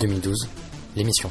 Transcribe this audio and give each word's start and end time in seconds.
2012, 0.00 0.48
l'émission. 0.96 1.30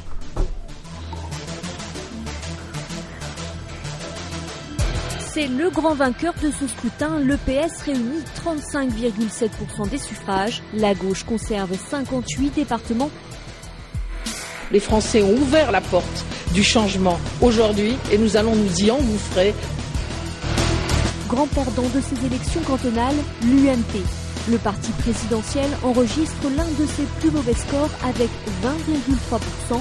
C'est 5.32 5.48
le 5.48 5.68
grand 5.68 5.94
vainqueur 5.94 6.32
de 6.40 6.50
ce 6.52 6.68
scrutin. 6.68 7.18
Le 7.18 7.36
PS 7.36 7.82
réunit 7.82 8.22
35,7% 8.44 9.88
des 9.90 9.98
suffrages. 9.98 10.62
La 10.74 10.94
gauche 10.94 11.24
conserve 11.24 11.76
58 11.76 12.54
départements. 12.54 13.10
Les 14.70 14.80
Français 14.80 15.22
ont 15.22 15.34
ouvert 15.34 15.72
la 15.72 15.80
porte 15.80 16.24
du 16.52 16.62
changement 16.62 17.18
aujourd'hui 17.40 17.96
et 18.12 18.18
nous 18.18 18.36
allons 18.36 18.54
nous 18.54 18.80
y 18.80 18.90
engouffrer. 18.90 19.54
Grand 21.28 21.48
perdant 21.48 21.82
de 21.82 22.00
ces 22.00 22.26
élections 22.26 22.60
cantonales, 22.60 23.16
l'UMP. 23.42 24.23
Le 24.50 24.58
parti 24.58 24.90
présidentiel 24.92 25.70
enregistre 25.82 26.50
l'un 26.54 26.66
de 26.78 26.86
ses 26.86 27.04
plus 27.18 27.30
mauvais 27.30 27.54
scores 27.54 27.88
avec 28.04 28.28
20,3%. 28.62 29.80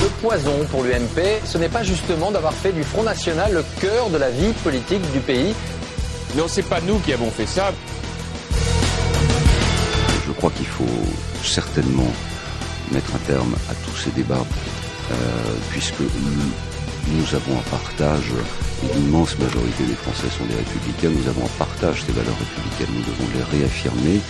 Le 0.00 0.08
poison 0.20 0.52
pour 0.70 0.84
l'UMP, 0.84 1.40
ce 1.44 1.58
n'est 1.58 1.68
pas 1.68 1.82
justement 1.82 2.30
d'avoir 2.30 2.52
fait 2.52 2.70
du 2.70 2.84
Front 2.84 3.02
National 3.02 3.52
le 3.52 3.64
cœur 3.80 4.10
de 4.10 4.16
la 4.16 4.30
vie 4.30 4.52
politique 4.62 5.02
du 5.12 5.18
pays. 5.18 5.54
Non, 6.36 6.44
c'est 6.46 6.62
pas 6.62 6.80
nous 6.82 7.00
qui 7.00 7.12
avons 7.12 7.30
fait 7.30 7.46
ça. 7.46 7.72
Je 10.24 10.32
crois 10.32 10.50
qu'il 10.52 10.66
faut 10.66 10.84
certainement 11.42 12.12
mettre 12.92 13.12
un 13.16 13.26
terme 13.26 13.56
à 13.68 13.74
tous 13.86 13.96
ces 13.96 14.10
débats, 14.10 14.44
euh, 15.10 15.14
puisque 15.70 16.00
nous 16.00 17.34
avons 17.34 17.58
un 17.58 17.70
partage, 17.70 18.30
l'immense 18.94 19.38
majorité 19.38 19.84
des 19.84 19.94
Français 19.94 20.28
sont 20.36 20.44
des 20.44 20.54
républicains, 20.54 21.10
nous 21.10 21.28
avons 21.28 21.44
un 21.44 21.58
partage 21.58 22.04
des 22.04 22.12
valeurs 22.12 22.36
républicaines, 22.38 22.94
nous 22.94 23.02
devons 23.02 23.28
les 23.34 23.58
réaffirmer. 23.58 24.20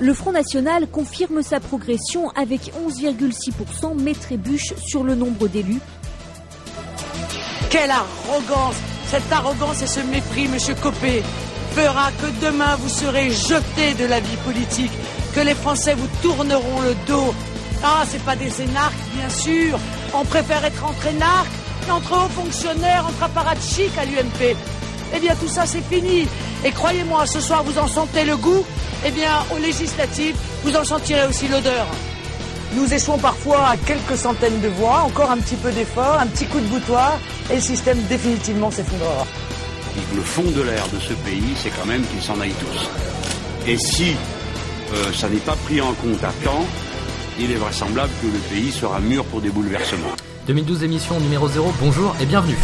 Le 0.00 0.14
Front 0.14 0.32
National 0.32 0.86
confirme 0.86 1.42
sa 1.42 1.58
progression 1.60 2.30
avec 2.30 2.72
11,6%, 2.86 3.94
mais 4.00 4.14
trébuche 4.14 4.74
sur 4.76 5.02
le 5.02 5.14
nombre 5.14 5.48
d'élus. 5.48 5.80
Quelle 7.70 7.90
arrogance 7.90 8.76
Cette 9.08 9.30
arrogance 9.32 9.82
et 9.82 9.86
ce 9.86 10.00
mépris, 10.00 10.48
monsieur 10.48 10.74
Copé, 10.76 11.22
fera 11.72 12.10
que 12.12 12.46
demain 12.46 12.76
vous 12.76 12.88
serez 12.88 13.30
jeté 13.30 13.94
de 13.98 14.06
la 14.06 14.20
vie 14.20 14.36
politique, 14.44 14.92
que 15.34 15.40
les 15.40 15.54
Français 15.54 15.94
vous 15.94 16.08
tourneront 16.22 16.80
le 16.82 16.94
dos. 17.06 17.34
Ah, 17.82 18.04
c'est 18.08 18.22
pas 18.24 18.36
des 18.36 18.62
énarques, 18.62 18.94
bien 19.14 19.28
sûr. 19.28 19.78
On 20.14 20.24
préfère 20.24 20.64
être 20.64 20.84
entre 20.84 21.06
énarques 21.06 21.57
entre 21.90 22.12
hauts 22.12 22.28
fonctionnaires, 22.28 23.06
entre 23.08 23.22
apparatchiks 23.22 23.96
à 23.98 24.04
l'UMP. 24.04 24.56
Eh 25.14 25.20
bien, 25.20 25.34
tout 25.36 25.48
ça, 25.48 25.66
c'est 25.66 25.82
fini. 25.82 26.26
Et 26.64 26.70
croyez-moi, 26.70 27.26
ce 27.26 27.40
soir, 27.40 27.62
vous 27.64 27.78
en 27.78 27.86
sentez 27.86 28.24
le 28.24 28.36
goût. 28.36 28.64
Eh 29.06 29.10
bien, 29.10 29.30
aux 29.54 29.58
législatives, 29.58 30.36
vous 30.64 30.76
en 30.76 30.84
sentirez 30.84 31.26
aussi 31.26 31.48
l'odeur. 31.48 31.86
Nous 32.74 32.92
échouons 32.92 33.18
parfois 33.18 33.68
à 33.68 33.76
quelques 33.76 34.18
centaines 34.18 34.60
de 34.60 34.68
voix, 34.68 35.02
encore 35.06 35.30
un 35.30 35.38
petit 35.38 35.56
peu 35.56 35.70
d'effort, 35.70 36.18
un 36.20 36.26
petit 36.26 36.44
coup 36.46 36.60
de 36.60 36.66
boutoir, 36.66 37.18
et 37.50 37.54
le 37.54 37.60
système 37.60 37.98
définitivement 38.08 38.70
s'effondrera. 38.70 39.26
Le 40.14 40.22
fond 40.22 40.42
de 40.42 40.62
l'air 40.62 40.86
de 40.88 41.00
ce 41.00 41.14
pays, 41.14 41.54
c'est 41.56 41.70
quand 41.70 41.86
même 41.86 42.02
qu'ils 42.02 42.22
s'en 42.22 42.38
aillent 42.40 42.52
tous. 42.60 42.88
Et 43.66 43.78
si 43.78 44.14
euh, 44.92 45.12
ça 45.12 45.28
n'est 45.28 45.38
pas 45.38 45.56
pris 45.64 45.80
en 45.80 45.92
compte 45.94 46.22
à 46.22 46.32
temps, 46.44 46.64
il 47.40 47.50
est 47.50 47.56
vraisemblable 47.56 48.12
que 48.20 48.26
le 48.26 48.38
pays 48.50 48.70
sera 48.70 49.00
mûr 49.00 49.24
pour 49.24 49.40
des 49.40 49.50
bouleversements. 49.50 50.14
2012 50.48 50.82
émission 50.82 51.20
numéro 51.20 51.46
0, 51.46 51.74
bonjour 51.78 52.16
et 52.22 52.24
bienvenue. 52.24 52.56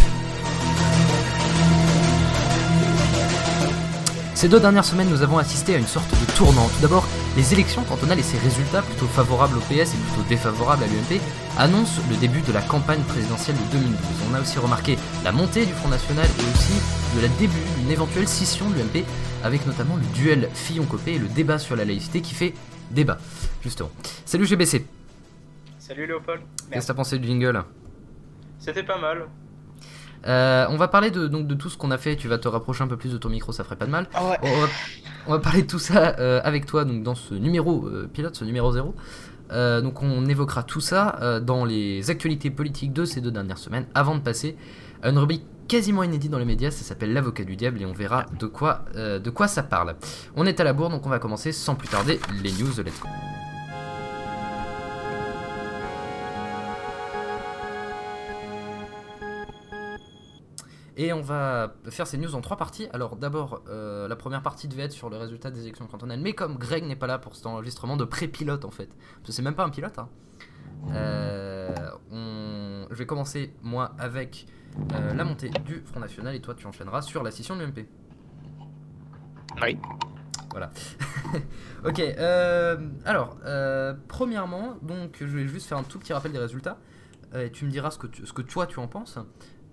Ces 4.34 4.48
deux 4.48 4.58
dernières 4.58 4.86
semaines, 4.86 5.10
nous 5.10 5.20
avons 5.20 5.36
assisté 5.36 5.74
à 5.74 5.78
une 5.78 5.86
sorte 5.86 6.10
de 6.10 6.32
tournant. 6.32 6.66
Tout 6.68 6.80
d'abord, 6.80 7.06
les 7.36 7.52
élections 7.52 7.82
cantonales 7.84 8.18
et 8.18 8.22
ses 8.22 8.38
résultats, 8.38 8.80
plutôt 8.80 9.04
favorables 9.04 9.58
au 9.58 9.60
PS 9.60 9.92
et 9.92 9.98
plutôt 9.98 10.26
défavorables 10.30 10.82
à 10.82 10.86
l'UMP, 10.86 11.20
annoncent 11.58 12.00
le 12.08 12.16
début 12.16 12.40
de 12.40 12.52
la 12.54 12.62
campagne 12.62 13.02
présidentielle 13.02 13.56
de 13.56 13.78
2012. 13.78 13.98
On 14.30 14.34
a 14.34 14.40
aussi 14.40 14.58
remarqué 14.58 14.96
la 15.22 15.32
montée 15.32 15.66
du 15.66 15.74
Front 15.74 15.90
National 15.90 16.26
et 16.26 16.56
aussi 16.56 17.20
la 17.20 17.28
début 17.38 17.52
d'une 17.78 17.90
éventuelle 17.90 18.28
scission 18.28 18.70
de 18.70 18.76
l'UMP, 18.76 19.04
avec 19.44 19.66
notamment 19.66 19.96
le 19.96 20.18
duel 20.18 20.48
Fillon-Copé 20.54 21.16
et 21.16 21.18
le 21.18 21.28
débat 21.28 21.58
sur 21.58 21.76
la 21.76 21.84
laïcité 21.84 22.22
qui 22.22 22.32
fait 22.32 22.54
débat, 22.92 23.18
justement. 23.62 23.90
Salut 24.24 24.46
GBC. 24.46 24.86
Salut 25.86 26.06
Léopold. 26.06 26.40
Qu'est-ce 26.70 26.86
que 26.86 26.92
t'as 26.92 26.94
pensé 26.94 27.18
du 27.18 27.28
jingle 27.28 27.62
C'était 28.58 28.82
pas 28.84 28.96
mal. 28.96 29.26
Euh, 30.26 30.64
on 30.70 30.78
va 30.78 30.88
parler 30.88 31.10
de, 31.10 31.28
donc, 31.28 31.46
de 31.46 31.54
tout 31.54 31.68
ce 31.68 31.76
qu'on 31.76 31.90
a 31.90 31.98
fait. 31.98 32.16
Tu 32.16 32.26
vas 32.26 32.38
te 32.38 32.48
rapprocher 32.48 32.82
un 32.82 32.86
peu 32.86 32.96
plus 32.96 33.12
de 33.12 33.18
ton 33.18 33.28
micro, 33.28 33.52
ça 33.52 33.64
ferait 33.64 33.76
pas 33.76 33.84
de 33.84 33.90
mal. 33.90 34.08
Ah 34.14 34.24
ouais. 34.24 34.38
on, 34.40 34.60
va, 34.60 34.66
on, 35.26 35.32
va, 35.32 35.38
parler 35.40 35.60
de 35.60 35.66
tout 35.66 35.78
ça 35.78 36.16
euh, 36.18 36.40
avec 36.42 36.64
toi 36.64 36.86
donc, 36.86 37.02
dans 37.02 37.14
ce 37.14 37.34
numéro 37.34 37.86
euh, 37.86 38.08
pilote, 38.10 38.34
ce 38.34 38.46
numéro 38.46 38.72
0. 38.72 38.94
Euh, 39.52 39.82
donc 39.82 40.02
on 40.02 40.24
évoquera 40.24 40.62
tout 40.62 40.80
ça 40.80 41.18
euh, 41.20 41.38
dans 41.38 41.66
les 41.66 42.10
actualités 42.10 42.50
politiques 42.50 42.94
de 42.94 43.04
ces 43.04 43.20
deux 43.20 43.30
dernières 43.30 43.58
semaines 43.58 43.86
avant 43.94 44.14
de 44.14 44.20
passer 44.20 44.56
à 45.02 45.10
une 45.10 45.18
rubrique 45.18 45.44
quasiment 45.68 46.02
inédite 46.02 46.30
dans 46.30 46.38
les 46.38 46.46
médias. 46.46 46.70
Ça 46.70 46.82
s'appelle 46.82 47.12
L'avocat 47.12 47.44
du 47.44 47.56
diable 47.56 47.82
et 47.82 47.84
on 47.84 47.92
verra 47.92 48.24
de 48.38 48.46
quoi, 48.46 48.86
euh, 48.96 49.18
de 49.18 49.28
quoi 49.28 49.48
ça 49.48 49.62
parle. 49.62 49.96
On 50.34 50.46
est 50.46 50.60
à 50.60 50.64
la 50.64 50.72
bourre 50.72 50.88
donc 50.88 51.06
on 51.06 51.10
va 51.10 51.18
commencer 51.18 51.52
sans 51.52 51.74
plus 51.74 51.88
tarder 51.88 52.20
les 52.42 52.52
news 52.52 52.72
de 52.72 52.82
Let's 52.82 53.00
Go. 53.00 53.08
Et 60.96 61.12
on 61.12 61.22
va 61.22 61.74
faire 61.90 62.06
ces 62.06 62.18
news 62.18 62.34
en 62.36 62.40
trois 62.40 62.56
parties. 62.56 62.88
Alors 62.92 63.16
d'abord, 63.16 63.62
euh, 63.68 64.06
la 64.06 64.14
première 64.16 64.42
partie 64.42 64.68
devait 64.68 64.84
être 64.84 64.92
sur 64.92 65.10
le 65.10 65.16
résultat 65.16 65.50
des 65.50 65.62
élections 65.62 65.86
cantonales. 65.86 66.20
Mais 66.20 66.34
comme 66.34 66.56
Greg 66.56 66.84
n'est 66.84 66.94
pas 66.96 67.08
là 67.08 67.18
pour 67.18 67.34
cet 67.34 67.46
enregistrement 67.46 67.96
de 67.96 68.04
pré-pilote 68.04 68.64
en 68.64 68.70
fait, 68.70 68.86
parce 69.16 69.26
que 69.26 69.32
c'est 69.32 69.42
même 69.42 69.56
pas 69.56 69.64
un 69.64 69.70
pilote, 69.70 69.98
hein, 69.98 70.08
euh, 70.92 71.74
on... 72.12 72.86
je 72.90 72.94
vais 72.94 73.06
commencer 73.06 73.52
moi 73.62 73.92
avec 73.98 74.46
euh, 74.92 75.14
la 75.14 75.24
montée 75.24 75.48
du 75.48 75.82
Front 75.84 75.98
National 76.00 76.34
et 76.34 76.40
toi 76.40 76.54
tu 76.54 76.66
enchaîneras 76.66 77.02
sur 77.02 77.22
la 77.24 77.30
scission 77.32 77.56
de 77.56 77.62
l'UMP. 77.64 77.86
Oui. 79.62 79.78
Voilà. 80.50 80.70
ok, 81.84 82.00
alors, 83.04 83.36
premièrement, 84.06 84.76
donc 84.82 85.16
je 85.20 85.24
vais 85.24 85.48
juste 85.48 85.66
faire 85.68 85.78
un 85.78 85.82
tout 85.82 85.98
petit 85.98 86.12
rappel 86.12 86.30
des 86.30 86.38
résultats. 86.38 86.78
et 87.36 87.50
tu 87.50 87.64
me 87.64 87.70
diras 87.70 87.90
ce 87.90 87.98
que, 87.98 88.06
tu- 88.06 88.24
ce 88.24 88.32
que 88.32 88.42
toi 88.42 88.66
tu 88.68 88.78
en 88.78 88.86
penses. 88.86 89.18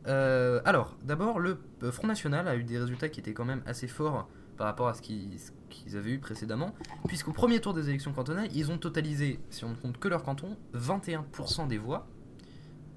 Euh, 0.08 0.62
alors, 0.66 0.96
d'abord, 1.04 1.40
le 1.40 1.60
euh, 1.84 1.92
Front 1.92 2.08
National 2.08 2.48
a 2.48 2.56
eu 2.56 2.64
des 2.64 2.78
résultats 2.80 3.10
qui 3.10 3.20
étaient 3.20 3.34
quand 3.34 3.46
même 3.46 3.62
assez 3.66 3.88
forts 3.88 4.28
par 4.58 4.68
rapport 4.68 4.88
à 4.88 4.94
ce 4.94 5.02
qu'ils 5.02 5.98
avaient 5.98 6.12
eu 6.12 6.20
précédemment, 6.20 6.74
puisqu'au 7.08 7.32
premier 7.32 7.60
tour 7.60 7.74
des 7.74 7.90
élections 7.90 8.12
cantonales, 8.14 8.50
ils 8.54 8.72
ont 8.72 8.78
totalisé, 8.78 9.40
si 9.50 9.64
on 9.66 9.70
ne 9.70 9.76
compte 9.76 9.98
que 9.98 10.08
leur 10.08 10.24
canton, 10.24 10.56
21% 10.76 11.68
des 11.68 11.78
voix, 11.78 12.08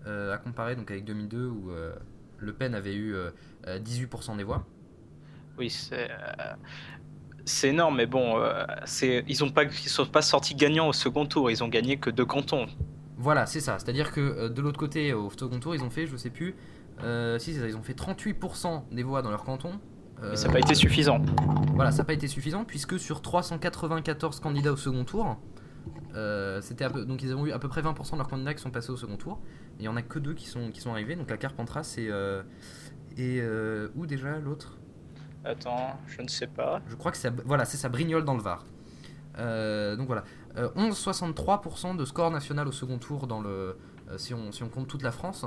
euh, 0.07 0.35
à 0.35 0.39
comparer 0.39 0.77
donc 0.77 0.91
avec 0.91 1.05
2002 1.05 1.47
où 1.47 1.71
euh, 1.71 1.95
Le 2.39 2.53
Pen 2.53 2.75
avait 2.75 2.95
eu 2.95 3.15
euh, 3.15 3.31
euh, 3.67 3.79
18% 3.79 4.37
des 4.37 4.45
voix. 4.45 4.67
Oui, 5.57 5.71
c'est 5.71 6.11
c'est 7.47 7.69
énorme, 7.69 7.97
mais 7.97 8.07
bon, 8.07 8.39
euh, 8.39 8.65
ils 9.03 9.25
ils 9.29 9.37
sont 9.37 10.07
pas 10.07 10.23
sortis 10.23 10.55
gagnants 10.55 10.89
au 10.89 10.93
second 10.93 11.27
tour, 11.27 11.51
ils 11.51 11.63
ont 11.63 11.69
gagné 11.69 11.99
que 11.99 12.11
deux 12.11 12.25
cantons. 12.25 12.67
Voilà, 13.17 13.47
c'est 13.47 13.61
ça. 13.61 13.79
C'est-à-dire 13.79 14.13
que 14.13 14.21
euh, 14.21 14.49
de 14.49 14.61
l'autre 14.61 14.79
côté, 14.79 15.13
au 15.13 15.31
second 15.31 15.61
tour, 15.61 15.75
ils 15.75 15.83
ont 15.83 15.91
fait, 15.91 16.07
je 16.07 16.17
sais 16.17 16.31
plus, 16.31 16.55
euh, 17.03 17.39
si 17.39 17.55
ça, 17.55 17.67
ils 17.67 17.77
ont 17.77 17.83
fait 17.83 17.99
38% 17.99 18.85
des 18.93 19.03
voix 19.03 19.23
dans 19.23 19.31
leur 19.31 19.45
canton. 19.45 19.81
Mais 20.23 20.37
ça 20.37 20.47
n'a 20.47 20.55
pas 20.55 20.61
été 20.61 20.75
suffisant. 20.75 21.21
Voilà, 21.75 21.91
ça 21.91 21.99
n'a 21.99 22.05
pas 22.05 22.13
été 22.15 22.29
suffisant 22.29 22.65
puisque 22.65 22.99
sur 22.99 23.21
394 23.21 24.41
candidats 24.41 24.73
au 24.73 24.77
second 24.77 25.05
tour, 25.05 25.37
euh, 26.15 26.61
c'était 26.63 26.85
un 26.85 26.91
peu- 26.91 27.05
donc 27.05 27.23
ils 27.23 27.35
ont 27.35 27.45
eu 27.45 27.53
à 27.53 27.59
peu 27.59 27.69
près 27.69 27.83
20% 27.83 28.13
de 28.13 28.19
leurs 28.19 28.29
candidats 28.29 28.55
qui 28.55 28.63
sont 28.63 28.71
passés 28.71 28.91
au 28.91 28.97
second 28.97 29.17
tour. 29.17 29.41
Et 29.79 29.83
il 29.83 29.85
y 29.85 29.89
en 29.89 29.97
a 29.97 30.03
que 30.03 30.19
deux 30.19 30.33
qui 30.33 30.47
sont 30.49 30.71
qui 30.71 30.81
sont 30.81 30.93
arrivés. 30.93 31.17
Donc 31.17 31.29
la 31.31 31.37
Carpentras 31.37 31.97
et 31.99 32.09
euh, 32.11 32.43
et 33.19 33.41
euh, 33.41 33.89
où 33.97 34.07
déjà 34.07 34.39
l'autre? 34.39 34.79
Attends, 35.45 35.99
je 36.07 36.23
ne 36.23 36.29
sais 36.29 36.47
pas. 36.47 36.81
Je 36.89 36.95
crois 36.95 37.11
que 37.11 37.19
c'est 37.19 37.33
voilà, 37.45 37.65
c'est 37.67 37.77
ça, 37.77 37.89
Brignoles 37.91 38.25
dans 38.25 38.35
le 38.37 38.43
Var. 38.43 38.65
Euh, 39.39 39.97
donc 39.97 40.07
voilà, 40.07 40.25
Euh, 40.57 40.69
11,63% 40.77 41.97
de 41.97 42.05
score 42.05 42.31
national 42.31 42.69
au 42.69 42.73
second 42.73 42.99
tour 42.99 43.27
dans 43.27 43.41
le 43.43 43.77
euh, 44.09 44.17
si 44.17 44.33
on 44.33 44.53
si 44.53 44.63
on 44.63 44.69
compte 44.69 44.87
toute 44.87 45.03
la 45.03 45.11
France. 45.11 45.45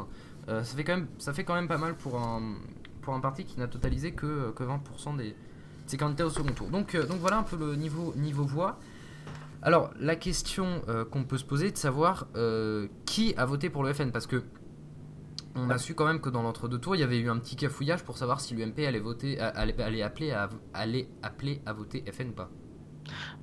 Euh, 0.49 0.63
ça 0.63 0.75
fait 0.77 0.83
quand 0.83 0.95
même 0.95 1.07
ça 1.17 1.33
fait 1.33 1.43
quand 1.43 1.55
même 1.55 1.67
pas 1.67 1.77
mal 1.77 1.95
pour 1.95 2.17
un 2.19 2.55
pour 3.01 3.13
un 3.13 3.19
parti 3.19 3.43
qui 3.45 3.59
n'a 3.59 3.67
totalisé 3.67 4.11
que 4.13 4.51
que 4.51 4.63
20% 4.63 5.17
des 5.17 5.29
de 5.31 5.35
ses 5.85 5.97
candidats 5.97 6.25
au 6.25 6.29
second 6.29 6.53
tour. 6.53 6.67
Donc 6.69 6.95
euh, 6.95 7.05
donc 7.05 7.19
voilà 7.19 7.37
un 7.39 7.43
peu 7.43 7.57
le 7.57 7.75
niveau 7.75 8.13
niveau 8.15 8.43
voix. 8.45 8.79
Alors 9.61 9.91
la 9.99 10.15
question 10.15 10.81
euh, 10.87 11.03
qu'on 11.05 11.23
peut 11.23 11.37
se 11.37 11.45
poser 11.45 11.67
est 11.67 11.71
de 11.71 11.77
savoir 11.77 12.27
euh, 12.35 12.87
qui 13.05 13.33
a 13.35 13.45
voté 13.45 13.69
pour 13.69 13.83
le 13.83 13.91
FN 13.93 14.11
parce 14.11 14.27
que 14.27 14.43
on 15.55 15.71
a 15.71 15.79
su 15.79 15.95
quand 15.95 16.05
même 16.05 16.21
que 16.21 16.29
dans 16.29 16.43
l'entre-deux 16.43 16.77
tours, 16.77 16.95
il 16.95 16.99
y 16.99 17.03
avait 17.03 17.17
eu 17.17 17.29
un 17.31 17.39
petit 17.39 17.55
cafouillage 17.55 18.03
pour 18.03 18.15
savoir 18.15 18.39
si 18.41 18.53
l'UMP 18.53 18.77
allait 18.85 18.99
voter, 18.99 19.39
allait, 19.39 19.81
allait 19.81 20.03
appeler 20.03 20.31
à, 20.31 20.49
allait 20.75 21.09
appeler 21.23 21.61
à 21.65 21.73
voter 21.73 22.03
FN 22.11 22.29
ou 22.29 22.33
pas. 22.33 22.51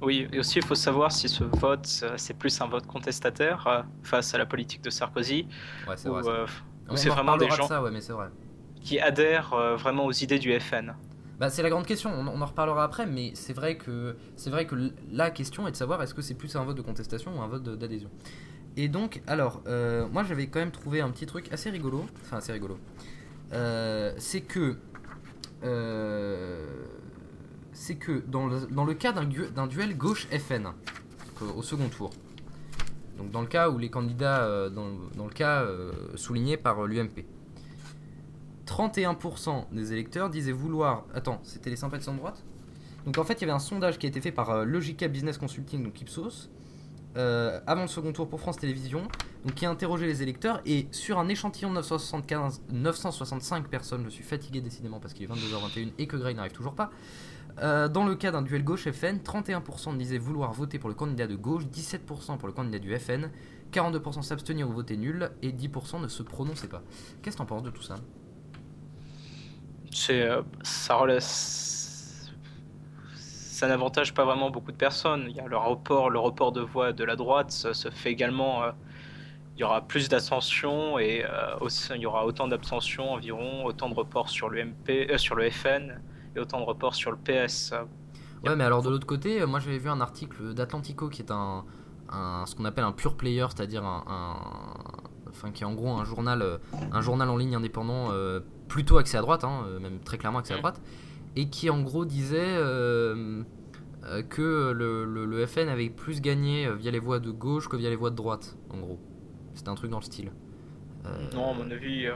Oui, 0.01 0.29
et 0.33 0.39
aussi 0.39 0.61
il 0.61 0.65
faut 0.65 0.77
savoir 0.77 1.11
si 1.11 1.29
ce 1.29 1.43
vote 1.43 1.87
c'est 2.17 2.35
plus 2.39 2.61
un 2.61 2.69
vote 2.69 2.87
contestataire 2.87 3.85
face 4.05 4.33
à 4.33 4.39
la 4.39 4.47
politique 4.47 4.83
de 4.83 4.91
Sarkozy 4.91 5.49
Ouais, 5.89 5.97
c'est 5.97 6.09
ou, 6.09 6.13
vrai. 6.13 6.23
euh, 6.29 6.47
c'est 6.95 7.11
en 7.11 7.15
vraiment 7.15 7.37
des 7.37 7.47
de 7.47 7.51
gens 7.51 7.67
ça, 7.67 7.83
ouais, 7.83 7.91
mais 7.91 8.01
c'est 8.01 8.13
vrai. 8.13 8.29
qui 8.83 9.01
adhèrent 9.01 9.55
euh, 9.55 9.77
vraiment 9.77 10.05
aux 10.07 10.13
idées 10.13 10.39
du 10.39 10.59
FN. 10.61 10.95
Bah, 11.39 11.51
c'est 11.51 11.63
la 11.63 11.71
grande 11.71 11.87
question, 11.87 12.11
on, 12.11 12.29
on 12.29 12.41
en 12.41 12.47
reparlera 12.47 12.85
après, 12.85 13.07
mais 13.07 13.33
c'est 13.35 13.53
vrai 13.55 13.77
que 13.77 14.17
c'est 14.37 14.51
vrai 14.51 14.67
que 14.67 14.93
la 15.11 15.31
question 15.31 15.67
est 15.67 15.73
de 15.73 15.77
savoir 15.77 16.03
est-ce 16.03 16.15
que 16.15 16.23
c'est 16.23 16.35
plus 16.35 16.55
un 16.57 16.65
vote 16.65 16.77
de 16.77 16.83
contestation 16.83 17.37
ou 17.37 17.43
un 17.43 17.49
vote 17.49 17.65
d'adhésion. 17.65 18.11
Et 18.77 18.89
donc, 18.89 19.21
alors, 19.27 19.63
euh, 19.67 20.07
moi 20.13 20.23
j'avais 20.25 20.47
quand 20.49 20.59
même 20.61 20.71
trouvé 20.73 21.01
un 21.01 21.11
petit 21.11 21.27
truc 21.27 21.53
assez 21.53 21.71
rigolo, 21.71 22.05
enfin 22.23 22.39
assez 22.39 22.53
rigolo. 22.53 22.79
Euh, 23.53 24.13
c'est 24.19 24.41
que 24.43 24.77
c'est 27.73 27.97
que 27.97 28.23
dans 28.27 28.47
le, 28.47 28.67
dans 28.67 28.85
le 28.85 28.95
cas 28.95 29.13
d'un 29.13 29.67
duel 29.67 29.97
gauche-FN 29.97 30.69
au 31.57 31.63
second 31.63 31.89
tour, 31.89 32.11
donc 33.17 33.31
dans 33.31 33.41
le 33.41 33.47
cas 33.47 33.69
où 33.69 33.79
les 33.79 33.91
candidats, 33.91 34.45
euh, 34.45 34.71
dans, 34.71 34.89
dans 35.17 35.27
le 35.27 35.33
cas 35.33 35.63
euh, 35.63 35.93
souligné 36.17 36.57
par 36.57 36.85
euh, 36.85 36.87
l'UMP, 36.87 37.25
31% 38.67 39.67
des 39.73 39.93
électeurs 39.93 40.31
disaient 40.31 40.53
vouloir. 40.53 41.05
Attends, 41.15 41.41
c'était 41.43 41.71
les 41.71 41.77
sympathisants 41.77 42.15
de 42.15 42.19
droite? 42.19 42.43
Donc 43.05 43.19
en 43.19 43.25
fait, 43.25 43.35
il 43.35 43.41
y 43.43 43.45
avait 43.45 43.53
un 43.53 43.59
sondage 43.59 43.99
qui 43.99 44.07
a 44.07 44.09
été 44.09 44.21
fait 44.21 44.33
par 44.33 44.65
Logica 44.65 45.09
Business 45.09 45.37
Consulting, 45.37 45.85
donc 45.85 46.01
Ipsos, 46.01 46.49
avant 47.15 47.83
le 47.83 47.89
second 47.89 48.13
tour 48.13 48.27
pour 48.27 48.41
France 48.41 48.57
Télévisions, 48.57 49.03
donc 49.45 49.55
qui 49.55 49.67
a 49.67 49.71
interrogé 49.71 50.07
les 50.07 50.23
électeurs 50.23 50.63
et 50.65 50.89
sur 50.91 51.19
un 51.19 51.29
échantillon 51.29 51.69
de 51.69 51.75
975, 51.75 52.63
965 52.73 53.69
personnes, 53.69 54.05
je 54.07 54.09
suis 54.09 54.25
fatigué 54.25 54.63
décidément 54.63 55.01
parce 55.01 55.13
qu'il 55.13 55.25
est 55.25 55.33
22h21 55.33 55.93
et 55.99 56.07
que 56.07 56.17
Gray 56.17 56.35
n'arrive 56.35 56.53
toujours 56.53 56.75
pas. 56.75 56.91
Euh, 57.61 57.89
dans 57.89 58.05
le 58.05 58.15
cas 58.17 58.31
d'un 58.33 58.43
duel 58.43 58.65
gauche-FN, 58.65 59.21
31% 59.23 59.97
disaient 59.97 60.19
vouloir 60.19 60.53
voter 60.53 60.79
pour 60.79 60.89
le 60.89 60.95
candidat 60.95 61.27
de 61.27 61.37
gauche, 61.37 61.67
17% 61.67 62.39
pour 62.39 62.49
le 62.49 62.55
candidat 62.55 62.79
du 62.79 62.97
FN, 62.99 63.31
42% 63.71 64.23
s'abstenir 64.23 64.69
ou 64.69 64.73
voter 64.73 64.97
nul 64.97 65.31
et 65.43 65.53
10% 65.53 66.01
ne 66.01 66.09
se 66.09 66.23
prononçaient 66.23 66.69
pas. 66.69 66.83
Qu'est-ce 67.23 67.37
que 67.37 67.39
t'en 67.39 67.47
penses 67.47 67.63
de 67.63 67.71
tout 67.71 67.83
ça? 67.83 68.05
C'est, 69.91 70.23
euh, 70.23 70.43
ça 70.63 70.97
relève- 70.97 71.21
ça 73.15 73.69
n'avantage 73.69 74.15
pas 74.15 74.25
vraiment 74.25 74.51
beaucoup 74.51 74.73
de 74.73 74.77
personnes. 74.77 75.27
Il 75.31 75.37
y 75.37 75.41
a 75.41 75.47
le 75.47 75.57
report, 75.57 76.11
le 76.11 76.19
report 76.19 76.53
de 76.53 76.61
voix 76.61 76.93
de 76.93 77.05
la 77.05 77.17
droite 77.17 77.51
se, 77.51 77.73
se 77.73 77.91
fait 77.91 78.11
également. 78.13 78.63
euh, 78.65 78.73
il 79.57 79.61
y 79.61 79.65
aura 79.65 79.87
plus 79.87 80.09
d'abstention 80.09 80.99
et 80.99 81.25
euh, 81.25 81.57
il 81.95 82.01
y 82.01 82.07
aura 82.07 82.27
autant 82.27 82.49
d'abstention 82.49 83.13
environ, 83.13 83.65
autant 83.67 83.89
de 83.91 83.95
reports 83.95 84.29
sur 84.31 84.51
sur 85.19 85.35
le 85.37 85.51
FN 85.51 86.01
et 86.37 86.41
autant 86.41 86.61
de 86.61 86.65
reports 86.65 86.95
sur 86.95 87.11
le 87.11 87.17
PS. 87.17 87.73
Ouais, 88.45 88.57
mais 88.57 88.65
alors 88.65 88.83
de 88.83 88.91
l'autre 88.91 89.07
côté, 89.07 89.41
euh, 89.41 89.47
moi 89.47 89.61
j'avais 89.61 89.79
vu 89.79 89.89
un 89.89 90.01
article 90.01 90.53
d'Atlantico 90.55 91.09
qui 91.09 91.23
est 91.23 91.31
un, 91.31 91.65
un- 92.11 92.45
ce 92.47 92.55
qu'on 92.55 92.65
appelle 92.65 92.85
un 92.85 92.93
pure 92.93 93.17
player, 93.17 93.47
c'est-à-dire 93.55 93.85
un, 93.85 94.05
un- 94.07 95.31
enfin 95.31 95.51
qui 95.51 95.63
est 95.63 95.67
en 95.67 95.75
gros 95.75 95.91
un 95.93 96.05
journal, 96.05 96.43
euh, 96.43 96.59
un 96.93 97.01
journal 97.01 97.29
en 97.31 97.37
ligne 97.37 97.55
indépendant 97.57 98.09
euh, 98.11 98.41
plutôt 98.69 98.99
axé 98.99 99.17
à 99.17 99.21
droite, 99.23 99.45
hein, 99.45 99.63
euh, 99.67 99.81
même 99.81 99.99
très 100.01 100.19
clairement 100.19 100.41
axé 100.41 100.53
à 100.53 100.57
Mm. 100.57 100.61
droite, 100.61 100.81
et 101.37 101.49
qui 101.49 101.71
en 101.71 101.81
gros 101.83 102.05
disait 102.05 102.39
euh, 102.57 103.43
euh, 104.05 104.23
que 104.23 104.73
le, 104.73 105.05
le- 105.07 105.25
le 105.25 105.47
FN 105.47 105.69
avait 105.69 105.89
plus 105.89 106.21
gagné 106.21 106.67
euh, 106.67 106.75
via 106.75 106.91
les 106.91 106.99
voix 106.99 107.21
de 107.21 107.31
gauche 107.31 107.69
que 107.69 107.77
via 107.77 107.89
les 107.89 107.97
voix 107.97 108.11
de 108.11 108.17
droite, 108.17 108.57
en 108.71 108.79
gros. 108.79 109.01
C'était 109.55 109.71
un 109.71 109.75
truc 109.75 109.91
dans 109.91 110.01
le 110.01 110.05
style. 110.05 110.33
Euh, 111.07 111.31
Non, 111.35 111.53
à 111.53 111.55
mon 111.55 111.71
avis, 111.71 112.07
euh, 112.07 112.15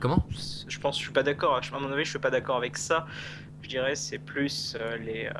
Comment? 0.00 0.24
Je 0.68 0.78
pense 0.78 0.96
que 0.96 1.00
je 1.00 1.04
suis 1.06 1.12
pas 1.12 1.22
d'accord. 1.22 1.56
À 1.72 1.80
mon 1.80 1.92
avis, 1.92 2.04
je 2.04 2.10
suis 2.10 2.18
pas 2.18 2.30
d'accord 2.30 2.56
avec 2.56 2.76
ça. 2.76 3.06
Je 3.62 3.68
dirais 3.68 3.96
c'est 3.96 4.18
plus 4.18 4.76
euh, 4.80 4.96
les, 4.98 5.26
euh, 5.26 5.30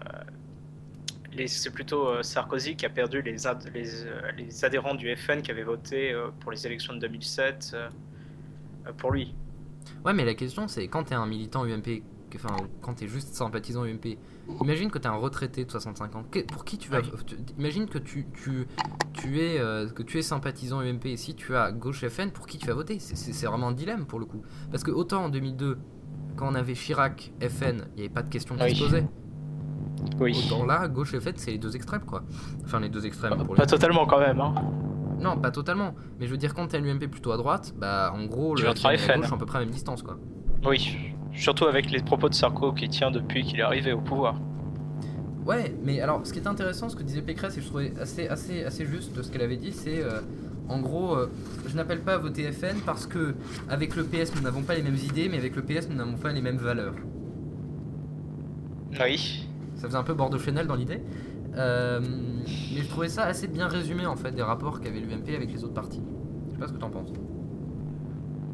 les 1.33 1.47
c'est 1.49 1.71
plutôt 1.71 2.09
euh, 2.09 2.23
Sarkozy 2.23 2.77
qui 2.77 2.87
a 2.87 2.91
perdu 2.91 3.23
les, 3.23 3.47
ad- 3.47 3.71
les, 3.75 3.85
les 4.37 4.65
adhérents 4.65 4.95
du 4.95 5.15
FN 5.17 5.43
qui 5.43 5.51
avaient 5.51 5.63
voté 5.63 6.15
pour 6.41 6.51
les 6.51 6.67
élections 6.67 6.95
de 6.95 6.99
2007 7.01 7.71
euh, 7.75 7.89
euh, 8.87 8.93
pour 8.93 9.13
lui. 9.13 9.35
Ouais, 10.05 10.13
mais 10.13 10.25
la 10.25 10.35
question 10.35 10.69
c'est 10.69 10.89
quand 10.89 11.05
t'es 11.05 11.15
un 11.15 11.27
militant 11.27 11.65
UMP, 11.65 12.03
enfin 12.37 12.55
quand 12.83 12.95
t'es 12.95 13.07
juste 13.09 13.35
sympathisant 13.35 13.85
UMP, 13.85 14.19
imagine 14.63 14.91
que 14.91 14.99
t'es 14.99 15.07
un 15.09 15.17
retraité 15.17 15.65
de 15.65 15.71
65 15.71 16.17
ans. 16.17 16.25
Que- 16.31 16.41
pour 16.45 16.65
qui 16.65 16.77
tu 16.79 16.91
vas 16.91 17.01
tu- 17.03 17.37
Imagine 17.59 17.87
que 17.87 17.99
tu 17.99 18.27
tu 18.35 18.67
tu 19.15 19.41
es 19.41 19.59
euh, 19.59 19.89
que 19.89 20.03
tu 20.03 20.19
es 20.19 20.23
sympathisant 20.23 20.81
UMP 20.83 21.07
et 21.07 21.17
si 21.17 21.35
tu 21.35 21.55
as 21.57 21.73
gauche 21.73 22.07
FN, 22.07 22.31
pour 22.31 22.47
qui 22.47 22.59
tu 22.59 22.67
vas 22.67 22.75
voter? 22.75 22.99
C'est- 22.99 23.47
vraiment 23.47 23.69
un 23.69 23.73
dilemme 23.73 24.05
pour 24.07 24.19
le 24.19 24.27
coup. 24.27 24.43
Parce 24.71 24.83
que 24.85 24.91
autant 24.91 25.25
en 25.25 25.29
2002, 25.29 25.79
quand 26.37 26.49
on 26.51 26.55
avait 26.55 26.75
Chirac 26.75 27.33
FN, 27.41 27.87
il 27.93 27.95
n'y 27.97 28.01
avait 28.03 28.09
pas 28.09 28.23
de 28.23 28.29
question 28.29 28.57
qui 28.57 28.63
Oui. 28.65 28.75
se 28.77 28.85
posait. 28.85 29.07
Oui. 30.21 30.37
Autant 30.47 30.65
là, 30.65 30.87
gauche 30.89 31.17
FN, 31.19 31.33
c'est 31.37 31.51
les 31.51 31.59
deux 31.59 31.75
extrêmes 31.75 32.05
quoi. 32.05 32.23
Enfin 32.65 32.79
les 32.81 32.89
deux 32.89 33.05
extrêmes 33.07 33.37
pour 33.45 33.55
Pas 33.57 33.67
totalement 33.67 34.07
quand 34.07 34.21
même. 34.21 34.41
Hein. 34.41 34.55
Non, 35.21 35.37
pas 35.37 35.51
totalement. 35.51 35.95
Mais 36.21 36.27
je 36.27 36.31
veux 36.31 36.37
dire 36.37 36.55
quand 36.55 36.69
t'es 36.69 36.79
l'UMP 36.81 37.09
plutôt 37.11 37.33
à 37.33 37.37
droite, 37.37 37.75
bah 37.77 38.13
en 38.15 38.25
gros 38.27 38.55
Tu 38.55 38.63
le 38.65 38.73
FN. 38.75 39.17
gauche 39.17 39.27
sont 39.29 39.35
à 39.35 39.39
peu 39.39 39.47
près 39.47 39.59
à 39.59 39.61
la 39.61 39.67
même 39.67 39.75
distance 39.75 40.03
quoi. 40.03 40.17
Oui. 40.65 41.08
Surtout 41.39 41.67
avec 41.67 41.91
les 41.91 42.03
propos 42.03 42.29
de 42.29 42.35
Sarko 42.35 42.73
qui 42.73 42.89
tient 42.89 43.11
depuis 43.11 43.45
qu'il 43.45 43.61
est 43.61 43.63
arrivé 43.63 43.93
au 43.93 44.01
pouvoir. 44.01 44.41
Ouais, 45.47 45.75
mais 45.83 46.01
alors 46.01 46.27
ce 46.27 46.33
qui 46.33 46.41
est 46.41 46.47
intéressant, 46.47 46.89
ce 46.89 46.97
que 46.97 47.03
disait 47.03 47.23
Pécresse, 47.23 47.57
et 47.57 47.63
je 47.63 47.67
trouvais 47.67 47.93
assez, 48.01 48.29
assez, 48.29 48.65
assez 48.65 48.85
juste 48.85 49.17
de 49.17 49.23
ce 49.23 49.31
qu'elle 49.31 49.43
avait 49.43 49.57
dit, 49.57 49.73
c'est 49.73 50.03
euh, 50.03 50.21
en 50.69 50.81
gros, 50.81 51.15
euh, 51.15 51.31
je 51.67 51.77
n'appelle 51.77 52.01
pas 52.01 52.15
à 52.15 52.19
voter 52.19 52.51
FN 52.53 52.81
parce 52.85 53.07
que 53.07 53.35
avec 53.69 53.97
le 53.97 54.05
PS 54.05 54.35
nous 54.35 54.43
n'avons 54.43 54.63
pas 54.63 54.75
les 54.75 54.83
mêmes 54.83 54.97
idées, 54.97 55.29
mais 55.29 55.39
avec 55.39 55.57
le 55.57 55.63
PS 55.63 55.89
nous 55.89 55.97
n'avons 55.97 56.17
pas 56.17 56.33
les 56.33 56.43
mêmes 56.43 56.59
valeurs. 56.59 56.97
Oui. 59.01 59.49
Ça 59.77 59.87
faisait 59.87 59.97
un 59.97 60.03
peu 60.03 60.15
Bordeaux 60.15 60.39
Chanel 60.39 60.67
dans 60.67 60.75
l'idée. 60.75 61.01
Euh, 61.57 62.01
mais 62.75 62.83
je 62.83 62.89
trouvais 62.89 63.09
ça 63.09 63.25
assez 63.25 63.49
bien 63.49 63.69
résumé 63.69 64.07
en 64.07 64.17
fait 64.17 64.33
des 64.33 64.43
rapports 64.43 64.81
qu'avait 64.81 65.01
l'UMP 65.01 65.35
avec 65.35 65.53
les 65.53 65.65
autres 65.65 65.75
partis. 65.75 66.03
Je 66.49 66.53
sais 66.53 66.59
pas 66.59 66.67
ce 66.67 66.73
que 66.73 66.79
t'en 66.79 66.91
penses. 66.91 67.13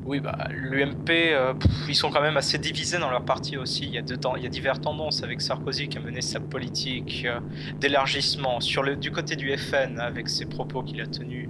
Oui, 0.07 0.21
bah, 0.21 0.37
l'UMP, 0.51 1.09
euh, 1.11 1.55
ils 1.89 1.95
sont 1.95 2.11
quand 2.11 2.21
même 2.21 2.37
assez 2.37 2.59
divisés 2.59 2.99
dans 2.99 3.09
leur 3.09 3.25
parti 3.25 3.57
aussi. 3.57 3.85
Il 3.85 3.95
y 3.95 3.99
a, 3.99 4.03
deux 4.03 4.19
temps- 4.19 4.37
il 4.37 4.43
y 4.43 4.47
a 4.47 4.51
diverses 4.51 4.81
tendances 4.81 5.23
avec 5.23 5.41
Sarkozy 5.41 5.89
qui 5.89 5.97
a 5.97 6.01
mené 6.03 6.21
sa 6.21 6.41
politique 6.41 7.25
euh, 7.27 7.41
d'élargissement. 7.81 8.61
Sur 8.61 8.83
le, 8.83 8.97
du 8.97 9.11
côté 9.11 9.35
du 9.35 9.57
FN, 9.57 9.99
avec 9.99 10.29
ses 10.29 10.45
propos 10.45 10.83
qu'il 10.83 11.01
a 11.01 11.07
tenus 11.07 11.49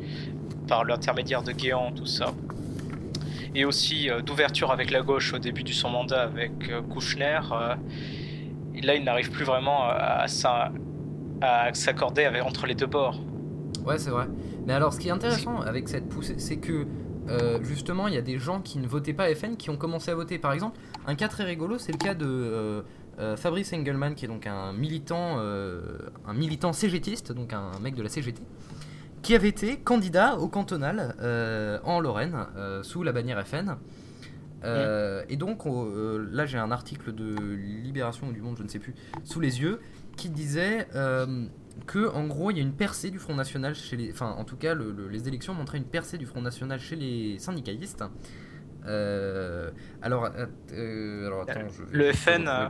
par 0.69 0.85
l'intermédiaire 0.85 1.43
de 1.43 1.51
Guéant, 1.51 1.91
tout 1.91 2.07
ça. 2.07 2.33
Et 3.57 3.65
aussi 3.65 4.09
euh, 4.09 4.21
d'ouverture 4.21 4.71
avec 4.71 4.93
la 4.93 5.03
gauche 5.03 5.35
au 5.35 5.39
début 5.39 5.65
de 5.65 5.73
son 5.73 5.91
mandat 5.91 6.23
avec 6.23 6.53
Kouchner. 6.91 7.41
et 8.77 8.83
là, 8.83 8.95
il 8.95 9.03
n'arrive 9.03 9.33
plus 9.33 9.45
vraiment 9.45 9.89
à, 9.89 10.27
s'accorder 11.73 12.41
entre 12.41 12.67
les 12.67 12.77
deux 12.77 12.87
bords. 12.87 13.19
Ouais, 13.85 13.99
c'est 13.99 14.11
vrai. 14.11 14.27
Mais 14.65 14.75
alors, 14.75 14.93
ce 14.93 15.01
qui 15.01 15.09
est 15.09 15.13
intéressant 15.13 15.61
avec 15.61 15.89
cette 15.89 16.09
poussée, 16.09 16.37
c'est 16.39 16.57
que 16.57 16.87
euh, 17.29 17.59
justement, 17.63 18.09
il 18.09 18.15
y 18.15 18.19
a 18.19 18.23
des 18.23 18.39
gens 18.39 18.61
qui 18.61 18.79
ne 18.79 18.87
votaient 18.87 19.13
pas 19.15 19.35
FN 19.35 19.57
qui 19.57 19.71
ont 19.71 19.77
commencé 19.77 20.11
à 20.11 20.15
voter. 20.15 20.39
Par 20.39 20.53
exemple, 20.53 20.79
un 21.07 21.15
cas 21.15 21.29
très 21.29 21.45
rigolo, 21.45 21.79
c'est 21.79 21.93
le 21.93 21.99
cas 21.99 22.15
de 22.15 22.27
euh, 22.27 22.83
euh, 23.19 23.37
Fabrice 23.37 23.73
Engelmann, 23.73 24.15
qui 24.15 24.25
est 24.25 24.29
donc 24.29 24.47
un 24.47 24.73
militant, 24.73 25.39
un 25.39 26.35
militant 26.35 26.73
CGTiste, 26.73 27.33
donc 27.33 27.53
un 27.53 27.71
mec 27.81 27.95
de 27.95 28.03
la 28.03 28.09
CGT, 28.09 28.43
qui 29.23 29.35
avait 29.35 29.49
été 29.49 29.79
candidat 29.79 30.37
au 30.39 30.49
cantonal 30.49 31.15
en 31.85 32.01
Lorraine 32.01 32.37
sous 32.83 33.03
la 33.03 33.13
bannière 33.13 33.47
FN. 33.47 33.77
Et 35.29 35.37
donc 35.37 35.67
on- 35.67 36.19
là 36.33 36.47
j'ai 36.47 36.59
un 36.59 36.71
article 36.71 37.15
de 37.15 37.37
Libération 37.85 38.29
ou 38.29 38.33
du 38.33 38.41
Monde, 38.43 38.57
je 38.59 38.63
ne 38.65 38.69
sais 38.69 38.79
plus, 38.79 38.95
sous 39.23 39.41
les 39.41 39.61
yeux, 39.61 39.81
qui 40.17 40.29
disait 40.29 40.89
que 41.87 42.09
en 42.15 42.27
gros 42.27 42.51
il 42.51 42.57
y 42.57 42.61
a 42.61 42.63
une 42.63 42.73
percée 42.75 43.11
du 43.11 43.19
Front 43.19 43.35
National 43.35 43.75
chez 43.75 43.97
les, 43.97 44.13
enfin 44.13 44.31
en 44.39 44.45
tout 44.45 44.57
cas 44.57 44.75
le- 44.75 44.93
le- 44.93 45.09
les 45.09 45.29
élections 45.29 45.55
montraient 45.55 45.79
une 45.79 45.85
percée 45.85 46.19
du 46.19 46.27
Front 46.27 46.41
National 46.41 46.79
chez 46.81 46.97
les 46.97 47.39
syndicalistes. 47.39 48.05
Euh, 48.87 49.71
alors, 50.03 50.29
euh, 50.73 51.27
alors 51.27 51.43
attends, 51.43 51.69
je 51.71 51.83
vais- 51.83 51.89
Le 51.93 51.99
je 52.01 52.07
vais 52.07 52.13
FN, 52.13 52.49
euh, 52.49 52.67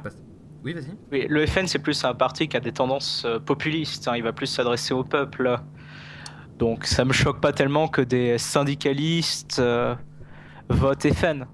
Oui, 0.64 0.72
vas-y. 0.72 0.96
Oui, 1.12 1.26
le 1.28 1.44
FN, 1.46 1.66
c'est 1.66 1.78
plus 1.80 2.04
un 2.04 2.14
parti 2.14 2.48
qui 2.48 2.56
a 2.56 2.60
des 2.60 2.72
tendances 2.72 3.26
populistes. 3.44 4.08
hein. 4.08 4.16
Il 4.16 4.22
va 4.22 4.32
plus 4.32 4.46
s'adresser 4.46 4.94
au 4.94 5.04
peuple. 5.04 5.56
Donc 6.58 6.86
ça 6.86 7.04
me 7.04 7.12
choque 7.12 7.40
pas 7.40 7.52
tellement 7.52 7.88
que 7.88 8.00
des 8.00 8.38
syndicalistes 8.38 9.58
euh, 9.58 9.94
votent 10.68 11.12
FN. 11.12 11.46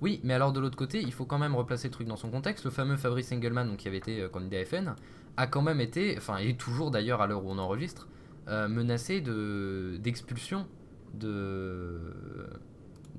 Oui, 0.00 0.20
mais 0.24 0.32
alors 0.34 0.52
de 0.52 0.60
l'autre 0.60 0.76
côté, 0.76 1.00
il 1.02 1.12
faut 1.12 1.24
quand 1.26 1.38
même 1.38 1.54
replacer 1.54 1.88
le 1.88 1.92
truc 1.92 2.08
dans 2.08 2.16
son 2.16 2.30
contexte. 2.30 2.64
Le 2.64 2.70
fameux 2.70 2.96
Fabrice 2.96 3.30
Engelmann, 3.32 3.68
donc, 3.68 3.76
qui 3.78 3.88
avait 3.88 3.98
été 3.98 4.26
candidat 4.32 4.64
FN, 4.64 4.94
a 5.38 5.46
quand 5.46 5.62
même 5.62 5.80
été, 5.80 6.16
enfin, 6.18 6.36
et 6.38 6.56
toujours 6.56 6.90
d'ailleurs 6.90 7.22
à 7.22 7.26
l'heure 7.26 7.44
où 7.44 7.50
on 7.50 7.58
enregistre, 7.58 8.08
euh, 8.48 8.68
menacé 8.68 9.20
de 9.20 9.96
d'expulsion 10.02 10.66
de, 11.14 12.12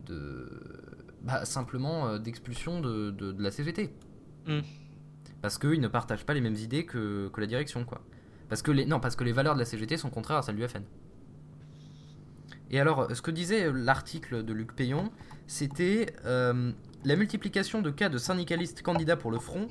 de, 0.06 0.50
bah, 1.24 1.46
simplement 1.46 2.08
euh, 2.08 2.20
d'expulsion 2.20 2.82
de, 2.82 3.10
de, 3.12 3.32
de 3.32 3.42
la 3.42 3.52
CGT. 3.52 3.94
Hmm. 4.46 4.60
Parce 5.42 5.58
qu'ils 5.58 5.80
ne 5.80 5.88
partagent 5.88 6.26
pas 6.26 6.34
les 6.34 6.42
mêmes 6.42 6.56
idées 6.56 6.86
que, 6.86 7.30
que 7.30 7.40
la 7.40 7.48
direction, 7.48 7.86
quoi. 7.86 8.02
Parce 8.50 8.62
que 8.62 8.72
les, 8.72 8.86
non, 8.86 9.00
parce 9.00 9.16
que 9.16 9.24
les 9.24 9.32
valeurs 9.32 9.54
de 9.54 9.60
la 9.60 9.66
CGT 9.66 9.96
sont 9.96 10.10
contraires 10.10 10.38
à 10.38 10.42
celles 10.42 10.58
du 10.58 10.68
FN. 10.68 10.84
Et 12.72 12.80
alors, 12.80 13.16
ce 13.16 13.22
que 13.22 13.32
disait 13.32 13.72
l'article 13.72 14.44
de 14.44 14.54
Luc 14.54 14.76
Payon, 14.76 15.10
c'était 15.48 16.14
euh, 16.26 16.72
la 17.06 17.16
multiplication 17.16 17.82
de 17.82 17.90
cas 17.90 18.10
de 18.10 18.18
syndicalistes 18.18 18.82
candidats 18.82 19.16
pour 19.16 19.32
le 19.32 19.40
front, 19.40 19.68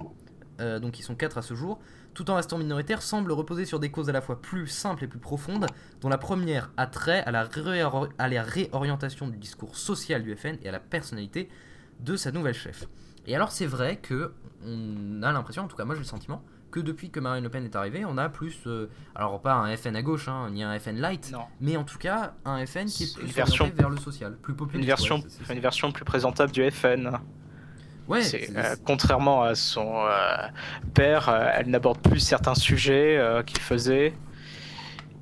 euh, 0.60 0.80
donc 0.80 0.98
ils 0.98 1.02
sont 1.02 1.14
4 1.14 1.38
à 1.38 1.42
ce 1.42 1.54
jour, 1.54 1.78
tout 2.14 2.30
en 2.30 2.36
restant 2.36 2.58
minoritaires, 2.58 3.02
semble 3.02 3.30
reposer 3.32 3.64
sur 3.64 3.78
des 3.80 3.90
causes 3.90 4.08
à 4.08 4.12
la 4.12 4.20
fois 4.20 4.40
plus 4.40 4.66
simples 4.66 5.04
et 5.04 5.06
plus 5.06 5.18
profondes, 5.20 5.66
dont 6.00 6.08
la 6.08 6.18
première 6.18 6.70
a 6.76 6.86
trait 6.86 7.22
à 7.24 7.30
la, 7.30 7.44
réor- 7.44 8.08
à 8.18 8.28
la 8.28 8.42
réorientation 8.42 9.28
du 9.28 9.36
discours 9.36 9.76
social 9.76 10.22
du 10.22 10.34
FN 10.36 10.56
et 10.62 10.68
à 10.68 10.72
la 10.72 10.80
personnalité 10.80 11.48
de 12.00 12.16
sa 12.16 12.32
nouvelle 12.32 12.54
chef. 12.54 12.86
Et 13.26 13.34
alors 13.36 13.52
c'est 13.52 13.66
vrai 13.66 13.96
que 13.96 14.32
on 14.64 15.22
a 15.22 15.30
l'impression, 15.32 15.62
en 15.62 15.68
tout 15.68 15.76
cas 15.76 15.84
moi 15.84 15.94
j'ai 15.94 16.00
le 16.00 16.06
sentiment, 16.06 16.42
que 16.70 16.80
depuis 16.80 17.10
que 17.10 17.18
Marine 17.20 17.44
Le 17.44 17.50
Pen 17.50 17.64
est 17.64 17.76
arrivée, 17.76 18.04
on 18.04 18.18
a 18.18 18.28
plus, 18.28 18.58
euh, 18.66 18.90
alors 19.14 19.40
pas 19.40 19.54
un 19.54 19.74
FN 19.76 19.96
à 19.96 20.02
gauche, 20.02 20.28
hein, 20.28 20.50
ni 20.50 20.62
un 20.62 20.78
FN 20.78 20.96
light, 21.00 21.30
Non. 21.32 21.44
mais 21.60 21.76
en 21.76 21.84
tout 21.84 21.96
cas 21.98 22.34
un 22.44 22.64
FN 22.66 22.86
qui 22.86 23.04
est 23.04 23.14
plus 23.14 23.24
une 23.24 23.32
version- 23.32 23.70
vers 23.74 23.88
le 23.90 23.96
social, 23.96 24.36
plus 24.36 24.54
populaire. 24.54 24.80
Une 24.82 24.86
version, 24.86 25.22
une 25.50 25.60
version 25.60 25.92
plus 25.92 26.04
présentable 26.04 26.52
du 26.52 26.68
FN. 26.70 27.10
Ouais, 28.08 28.22
euh, 28.56 28.74
contrairement 28.86 29.42
à 29.42 29.54
son 29.54 29.94
euh, 30.06 30.36
père, 30.94 31.28
euh, 31.28 31.50
elle 31.54 31.68
n'aborde 31.68 31.98
plus 32.00 32.20
certains 32.20 32.54
sujets 32.54 33.20
qu'il 33.46 33.60
faisait. 33.60 34.14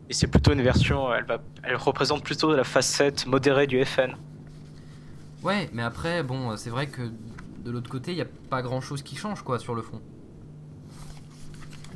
Et 0.08 0.14
c'est 0.14 0.28
plutôt 0.28 0.52
une 0.52 0.62
version, 0.62 1.12
elle, 1.12 1.24
va, 1.24 1.38
elle 1.64 1.74
représente 1.76 2.22
plutôt 2.22 2.54
la 2.54 2.62
facette 2.62 3.26
modérée 3.26 3.66
du 3.66 3.84
FN. 3.84 4.14
ouais, 5.42 5.68
mais 5.72 5.82
après, 5.82 6.22
bon, 6.22 6.56
c'est 6.56 6.70
vrai 6.70 6.86
que 6.86 7.02
de 7.64 7.70
l'autre 7.72 7.90
côté, 7.90 8.12
il 8.12 8.14
n'y 8.14 8.20
a 8.22 8.26
pas 8.48 8.62
grand 8.62 8.80
chose 8.80 9.02
qui 9.02 9.16
change, 9.16 9.42
quoi, 9.42 9.58
sur 9.58 9.74
le 9.74 9.82
fond. 9.82 10.00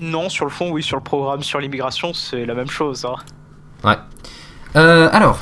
Non, 0.00 0.28
sur 0.28 0.44
le 0.44 0.50
fond, 0.50 0.70
oui, 0.72 0.82
sur 0.82 0.96
le 0.96 1.02
programme 1.04 1.42
sur 1.42 1.60
l'immigration, 1.60 2.12
c'est 2.14 2.44
la 2.46 2.54
même 2.54 2.70
chose. 2.70 3.04
hein. 3.04 3.14
Ouais. 3.84 3.96
Euh, 4.74 5.08
alors, 5.12 5.38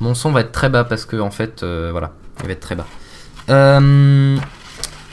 mon 0.00 0.14
son 0.14 0.30
va 0.30 0.42
être 0.42 0.52
très 0.52 0.68
bas 0.68 0.84
parce 0.84 1.04
que 1.04 1.16
en 1.16 1.30
fait, 1.30 1.62
euh, 1.62 1.90
voilà, 1.90 2.12
il 2.40 2.46
va 2.46 2.52
être 2.52 2.60
très 2.60 2.74
bas. 2.76 2.86
Euh, 3.48 4.36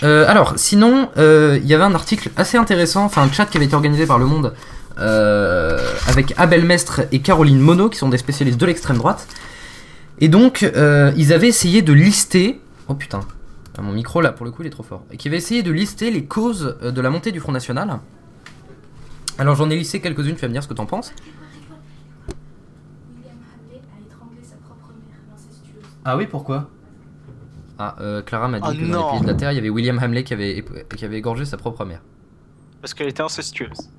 euh, 0.03 0.25
alors, 0.27 0.53
sinon, 0.57 1.09
euh, 1.17 1.59
il 1.61 1.67
y 1.67 1.73
avait 1.73 1.83
un 1.83 1.95
article 1.95 2.29
assez 2.35 2.57
intéressant, 2.57 3.05
enfin 3.05 3.23
un 3.23 3.31
chat 3.31 3.45
qui 3.45 3.57
avait 3.57 3.65
été 3.65 3.75
organisé 3.75 4.05
par 4.05 4.19
Le 4.19 4.25
Monde 4.25 4.53
avec 4.95 6.35
Abel 6.37 6.65
Mestre 6.65 7.01
et 7.11 7.19
Caroline 7.19 7.59
Monod, 7.59 7.91
qui 7.91 7.97
sont 7.97 8.09
des 8.09 8.17
spécialistes 8.17 8.59
de 8.59 8.65
l'extrême 8.65 8.97
droite. 8.97 9.27
Et 10.19 10.27
donc, 10.27 10.61
ils 10.61 11.33
avaient 11.33 11.47
essayé 11.47 11.81
de 11.81 11.93
lister. 11.93 12.61
Oh 12.87 12.93
putain, 12.93 13.21
mon 13.81 13.91
micro 13.91 14.21
là, 14.21 14.31
pour 14.31 14.45
le 14.45 14.51
coup, 14.51 14.61
il 14.61 14.67
est 14.67 14.71
trop 14.71 14.83
fort. 14.83 15.03
Et 15.11 15.17
qui 15.17 15.29
avaient 15.29 15.37
essayé 15.37 15.63
de 15.63 15.71
lister 15.71 16.11
les 16.11 16.25
causes 16.25 16.77
de 16.83 17.01
la 17.01 17.09
montée 17.09 17.31
du 17.31 17.39
Front 17.39 17.51
National. 17.51 17.99
Alors, 19.39 19.55
j'en 19.55 19.69
ai 19.71 19.75
listé 19.75 19.99
quelques-unes, 19.99 20.35
tu 20.35 20.41
vas 20.41 20.47
me 20.47 20.53
dire 20.53 20.61
ce 20.61 20.67
que 20.67 20.75
t'en 20.75 20.85
penses. 20.85 21.11
Ah 26.05 26.17
oui, 26.17 26.27
pourquoi? 26.27 26.69
Ah, 27.79 27.95
euh, 27.99 28.21
Clara 28.21 28.47
m'a 28.47 28.59
dit 28.59 28.67
Oh 28.69 28.73
que 28.73 28.91
dans 28.91 29.13
les 29.15 29.21
de 29.21 29.27
la 29.27 29.33
Terre, 29.33 29.51
il 29.51 29.55
y 29.55 29.59
avait 29.59 29.69
William 29.69 29.97
Hamley 29.99 30.23
qui 30.23 30.33
avait, 30.33 30.63
qui 30.95 31.05
avait 31.05 31.17
égorgé 31.17 31.45
sa 31.45 31.57
propre 31.57 31.85
mère. 31.85 32.01
Parce 32.81 32.93
qu'elle 32.93 33.07
était 33.07 33.23
incestueuse. 33.23 33.89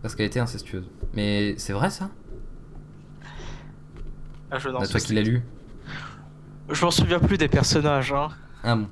Parce 0.00 0.14
qu'elle 0.14 0.26
était 0.26 0.40
incestueuse. 0.40 0.88
Mais 1.14 1.54
c'est 1.58 1.72
vrai 1.72 1.90
ça? 1.90 2.10
Ah, 4.50 4.58
je, 4.58 4.68
Bah, 4.68 4.86
Toi 4.86 5.00
qui 5.00 5.14
l'as 5.14 5.22
lu 5.22 5.42
je 6.70 6.84
m'en 6.84 6.90
souviens 6.90 7.18
plus 7.18 7.38
des 7.38 7.48
personnages. 7.48 8.12
Hein. 8.12 8.28
Ah 8.64 8.76
bon. 8.76 8.88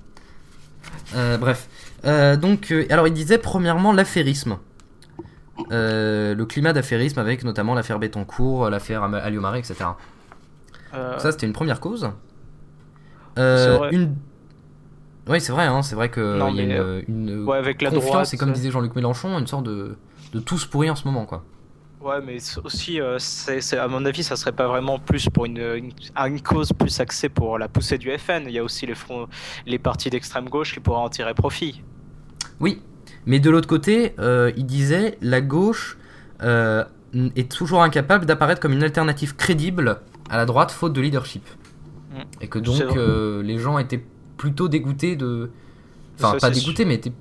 Euh, 1.15 1.39
bref. 1.39 1.69
Euh, 2.05 2.37
donc, 2.37 2.71
euh, 2.73 2.87
alors 2.91 3.07
il 3.07 3.15
disait 3.15 3.39
premièrement 3.39 3.93
l'affairisme. 3.93 4.59
Euh, 5.71 6.35
le 6.35 6.47
climat 6.47 6.73
d'affairisme 6.73 7.19
avec 7.19 7.45
notamment 7.45 7.75
l'affaire 7.75 7.99
Bettencourt, 7.99 8.71
l'affaire 8.71 9.03
Alliot-Marais, 9.03 9.59
etc. 9.61 9.77
Euh, 10.95 11.19
Ça, 11.19 11.33
c'était 11.33 11.47
une 11.47 11.53
première 11.53 11.81
cause. 11.81 12.11
Euh, 13.41 13.79
C'est. 13.91 13.97
Une... 13.97 14.15
Oui, 15.29 15.41
c'est 15.41 15.53
vrai, 15.53 15.67
hein, 15.67 15.83
c'est 15.83 15.95
vrai 15.95 16.11
qu'il 16.11 16.23
y 16.23 16.27
a 16.41 16.51
mais, 16.51 16.65
une, 16.65 17.05
une 17.09 17.45
ouais, 17.45 17.59
avec 17.59 17.83
la 17.83 17.91
confiance, 17.91 18.35
et 18.35 18.37
comme 18.37 18.53
disait 18.53 18.71
Jean-Luc 18.71 18.97
Mélenchon, 18.97 19.39
une 19.39 19.47
sorte 19.47 19.65
de, 19.65 19.97
de 20.33 20.41
tous 20.41 20.65
pourris 20.65 20.91
en 20.91 20.97
ce 20.97 21.07
moment, 21.07 21.25
quoi. 21.25 21.45
Ouais, 22.01 22.21
mais 22.25 22.39
c'est 22.39 22.59
aussi, 22.65 23.01
euh, 23.01 23.19
c'est, 23.19 23.61
c'est- 23.61 23.77
à 23.77 23.87
mon 23.87 24.05
avis, 24.07 24.23
ça 24.25 24.35
serait 24.35 24.53
pas 24.53 24.67
vraiment 24.67 24.99
plus 24.99 25.29
pour 25.29 25.45
une, 25.45 25.59
une, 25.59 25.93
à 26.15 26.29
une 26.29 26.41
cause 26.41 26.73
plus 26.73 26.99
axée 26.99 27.29
pour 27.29 27.59
la 27.59 27.69
poussée 27.69 27.99
du 27.99 28.11
FN. 28.17 28.45
Il 28.47 28.53
y 28.53 28.59
a 28.59 28.65
aussi 28.65 28.87
les, 28.87 28.95
fronts, 28.95 29.29
les 29.67 29.79
partis 29.79 30.09
d'extrême 30.09 30.49
gauche 30.49 30.73
qui 30.73 30.81
pourraient 30.81 30.97
en 31.03 31.11
tirer 31.11 31.35
profit. 31.35 31.83
Oui, 32.59 32.81
mais 33.27 33.39
de 33.39 33.51
l'autre 33.51 33.69
côté, 33.69 34.15
euh, 34.19 34.51
il 34.57 34.65
disait 34.65 35.19
la 35.21 35.43
gauche 35.43 35.99
euh, 36.43 36.85
est 37.37 37.53
toujours 37.53 37.83
incapable 37.83 38.25
d'apparaître 38.25 38.61
comme 38.63 38.73
une 38.73 38.83
alternative 38.83 39.37
crédible 39.37 40.01
à 40.31 40.39
la 40.39 40.47
droite 40.47 40.71
faute 40.73 40.95
de 40.95 41.03
leadership. 41.03 41.47
Et 42.41 42.49
que 42.49 42.59
donc 42.59 42.81
euh, 42.97 43.43
les 43.43 43.59
gens 43.59 43.79
étaient 43.79 44.03
plutôt 44.37 44.69
dégoûtés 44.69 45.17
de. 45.17 45.51
Enfin, 46.19 46.33
Ça, 46.33 46.49
pas 46.49 46.51
dégoûtés, 46.51 46.85
mais 46.85 46.95
étaient. 46.95 47.13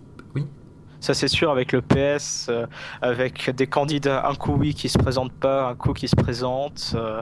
Ça, 1.02 1.14
c'est 1.14 1.30
sûr, 1.30 1.50
avec 1.50 1.72
le 1.72 1.82
PS, 1.82 2.48
euh, 2.50 2.68
avec 3.02 3.50
des 3.52 3.68
candidats, 3.68 4.28
un 4.28 4.36
coup 4.36 4.56
oui 4.58 4.74
qui 4.74 4.90
se 4.90 4.98
présentent 4.98 5.32
pas, 5.32 5.70
un 5.70 5.76
coup 5.76 5.94
qui 5.94 6.10
se 6.10 6.16
présentent, 6.18 6.92
euh, 6.94 7.22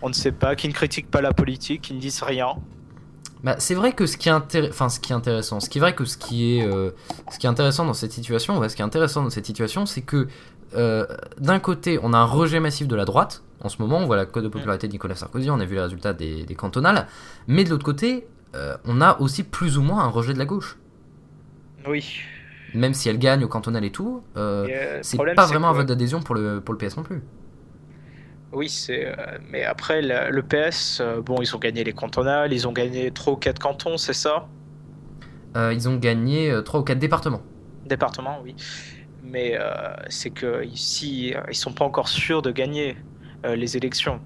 on 0.00 0.08
ne 0.08 0.14
sait 0.14 0.32
pas, 0.32 0.56
qui 0.56 0.68
ne 0.68 0.72
critiquent 0.72 1.10
pas 1.10 1.20
la 1.20 1.34
politique, 1.34 1.82
qui 1.82 1.92
ne 1.92 2.00
disent 2.00 2.22
rien. 2.22 2.54
Bah, 3.44 3.56
c'est 3.58 3.74
vrai 3.74 3.92
que 3.92 4.06
ce 4.06 4.16
qui 4.16 4.30
est 4.30 4.68
enfin 4.70 4.88
ce 4.88 5.00
qui 5.00 5.12
est 5.12 5.14
intéressant, 5.14 5.60
ce 5.60 5.68
qui 5.68 5.76
est 5.76 5.80
vrai 5.82 5.94
que 5.94 6.06
ce 6.06 6.16
qui 6.16 6.56
est 6.56 6.62
ce 7.30 7.38
qui 7.38 7.46
est 7.46 7.50
intéressant 7.50 7.84
dans 7.84 7.92
cette 7.92 8.12
situation, 8.12 8.58
ouais, 8.58 8.70
ce 8.70 8.76
qui 8.76 8.80
est 8.80 8.86
intéressant 8.86 9.22
dans 9.22 9.30
cette 9.30 9.46
situation, 9.46 9.84
c'est 9.84 10.02
que 10.02 10.28
d'un 10.72 11.58
côté, 11.58 11.98
on 12.02 12.14
a 12.14 12.18
un 12.18 12.24
rejet 12.24 12.60
massif 12.60 12.88
de 12.88 12.96
la 12.96 13.04
droite. 13.04 13.42
En 13.62 13.68
ce 13.68 13.80
moment, 13.82 13.98
on 13.98 14.06
voit 14.06 14.16
la 14.16 14.26
cote 14.26 14.44
de 14.44 14.48
popularité 14.48 14.86
de 14.88 14.92
Nicolas 14.92 15.14
Sarkozy, 15.14 15.50
on 15.50 15.60
a 15.60 15.64
vu 15.64 15.74
les 15.74 15.80
résultats 15.82 16.12
des, 16.14 16.44
des 16.44 16.54
cantonales, 16.54 17.06
mais 17.46 17.64
de 17.64 17.70
l'autre 17.70 17.84
côté, 17.84 18.26
euh, 18.54 18.76
on 18.86 19.00
a 19.00 19.18
aussi 19.20 19.42
plus 19.44 19.76
ou 19.78 19.82
moins 19.82 20.02
un 20.04 20.08
rejet 20.08 20.32
de 20.32 20.38
la 20.38 20.46
gauche. 20.46 20.78
Oui. 21.86 22.20
Même 22.74 22.94
si 22.94 23.08
elle 23.08 23.18
gagne 23.18 23.44
au 23.44 23.48
cantonal 23.48 23.84
et 23.84 23.90
tout, 23.92 24.22
euh, 24.36 24.66
euh, 24.70 24.98
c'est 25.02 25.18
pas 25.34 25.46
vraiment 25.46 25.68
un 25.68 25.72
vote 25.72 25.86
d'adhésion 25.86 26.22
pour 26.22 26.34
le, 26.34 26.60
pour 26.60 26.72
le 26.72 26.78
PS 26.78 26.96
non 26.96 27.02
plus. 27.02 27.22
Oui, 28.52 28.68
c'est. 28.68 29.06
euh, 29.06 29.38
mais 29.48 29.64
après, 29.64 30.02
la- 30.02 30.30
le 30.30 30.42
PS, 30.42 31.00
bon, 31.24 31.40
ils 31.40 31.54
ont 31.54 31.58
gagné 31.58 31.84
les 31.84 31.92
cantonales, 31.92 32.52
ils 32.52 32.66
ont 32.66 32.72
gagné 32.72 33.10
3 33.12 33.34
ou 33.34 33.36
4 33.36 33.60
cantons, 33.60 33.96
c'est 33.96 34.12
ça? 34.12 34.48
Ils 35.54 35.88
ont 35.88 35.96
gagné 35.96 36.52
3 36.64 36.80
ou 36.80 36.84
4 36.84 36.98
départements. 36.98 37.42
Département, 37.84 38.40
oui. 38.42 38.54
Mais 39.22 39.58
c'est 40.08 40.30
que 40.30 40.64
ici, 40.64 41.34
ils 41.48 41.54
sont 41.54 41.72
pas 41.72 41.84
encore 41.84 42.08
sûrs 42.08 42.42
de 42.42 42.50
gagner 42.50 42.96
les 43.44 43.76
élections. 43.76 44.20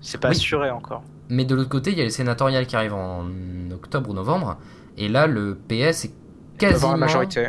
C'est 0.00 0.18
pas 0.20 0.28
Oui. 0.28 0.36
assuré 0.36 0.70
encore. 0.70 1.02
Mais 1.28 1.44
de 1.44 1.54
l'autre 1.54 1.68
côté, 1.68 1.90
il 1.92 1.98
y 1.98 2.00
a 2.00 2.04
les 2.04 2.10
sénatoriales 2.10 2.66
qui 2.66 2.76
arrivent 2.76 2.94
en 2.94 3.26
octobre 3.72 4.10
ou 4.10 4.14
novembre, 4.14 4.56
et 4.96 5.08
là, 5.08 5.26
le 5.26 5.54
PS 5.68 6.06
est 6.06 6.12
quasiment 6.58 6.92
la 6.92 6.96
majorité. 6.98 7.48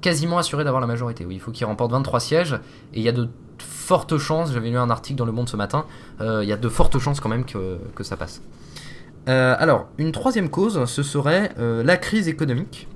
quasiment 0.00 0.38
assuré 0.38 0.64
d'avoir 0.64 0.80
la 0.80 0.86
majorité. 0.86 1.24
Oui, 1.26 1.34
il 1.34 1.40
faut 1.40 1.50
qu'il 1.50 1.66
remporte 1.66 1.92
23 1.92 2.20
sièges 2.20 2.54
et 2.94 2.98
il 3.00 3.02
y 3.02 3.08
a 3.08 3.12
de 3.12 3.28
fortes 3.58 4.16
chances, 4.18 4.52
j'avais 4.52 4.70
lu 4.70 4.78
un 4.78 4.88
article 4.88 5.18
dans 5.18 5.24
Le 5.26 5.32
Monde 5.32 5.48
ce 5.48 5.56
matin, 5.56 5.84
euh, 6.20 6.40
il 6.42 6.48
y 6.48 6.52
a 6.52 6.56
de 6.56 6.68
fortes 6.68 6.98
chances 6.98 7.20
quand 7.20 7.28
même 7.28 7.44
que, 7.44 7.78
que 7.94 8.02
ça 8.04 8.16
passe. 8.16 8.40
Euh, 9.28 9.54
alors, 9.58 9.88
une 9.98 10.12
troisième 10.12 10.48
cause, 10.48 10.84
ce 10.86 11.02
serait 11.02 11.52
euh, 11.58 11.82
la 11.82 11.96
crise 11.98 12.28
économique. 12.28 12.88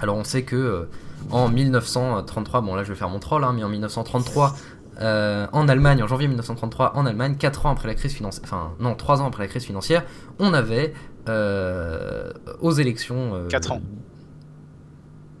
Alors, 0.00 0.16
on 0.16 0.24
sait 0.24 0.42
que 0.42 0.56
euh, 0.56 0.88
en 1.30 1.48
1933, 1.48 2.62
bon 2.62 2.74
là 2.74 2.82
je 2.82 2.88
vais 2.88 2.94
faire 2.98 3.10
mon 3.10 3.18
troll, 3.20 3.44
hein, 3.44 3.52
mais 3.54 3.62
en 3.62 3.68
1933, 3.68 4.56
euh, 5.00 5.46
en 5.52 5.68
Allemagne, 5.68 6.02
en 6.02 6.06
janvier 6.06 6.28
1933, 6.28 6.96
en 6.96 7.06
Allemagne, 7.06 7.36
4 7.36 7.66
ans 7.66 7.70
après 7.70 7.88
la 7.88 7.94
crise 7.94 8.12
financière, 8.12 8.42
enfin 8.44 8.72
non, 8.80 8.94
3 8.94 9.22
ans 9.22 9.26
après 9.28 9.42
la 9.44 9.48
crise 9.48 9.64
financière, 9.64 10.04
on 10.38 10.52
avait 10.52 10.92
euh, 11.28 12.32
aux 12.60 12.72
élections. 12.72 13.34
euh, 13.34 13.48
4 13.48 13.72
ans. 13.72 13.80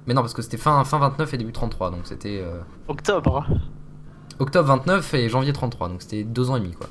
mais 0.06 0.14
non, 0.14 0.22
parce 0.22 0.34
que 0.34 0.42
c'était 0.42 0.56
fin, 0.56 0.82
fin 0.84 0.98
29 0.98 1.34
et 1.34 1.36
début 1.38 1.52
33, 1.52 1.90
donc 1.90 2.00
c'était 2.04 2.40
euh, 2.42 2.60
Octobre. 2.88 3.46
octobre 4.38 4.68
29 4.68 5.14
et 5.14 5.28
janvier 5.28 5.52
33, 5.52 5.88
donc 5.88 6.02
c'était 6.02 6.24
deux 6.24 6.50
ans 6.50 6.56
et 6.56 6.60
demi, 6.60 6.72
quoi. 6.72 6.88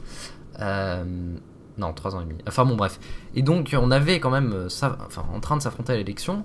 Euh, 0.62 1.04
non, 1.78 1.94
trois 1.94 2.16
ans 2.16 2.22
et 2.22 2.26
demi. 2.26 2.36
Enfin 2.48 2.66
bon, 2.66 2.76
bref. 2.76 3.00
Et 3.36 3.42
donc, 3.42 3.74
on 3.80 3.90
avait 3.92 4.20
quand 4.20 4.30
même, 4.30 4.52
euh, 4.54 4.70
ça, 4.70 4.98
enfin, 5.08 5.24
en 5.34 5.40
train 5.40 5.56
de 5.58 5.62
s'affronter 5.62 5.94
à 5.94 5.96
l'élection, 5.96 6.44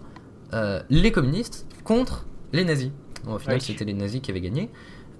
euh, 0.52 0.80
les 0.90 1.10
communistes 1.12 1.66
contre 1.82 2.24
les 2.52 2.64
nazis. 2.64 2.90
Bon, 3.24 3.34
au 3.34 3.38
final, 3.38 3.56
Oui. 3.56 3.60
c'était 3.60 3.84
les 3.84 3.94
nazis 3.94 4.20
qui 4.20 4.30
avaient 4.30 4.40
gagné. 4.40 4.70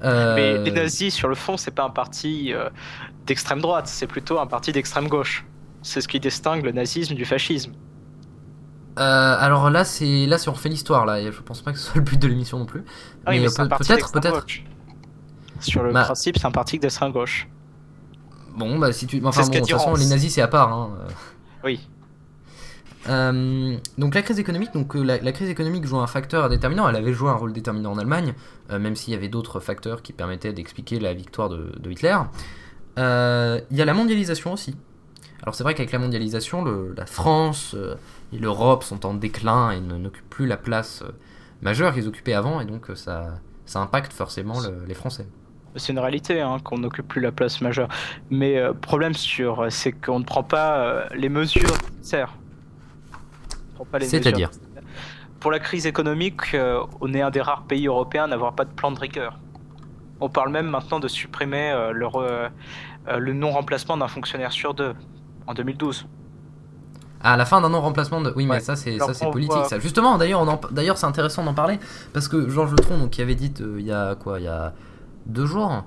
Euh, 0.02 0.34
Mais 0.34 0.58
les 0.64 0.70
nazis, 0.70 1.14
sur 1.14 1.28
le 1.28 1.34
fond, 1.34 1.56
c'est 1.56 1.70
pas 1.70 1.84
un 1.84 1.90
parti 1.90 2.52
euh, 2.52 2.68
d'extrême 3.26 3.60
droite, 3.60 3.86
c'est 3.86 4.06
plutôt 4.06 4.38
un 4.38 4.46
parti 4.46 4.72
d'extrême 4.72 5.08
gauche. 5.08 5.44
C'est 5.82 6.00
ce 6.00 6.08
qui 6.08 6.18
distingue 6.20 6.64
le 6.64 6.72
nazisme 6.72 7.14
du 7.14 7.24
fascisme. 7.24 7.72
euh, 8.98 9.36
alors 9.38 9.70
là, 9.70 9.84
c'est 9.84 10.26
là, 10.26 10.38
si 10.38 10.48
on 10.48 10.52
refait 10.52 10.68
l'histoire, 10.68 11.04
là, 11.06 11.20
et 11.20 11.30
je 11.32 11.40
pense 11.40 11.62
pas 11.62 11.72
que 11.72 11.78
ce 11.78 11.84
soit 11.86 11.96
le 11.96 12.02
but 12.02 12.18
de 12.20 12.26
l'émission 12.28 12.58
non 12.58 12.66
plus. 12.66 12.84
Ah 13.26 13.30
oui, 13.30 13.40
Mais, 13.40 13.46
mais 13.46 13.60
un 13.60 13.68
parti 13.68 13.88
peut-être, 13.92 14.12
peut-être. 14.12 14.46
Sur 15.60 15.82
le 15.82 15.92
Bah. 15.92 16.04
principe, 16.04 16.36
c'est 16.38 16.46
un 16.46 16.50
parti 16.50 16.78
d'extrême 16.78 17.12
gauche. 17.12 17.48
Bon, 18.56 18.78
bah 18.78 18.92
si 18.92 19.06
tu, 19.06 19.20
enfin 19.24 19.42
bon, 19.42 19.48
de 19.50 19.58
toute 19.58 19.70
façon, 19.70 19.94
les 19.94 20.06
nazis 20.06 20.32
c'est 20.34 20.42
à 20.42 20.48
part. 20.48 20.72
Hein. 20.72 20.90
Oui. 21.64 21.80
Euh, 23.08 23.76
donc 23.98 24.14
la 24.14 24.22
crise 24.22 24.38
économique, 24.38 24.72
donc 24.72 24.96
euh, 24.96 25.02
la, 25.02 25.32
crise 25.32 25.48
économique 25.48 25.84
joue 25.84 25.98
un 25.98 26.06
facteur 26.06 26.48
déterminant. 26.48 26.88
Elle 26.88 26.96
avait 26.96 27.12
joué 27.12 27.30
un 27.30 27.34
rôle 27.34 27.52
déterminant 27.52 27.92
en 27.92 27.98
Allemagne, 27.98 28.34
euh, 28.70 28.78
même 28.78 28.96
s'il 28.96 29.12
y 29.12 29.16
avait 29.16 29.28
d'autres 29.28 29.60
facteurs 29.60 30.02
qui 30.02 30.12
permettaient 30.12 30.52
d'expliquer 30.52 30.98
la 31.00 31.12
victoire 31.12 31.48
de, 31.48 31.90
Hitler. 31.90 32.16
Il 32.96 33.76
y 33.76 33.82
a 33.82 33.84
la 33.84 33.94
mondialisation 33.94 34.52
aussi. 34.52 34.76
Alors 35.42 35.54
c'est 35.54 35.64
vrai 35.64 35.74
qu'avec 35.74 35.92
la 35.92 35.98
mondialisation, 35.98 36.64
la 36.64 37.06
France 37.06 37.76
et 38.32 38.38
l'Europe 38.38 38.82
sont 38.82 39.04
en 39.04 39.12
déclin 39.12 39.72
et 39.72 39.80
n'occupent 39.80 40.30
plus 40.30 40.46
la 40.46 40.56
place 40.56 41.02
majeure 41.60 41.92
qu'ils 41.92 42.08
occupaient 42.08 42.32
avant, 42.32 42.60
et 42.60 42.64
donc 42.64 42.86
ça, 42.94 43.40
impacte 43.74 44.12
forcément 44.12 44.60
le- 44.60 44.84
les 44.86 44.94
Français. 44.94 45.26
C'est 45.76 45.92
une 45.92 45.98
réalité 45.98 46.40
hein, 46.40 46.58
qu'on 46.62 46.78
n'occupe 46.78 47.08
plus 47.08 47.20
la 47.20 47.32
place 47.32 47.60
majeure. 47.60 47.88
Mais 48.30 48.58
euh, 48.58 48.72
problème 48.72 49.12
c'est 49.14 49.92
qu'on 49.92 50.20
ne 50.20 50.24
prend 50.24 50.44
pas 50.44 51.08
les 51.14 51.28
mesures 51.28 51.76
nécessaires. 51.98 52.34
C'est-à-dire 54.00 54.50
Pour 55.40 55.50
la 55.50 55.58
crise 55.58 55.86
économique, 55.86 56.54
euh, 56.54 56.80
on 57.00 57.12
est 57.14 57.22
un 57.22 57.30
des 57.30 57.40
rares 57.40 57.64
pays 57.64 57.86
européens 57.86 58.24
à 58.24 58.26
n'avoir 58.26 58.54
pas 58.54 58.64
de 58.64 58.72
plan 58.72 58.92
de 58.92 58.98
rigueur. 58.98 59.38
On 60.20 60.28
parle 60.28 60.50
même 60.50 60.68
maintenant 60.68 61.00
de 61.00 61.08
supprimer 61.08 61.70
euh, 61.72 61.92
le, 61.92 62.08
le 63.18 63.32
non-remplacement 63.32 63.96
d'un 63.96 64.08
fonctionnaire 64.08 64.52
sur 64.52 64.74
deux 64.74 64.94
en 65.46 65.54
2012. 65.54 66.06
À 67.20 67.36
la 67.36 67.44
fin 67.46 67.60
d'un 67.60 67.70
non-remplacement 67.70 68.20
de. 68.20 68.32
Oui, 68.36 68.46
mais 68.46 68.60
ça, 68.60 68.76
c'est 68.76 68.98
ça, 68.98 69.14
c'est 69.14 69.30
politique. 69.30 69.64
Ça. 69.66 69.78
Justement, 69.78 70.18
d'ailleurs, 70.18 70.46
d'ailleurs, 70.70 70.98
c'est 70.98 71.06
intéressant 71.06 71.42
d'en 71.42 71.54
parler 71.54 71.78
parce 72.12 72.28
que 72.28 72.48
Georges 72.50 72.72
Letron, 72.72 72.98
donc, 72.98 73.10
qui 73.10 73.22
avait 73.22 73.34
dit 73.34 73.52
il 73.58 73.84
y 73.84 73.92
a 73.92 74.14
quoi, 74.14 74.40
il 74.40 74.44
y 74.44 74.48
a 74.48 74.74
deux 75.26 75.46
jours, 75.46 75.84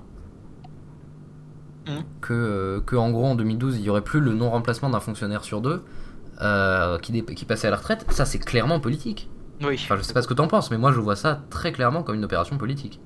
Mmh. 1.88 2.00
que, 2.20 2.34
euh, 2.34 2.80
que, 2.82 2.96
en 2.96 3.10
gros 3.10 3.24
en 3.24 3.34
2012 3.34 3.78
il 3.78 3.82
y 3.82 3.88
aurait 3.88 4.02
plus 4.02 4.20
le 4.20 4.34
non-remplacement 4.34 4.90
d'un 4.90 5.00
fonctionnaire 5.00 5.42
sur 5.42 5.62
deux 5.62 5.82
euh, 6.40 6.98
qui, 6.98 7.24
qui 7.24 7.44
passait 7.44 7.68
à 7.68 7.70
la 7.70 7.76
retraite, 7.76 8.06
ça 8.10 8.24
c'est 8.24 8.38
clairement 8.38 8.80
politique. 8.80 9.28
Oui. 9.62 9.74
Enfin, 9.82 9.96
je 9.96 10.02
sais 10.02 10.12
pas 10.12 10.22
ce 10.22 10.28
que 10.28 10.34
t'en 10.34 10.46
penses, 10.46 10.70
mais 10.70 10.78
moi 10.78 10.92
je 10.92 11.00
vois 11.00 11.16
ça 11.16 11.42
très 11.50 11.72
clairement 11.72 12.02
comme 12.02 12.16
une 12.16 12.24
opération 12.24 12.56
politique. 12.56 13.00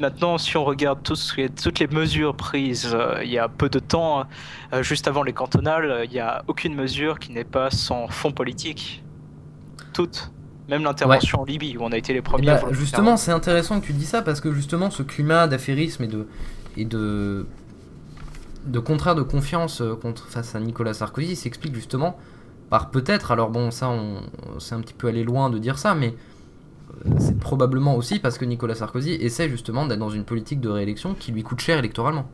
Maintenant, 0.00 0.38
si 0.38 0.56
on 0.56 0.64
regarde 0.64 1.02
tous, 1.02 1.34
toutes 1.60 1.78
les 1.80 1.88
mesures 1.88 2.36
prises 2.36 2.92
euh, 2.94 3.20
il 3.24 3.30
y 3.30 3.38
a 3.38 3.48
peu 3.48 3.68
de 3.68 3.80
temps, 3.80 4.26
juste 4.80 5.08
avant 5.08 5.24
les 5.24 5.32
cantonales, 5.32 6.02
il 6.04 6.10
n'y 6.10 6.20
a 6.20 6.44
aucune 6.46 6.74
mesure 6.74 7.18
qui 7.18 7.32
n'est 7.32 7.44
pas 7.44 7.70
sans 7.70 8.06
fond 8.08 8.30
politique. 8.30 9.02
Toutes. 9.92 10.30
Même 10.68 10.84
l'intervention 10.84 11.40
en 11.40 11.44
Libye, 11.44 11.76
où 11.76 11.82
on 11.82 11.92
a 11.92 11.96
été 11.96 12.12
les 12.12 12.22
premiers. 12.22 12.46
Bah, 12.46 12.62
justement, 12.70 13.16
c'est 13.16 13.32
intéressant 13.32 13.80
que 13.80 13.86
tu 13.86 13.92
dis 13.92 14.06
ça 14.06 14.22
parce 14.22 14.40
que 14.40 14.52
justement, 14.52 14.90
ce 14.90 15.02
climat 15.02 15.48
d'affairisme 15.48 16.04
et 16.04 16.06
de, 16.06 16.26
et 16.76 16.84
de, 16.84 17.46
de 18.66 18.78
contraire 18.78 19.14
de 19.14 19.22
confiance 19.22 19.80
euh, 19.80 19.94
contre, 19.94 20.26
face 20.28 20.54
à 20.54 20.60
Nicolas 20.60 20.94
Sarkozy 20.94 21.36
s'explique 21.36 21.74
justement 21.74 22.16
par 22.70 22.90
peut-être, 22.90 23.32
alors 23.32 23.50
bon, 23.50 23.70
ça, 23.70 23.90
on, 23.90 24.22
c'est 24.58 24.74
un 24.74 24.80
petit 24.80 24.94
peu 24.94 25.08
aller 25.08 25.24
loin 25.24 25.50
de 25.50 25.58
dire 25.58 25.78
ça, 25.78 25.94
mais 25.94 26.14
euh, 27.06 27.10
c'est 27.18 27.38
probablement 27.38 27.96
aussi 27.96 28.18
parce 28.18 28.38
que 28.38 28.44
Nicolas 28.44 28.74
Sarkozy 28.74 29.12
essaie 29.12 29.48
justement 29.48 29.86
d'être 29.86 29.98
dans 29.98 30.10
une 30.10 30.24
politique 30.24 30.60
de 30.60 30.70
réélection 30.70 31.14
qui 31.14 31.32
lui 31.32 31.42
coûte 31.42 31.60
cher 31.60 31.78
électoralement. 31.78 32.26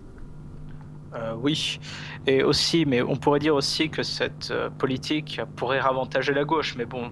Euh, 1.15 1.35
oui, 1.41 1.81
et 2.27 2.45
aussi, 2.45 2.85
mais 2.85 3.03
on 3.03 3.17
pourrait 3.17 3.41
dire 3.41 3.55
aussi 3.55 3.89
que 3.89 4.03
cette 4.03 4.53
politique 4.79 5.41
pourrait 5.57 5.81
ravantager 5.81 6.35
la 6.35 6.45
gauche, 6.45 6.77
mais 6.77 6.85
bon, 6.85 7.11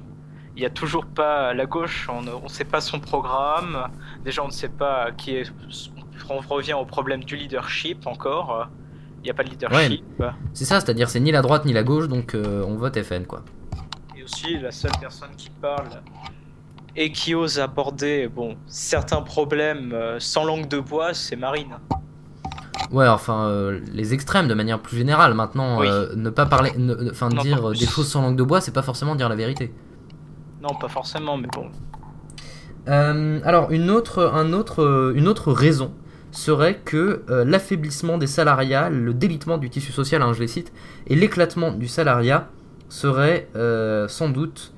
il 0.54 0.60
n'y 0.60 0.66
a 0.66 0.70
toujours 0.70 1.06
pas 1.06 1.52
la 1.54 1.66
gauche, 1.66 2.08
on 2.12 2.22
ne 2.22 2.48
sait 2.48 2.64
pas 2.64 2.80
son 2.80 3.00
programme, 3.00 3.88
déjà 4.24 4.44
on 4.44 4.48
ne 4.48 4.52
sait 4.52 4.68
pas 4.68 5.10
qui 5.12 5.34
est 5.34 5.50
on 6.28 6.38
revient 6.38 6.74
au 6.74 6.84
problème 6.84 7.24
du 7.24 7.36
leadership 7.36 8.06
encore. 8.06 8.68
Il 9.26 9.30
n'y 9.30 9.32
a 9.32 9.34
pas 9.34 9.42
de 9.42 9.50
leadership. 9.50 10.04
c'est 10.52 10.64
ça, 10.64 10.78
c'est-à-dire 10.78 11.08
c'est 11.08 11.18
ni 11.18 11.32
la 11.32 11.42
droite 11.42 11.64
ni 11.64 11.72
la 11.72 11.82
gauche, 11.82 12.06
donc 12.06 12.36
euh, 12.36 12.62
on 12.64 12.76
vote 12.76 12.96
FN 13.02 13.24
quoi. 13.26 13.42
Et 14.16 14.22
aussi 14.22 14.56
la 14.60 14.70
seule 14.70 14.92
personne 15.00 15.30
qui 15.36 15.50
parle 15.50 15.88
et 16.94 17.10
qui 17.10 17.34
ose 17.34 17.58
aborder 17.58 18.28
bon 18.28 18.56
certains 18.68 19.22
problèmes 19.22 19.90
euh, 19.92 20.20
sans 20.20 20.44
langue 20.44 20.68
de 20.68 20.78
bois, 20.78 21.12
c'est 21.12 21.34
Marine. 21.34 21.76
Ouais, 22.92 23.08
enfin 23.08 23.48
euh, 23.48 23.80
les 23.92 24.14
extrêmes 24.14 24.46
de 24.46 24.54
manière 24.54 24.78
plus 24.78 24.96
générale. 24.96 25.34
Maintenant, 25.34 25.80
ne 25.80 26.30
pas 26.30 26.46
parler, 26.46 26.70
enfin 27.10 27.28
dire 27.28 27.72
des 27.72 27.86
choses 27.86 28.06
sans 28.06 28.22
langue 28.22 28.36
de 28.36 28.44
bois, 28.44 28.60
c'est 28.60 28.70
pas 28.70 28.82
forcément 28.82 29.16
dire 29.16 29.28
la 29.28 29.34
vérité. 29.34 29.74
Non, 30.62 30.72
pas 30.80 30.88
forcément, 30.88 31.36
mais 31.36 31.48
bon. 31.48 31.68
alors 33.44 33.72
une 33.72 33.90
autre, 33.90 34.30
un 34.32 34.52
autre, 34.52 35.12
une 35.16 35.26
autre 35.26 35.50
raison 35.50 35.90
serait 36.36 36.80
que 36.84 37.22
euh, 37.30 37.44
l'affaiblissement 37.44 38.18
des 38.18 38.26
salariats, 38.26 38.90
le 38.90 39.14
délitement 39.14 39.58
du 39.58 39.70
tissu 39.70 39.92
social, 39.92 40.22
hein, 40.22 40.32
je 40.32 40.40
les 40.40 40.48
cite, 40.48 40.72
et 41.06 41.16
l'éclatement 41.16 41.72
du 41.72 41.88
salariat 41.88 42.50
serait 42.88 43.48
euh, 43.56 44.06
sans 44.06 44.28
doute 44.28 44.72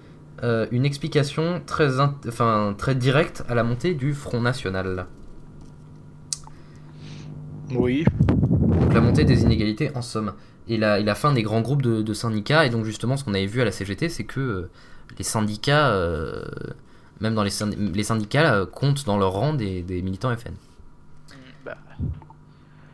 euh, 0.44 0.66
une 0.70 0.84
explication 0.84 1.60
très, 1.66 2.00
enfin, 2.00 2.74
très 2.78 2.94
directe 2.94 3.44
à 3.48 3.54
la 3.54 3.64
montée 3.64 3.94
du 3.94 4.14
Front 4.14 4.40
National. 4.40 5.06
Oui. 7.74 8.04
Donc 8.28 8.94
la 8.94 9.00
montée 9.00 9.24
des 9.24 9.42
inégalités 9.42 9.90
en 9.94 10.02
somme. 10.02 10.34
Et 10.68 10.76
la, 10.76 11.00
et 11.00 11.02
la 11.02 11.14
fin 11.14 11.32
des 11.32 11.42
grands 11.42 11.62
groupes 11.62 11.82
de, 11.82 12.14
syndicats, 12.14 12.66
et 12.66 12.70
donc 12.70 12.84
justement 12.84 13.16
ce 13.16 13.24
qu'on 13.24 13.34
avait 13.34 13.46
vu 13.46 13.62
à 13.62 13.64
la 13.64 13.72
CGT, 13.72 14.10
c'est 14.10 14.24
que 14.24 14.68
les 15.16 15.24
syndicats, 15.24 15.98
même 17.22 17.34
dans 17.34 17.42
les, 17.42 17.50
les 17.94 18.02
syndicats, 18.02 18.66
comptent 18.70 19.06
dans 19.06 19.16
leur 19.16 19.32
rang 19.32 19.54
des 19.54 20.02
militants 20.02 20.34
FN. 20.36 20.52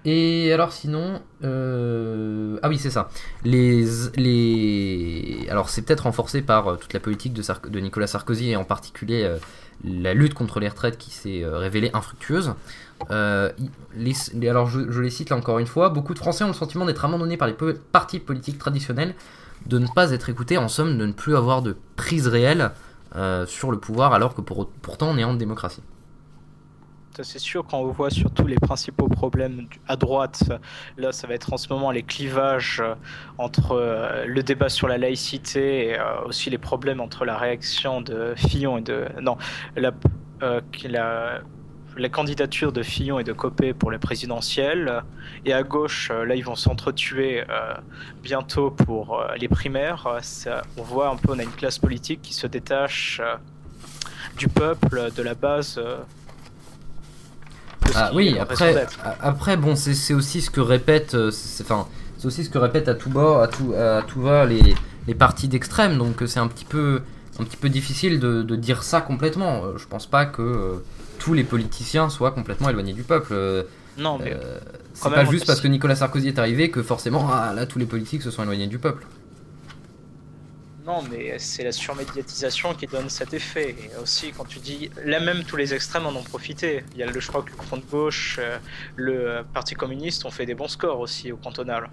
Et 0.06 0.52
alors 0.52 0.72
sinon, 0.72 1.22
euh, 1.44 2.58
ah 2.62 2.68
oui 2.68 2.78
c'est 2.78 2.90
ça. 2.90 3.08
Les, 3.42 3.86
les... 4.16 5.46
Alors 5.48 5.70
c'est 5.70 5.82
peut-être 5.82 6.02
renforcé 6.02 6.42
par 6.42 6.68
euh, 6.68 6.76
toute 6.76 6.92
la 6.92 7.00
politique 7.00 7.32
de, 7.32 7.80
Nicolas 7.80 8.06
Sarkozy 8.06 8.50
et 8.50 8.56
en 8.56 8.64
particulier 8.64 9.22
euh, 9.24 9.38
la 9.82 10.12
lutte 10.12 10.34
contre 10.34 10.60
les 10.60 10.68
retraites 10.68 10.98
qui 10.98 11.10
s'est 11.10 11.42
révélée 11.44 11.90
infructueuse. 11.94 12.52
Alors 13.08 13.50
je, 14.66 14.90
je, 14.90 15.00
les 15.00 15.10
cite 15.10 15.30
là 15.30 15.36
encore 15.36 15.58
une 15.58 15.66
fois, 15.66 15.88
beaucoup 15.88 16.12
de 16.12 16.18
Français 16.18 16.44
ont 16.44 16.48
le 16.48 16.52
sentiment 16.52 16.84
d'être 16.84 17.04
abandonnés 17.04 17.38
par 17.38 17.48
les 17.48 17.54
partis 17.92 18.18
politiques 18.18 18.58
traditionnels, 18.58 19.14
de 19.66 19.78
ne 19.78 19.86
pas 19.86 20.10
être 20.12 20.28
écoutés, 20.28 20.58
en 20.58 20.68
somme 20.68 20.98
de 20.98 21.06
ne 21.06 21.12
plus 21.12 21.34
avoir 21.34 21.62
de 21.62 21.76
prise 21.96 22.28
réelle 22.28 22.72
sur 23.46 23.70
le 23.70 23.78
pouvoir 23.78 24.12
alors 24.12 24.34
que 24.34 24.40
pour, 24.40 24.68
pourtant 24.82 25.08
on 25.10 25.18
est 25.18 25.24
en 25.24 25.34
démocratie 25.34 25.82
c'est 27.22 27.38
sûr 27.38 27.64
quand 27.64 27.78
on 27.78 27.90
voit 27.90 28.10
surtout 28.10 28.46
les 28.46 28.56
principaux 28.56 29.08
problèmes 29.08 29.66
à 29.86 29.96
droite, 29.96 30.42
là 30.96 31.12
ça 31.12 31.26
va 31.26 31.34
être 31.34 31.52
en 31.52 31.56
ce 31.56 31.68
moment 31.68 31.90
les 31.90 32.02
clivages 32.02 32.80
euh, 32.80 32.94
entre 33.38 33.72
euh, 33.72 34.24
le 34.26 34.42
débat 34.42 34.68
sur 34.68 34.88
la 34.88 34.98
laïcité 34.98 35.88
et 35.88 35.98
euh, 35.98 36.22
aussi 36.26 36.50
les 36.50 36.58
problèmes 36.58 37.00
entre 37.00 37.24
la 37.24 37.36
réaction 37.36 38.00
de 38.00 38.34
Fillon 38.36 38.78
et 38.78 38.82
de... 38.82 39.06
Non, 39.20 39.36
la, 39.76 39.92
la, 40.84 41.40
la 41.96 42.08
candidature 42.08 42.72
de 42.72 42.82
Fillon 42.82 43.18
et 43.18 43.24
de 43.24 43.32
Copé 43.32 43.72
pour 43.72 43.90
les 43.90 43.98
présidentielles. 43.98 45.02
Et 45.44 45.52
à 45.52 45.62
gauche, 45.62 46.10
là, 46.10 46.34
ils 46.34 46.44
vont 46.44 46.56
s'entretuer 46.56 47.44
bientôt 48.22 48.70
pour 48.70 49.24
les 49.38 49.48
primaires. 49.48 50.20
on 50.76 50.82
voit 50.82 51.08
un 51.08 51.16
peu, 51.16 51.32
on 51.32 51.38
a 51.38 51.42
une 51.44 51.50
classe 51.50 51.78
politique 51.78 52.20
qui 52.20 52.34
se 52.34 52.46
détache 52.46 53.22
du 54.36 54.48
peuple, 54.48 55.12
de 55.16 55.22
la 55.22 55.34
base 55.34 55.80
ah, 57.94 58.10
oui, 58.14 58.36
après, 58.38 58.86
après 59.20 59.56
bon, 59.56 59.76
c'est 59.76 60.14
aussi 60.14 60.40
ce 60.40 60.50
que 60.50 60.60
répète, 60.60 61.14
euh, 61.14 61.30
enfin, 61.60 61.86
c'est 62.18 62.26
aussi 62.26 62.44
ce 62.44 62.50
que 62.50 62.58
répète 62.58 62.88
à 62.88 62.94
tout 62.94 63.10
bas, 63.10 63.42
à 63.42 63.48
tout, 63.48 63.74
à 63.74 64.02
tout 64.02 64.20
va 64.20 64.44
les, 64.46 64.74
les 65.06 65.14
partis 65.14 65.48
d'extrême, 65.48 65.98
donc 65.98 66.22
euh, 66.22 66.26
c'est 66.26 66.40
un 66.40 66.48
petit 66.48 66.64
peu, 66.64 67.02
un 67.38 67.44
petit 67.44 67.56
peu 67.56 67.68
difficile 67.68 68.20
de, 68.20 68.42
de, 68.42 68.56
dire 68.56 68.82
ça 68.82 69.00
complètement. 69.00 69.64
Euh, 69.64 69.78
je 69.78 69.86
pense 69.86 70.06
pas 70.06 70.26
que 70.26 70.82
tous 71.18 71.34
les 71.34 71.44
politiciens 71.44 72.08
soient 72.08 72.32
complètement 72.32 72.70
éloignés 72.70 72.92
du 72.94 73.02
peuple. 73.02 73.34
non, 73.98 74.18
mais 74.18 74.36
c'est 74.94 75.10
pas 75.10 75.24
juste 75.24 75.46
parce 75.46 75.60
que 75.60 75.68
Nicolas 75.68 75.96
Sarkozy 75.96 76.28
est 76.28 76.38
arrivé 76.38 76.70
que 76.70 76.82
forcément, 76.82 77.28
ah, 77.32 77.52
là, 77.54 77.66
tous 77.66 77.78
les 77.78 77.86
politiques 77.86 78.22
se 78.22 78.30
sont 78.30 78.42
éloignés 78.42 78.66
du 78.66 78.78
peuple. 78.78 79.04
Non, 80.86 81.02
mais 81.10 81.38
c'est 81.38 81.64
la 81.64 81.72
surmédiatisation 81.72 82.74
qui 82.74 82.86
donne 82.86 83.08
cet 83.08 83.32
effet. 83.32 83.70
Et 83.70 84.02
aussi, 84.02 84.32
quand 84.36 84.44
tu 84.44 84.58
dis, 84.58 84.90
là 85.06 85.18
même 85.18 85.42
tous 85.44 85.56
les 85.56 85.72
extrêmes 85.72 86.04
en 86.04 86.14
ont 86.14 86.22
profité. 86.22 86.84
Il 86.92 86.98
y 86.98 87.02
a 87.02 87.06
le, 87.06 87.18
je 87.20 87.32
le 87.32 87.62
Front 87.62 87.78
de 87.78 87.90
gauche, 87.90 88.38
euh, 88.38 88.58
le 88.96 89.42
Parti 89.54 89.74
communiste 89.74 90.26
ont 90.26 90.30
fait 90.30 90.44
des 90.44 90.54
bons 90.54 90.68
scores 90.68 91.00
aussi 91.00 91.32
au 91.32 91.38
cantonal. 91.38 91.88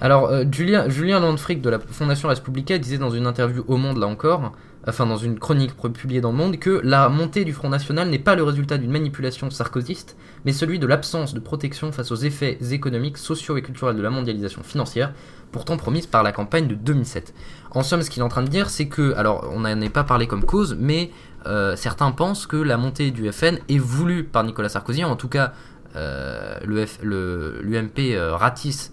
Alors, 0.00 0.26
euh, 0.30 0.44
Julien, 0.50 0.88
Julien 0.88 1.18
Landfric 1.18 1.60
de 1.60 1.70
la 1.70 1.80
Fondation 1.80 2.28
Respublica 2.28 2.78
disait 2.78 2.98
dans 2.98 3.10
une 3.10 3.26
interview 3.26 3.64
au 3.66 3.76
Monde, 3.76 3.98
là 3.98 4.06
encore, 4.06 4.52
enfin 4.86 5.06
dans 5.06 5.16
une 5.16 5.38
chronique 5.38 5.76
publiée 5.76 6.20
dans 6.20 6.30
le 6.30 6.38
Monde, 6.38 6.58
que 6.58 6.80
la 6.84 7.08
montée 7.08 7.44
du 7.44 7.52
Front 7.52 7.68
National 7.68 8.08
n'est 8.08 8.20
pas 8.20 8.36
le 8.36 8.44
résultat 8.44 8.78
d'une 8.78 8.92
manipulation 8.92 9.50
sarkozyste, 9.50 10.16
mais 10.44 10.52
celui 10.52 10.78
de 10.78 10.86
l'absence 10.86 11.34
de 11.34 11.40
protection 11.40 11.92
face 11.92 12.12
aux 12.12 12.16
effets 12.16 12.58
économiques, 12.70 13.18
sociaux 13.18 13.58
et 13.58 13.62
culturels 13.62 13.96
de 13.96 14.02
la 14.02 14.10
mondialisation 14.10 14.62
financière, 14.62 15.12
pourtant 15.52 15.76
promise 15.76 16.06
par 16.06 16.22
la 16.22 16.32
campagne 16.32 16.68
de 16.68 16.74
2007. 16.74 17.34
En 17.72 17.82
somme, 17.82 18.02
ce 18.02 18.10
qu'il 18.10 18.20
est 18.20 18.24
en 18.24 18.28
train 18.28 18.42
de 18.42 18.48
dire, 18.48 18.70
c'est 18.70 18.88
que, 18.88 19.14
alors 19.14 19.48
on 19.52 19.60
n'en 19.60 19.80
est 19.80 19.90
pas 19.90 20.04
parlé 20.04 20.26
comme 20.26 20.44
cause, 20.44 20.76
mais 20.78 21.10
euh, 21.46 21.76
certains 21.76 22.10
pensent 22.12 22.46
que 22.46 22.56
la 22.56 22.76
montée 22.76 23.10
du 23.10 23.30
FN 23.32 23.58
est 23.68 23.78
voulue 23.78 24.24
par 24.24 24.44
Nicolas 24.44 24.68
Sarkozy, 24.68 25.04
en 25.04 25.16
tout 25.16 25.28
cas 25.28 25.52
euh, 25.96 26.58
l'UMP 26.64 27.98
euh, 27.98 28.36
ratisse 28.36 28.92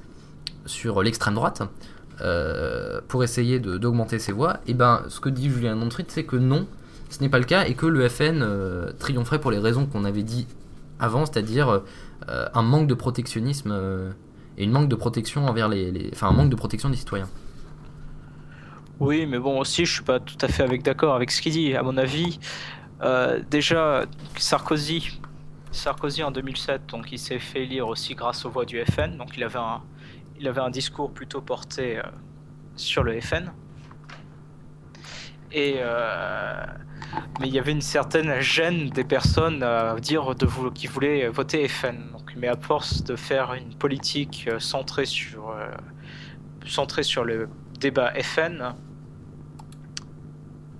sur 0.65 1.01
l'extrême 1.01 1.35
droite 1.35 1.63
pour 3.07 3.23
essayer 3.23 3.59
d'augmenter 3.59 4.17
ses 4.17 4.31
voix. 4.31 4.57
Et 4.65 4.73
ben, 4.73 5.03
ce 5.07 5.19
que 5.19 5.29
dit 5.29 5.51
Julien 5.51 5.75
Montrit, 5.75 6.05
c'est 6.07 6.23
que 6.23 6.35
non, 6.35 6.65
ce 7.11 7.19
n'est 7.19 7.29
pas 7.29 7.37
le 7.37 7.45
cas 7.45 7.65
et 7.65 7.75
que 7.75 7.85
le 7.85 8.09
FN 8.09 8.43
triompherait 8.97 9.39
pour 9.39 9.51
les 9.51 9.59
raisons 9.59 9.85
qu'on 9.85 10.03
avait 10.03 10.23
dit 10.23 10.47
avant, 10.99 11.27
c'est-à-dire 11.27 11.83
un 12.27 12.61
manque 12.63 12.87
de 12.87 12.95
protectionnisme 12.95 14.15
et 14.57 14.63
une 14.63 14.71
manque 14.71 14.89
de 14.89 14.95
protection 14.95 15.45
envers 15.47 15.69
les, 15.69 16.09
enfin 16.13 16.27
un 16.27 16.33
manque 16.33 16.49
de 16.49 16.55
protection 16.55 16.89
des 16.89 16.97
citoyens. 16.97 17.29
Oui, 18.99 19.25
mais 19.27 19.37
bon 19.37 19.59
aussi 19.59 19.85
je 19.85 19.93
suis 19.93 20.03
pas 20.03 20.19
tout 20.19 20.37
à 20.41 20.47
fait 20.47 20.63
avec 20.63 20.83
d'accord 20.83 21.15
avec 21.15 21.31
ce 21.31 21.41
qu'il 21.41 21.53
dit. 21.53 21.75
À 21.75 21.83
mon 21.83 21.97
avis, 21.97 22.39
euh, 23.01 23.39
déjà 23.49 24.05
Sarkozy, 24.37 25.19
Sarkozy 25.71 26.23
en 26.23 26.31
2007, 26.31 26.87
donc 26.87 27.11
il 27.11 27.19
s'est 27.19 27.39
fait 27.39 27.63
élire 27.63 27.87
aussi 27.87 28.15
grâce 28.15 28.45
aux 28.45 28.49
voix 28.49 28.65
du 28.65 28.83
FN, 28.83 29.17
donc 29.17 29.37
il 29.37 29.43
avait 29.43 29.59
un, 29.59 29.81
il 30.39 30.47
avait 30.47 30.61
un 30.61 30.71
discours 30.71 31.11
plutôt 31.11 31.41
porté 31.41 31.99
euh, 31.99 32.03
sur 32.75 33.03
le 33.03 33.19
FN. 33.21 33.51
Et 35.57 35.77
euh, 35.79 36.63
mais 37.39 37.47
il 37.47 37.53
y 37.53 37.57
avait 37.57 37.71
une 37.71 37.81
certaine 37.81 38.39
gêne 38.41 38.89
des 38.91 39.03
personnes 39.03 39.63
à 39.63 39.95
dire 39.99 40.35
de 40.35 40.45
vous 40.45 40.69
qui 40.69 40.85
voulaient 40.85 41.27
voter 41.29 41.67
FN. 41.67 42.11
Donc, 42.11 42.31
mais 42.37 42.47
à 42.47 42.55
force 42.55 43.03
de 43.03 43.15
faire 43.15 43.55
une 43.55 43.73
politique 43.73 44.47
euh, 44.47 44.59
centrée 44.59 45.05
sur 45.07 45.49
euh, 45.49 45.71
centrée 46.67 47.01
sur 47.01 47.23
le 47.23 47.49
débat 47.79 48.13
FN. 48.21 48.75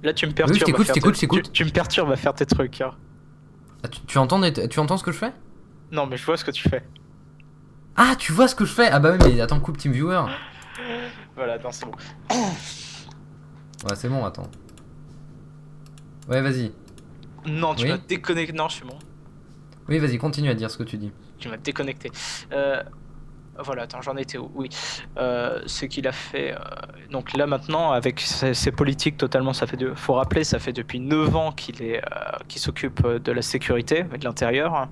Là, 0.04 0.14
tu 0.14 0.28
me 0.28 0.32
perturbes. 0.32 0.60
je 0.60 0.94
t'écoute, 0.94 1.16
t'écoute. 1.18 1.44
Tu, 1.46 1.52
tu 1.52 1.66
me 1.66 1.72
perturbes 1.72 2.12
à 2.12 2.16
faire 2.16 2.36
tes 2.36 2.46
trucs. 2.46 2.80
hein. 2.82 2.92
Ah, 3.84 3.88
tu, 3.88 4.02
tu 4.02 4.18
entends, 4.20 4.40
tu 4.70 4.80
entends 4.80 4.98
ce 4.98 5.04
que 5.04 5.12
je 5.12 5.18
fais? 5.18 5.34
Non, 5.92 6.06
mais 6.06 6.18
je 6.18 6.26
vois 6.26 6.38
ce 6.38 6.46
que 6.46 6.52
tu 6.52 6.70
fais. 6.70 6.84
Ah, 7.96 8.14
tu 8.16 8.32
vois 8.32 8.48
ce 8.48 8.54
que 8.54 8.64
je 8.66 8.74
fais? 8.74 8.90
Ah 8.92 9.00
bah 9.00 9.14
oui, 9.14 9.18
mais 9.34 9.42
attends, 9.42 9.60
coupe 9.60 9.78
TeamViewer. 9.80 10.22
Voilà, 11.36 11.54
attends, 11.54 11.72
c'est 11.72 11.86
bon. 11.86 11.94
Ouais, 12.30 13.96
c'est 13.96 14.10
bon, 14.10 14.24
attends. 14.24 14.50
Ouais, 16.28 16.42
vas-y. 16.42 16.72
Non, 17.46 17.76
tu 17.76 17.84
Oui. 17.86 17.90
m'as 17.92 17.98
déconnecté. 17.98 18.54
Non, 18.54 18.68
je 18.68 18.76
suis 18.76 18.86
bon. 18.86 18.98
Oui, 19.88 20.00
vas-y, 20.00 20.18
continue 20.18 20.50
à 20.50 20.54
dire 20.54 20.70
ce 20.70 20.78
que 20.78 20.84
tu 20.84 20.98
dis. 20.98 21.12
Tu 21.40 21.48
m'as 21.48 21.58
déconnecté. 21.58 22.12
Euh, 22.52 22.84
voilà, 23.64 23.84
attends, 23.84 24.02
j'en 24.02 24.18
étais 24.18 24.38
où? 24.38 24.52
Oui. 24.56 24.70
Euh, 25.18 25.62
ce 25.66 25.86
qu'il 25.86 26.08
a 26.08 26.12
fait. 26.12 26.54
euh, 26.54 26.58
donc 27.12 27.34
là 27.38 27.48
maintenant, 27.48 27.92
avec 27.92 28.20
ses, 28.20 28.54
ses 28.54 28.72
politiques 28.72 29.18
totalement, 29.18 29.54
ça 29.54 29.66
fait 29.66 29.78
de, 29.78 29.94
faut 29.96 30.14
rappeler, 30.16 30.44
ça 30.44 30.60
fait 30.60 30.74
depuis 30.74 31.00
9 31.00 31.36
ans 31.36 31.52
qu'il 31.54 31.82
est, 31.82 32.02
qu'il 32.50 32.60
s'occupe 32.62 33.06
de 33.08 33.32
la 33.32 33.42
sécurité 33.42 34.06
et 34.14 34.18
de 34.18 34.24
l'intérieur. 34.26 34.90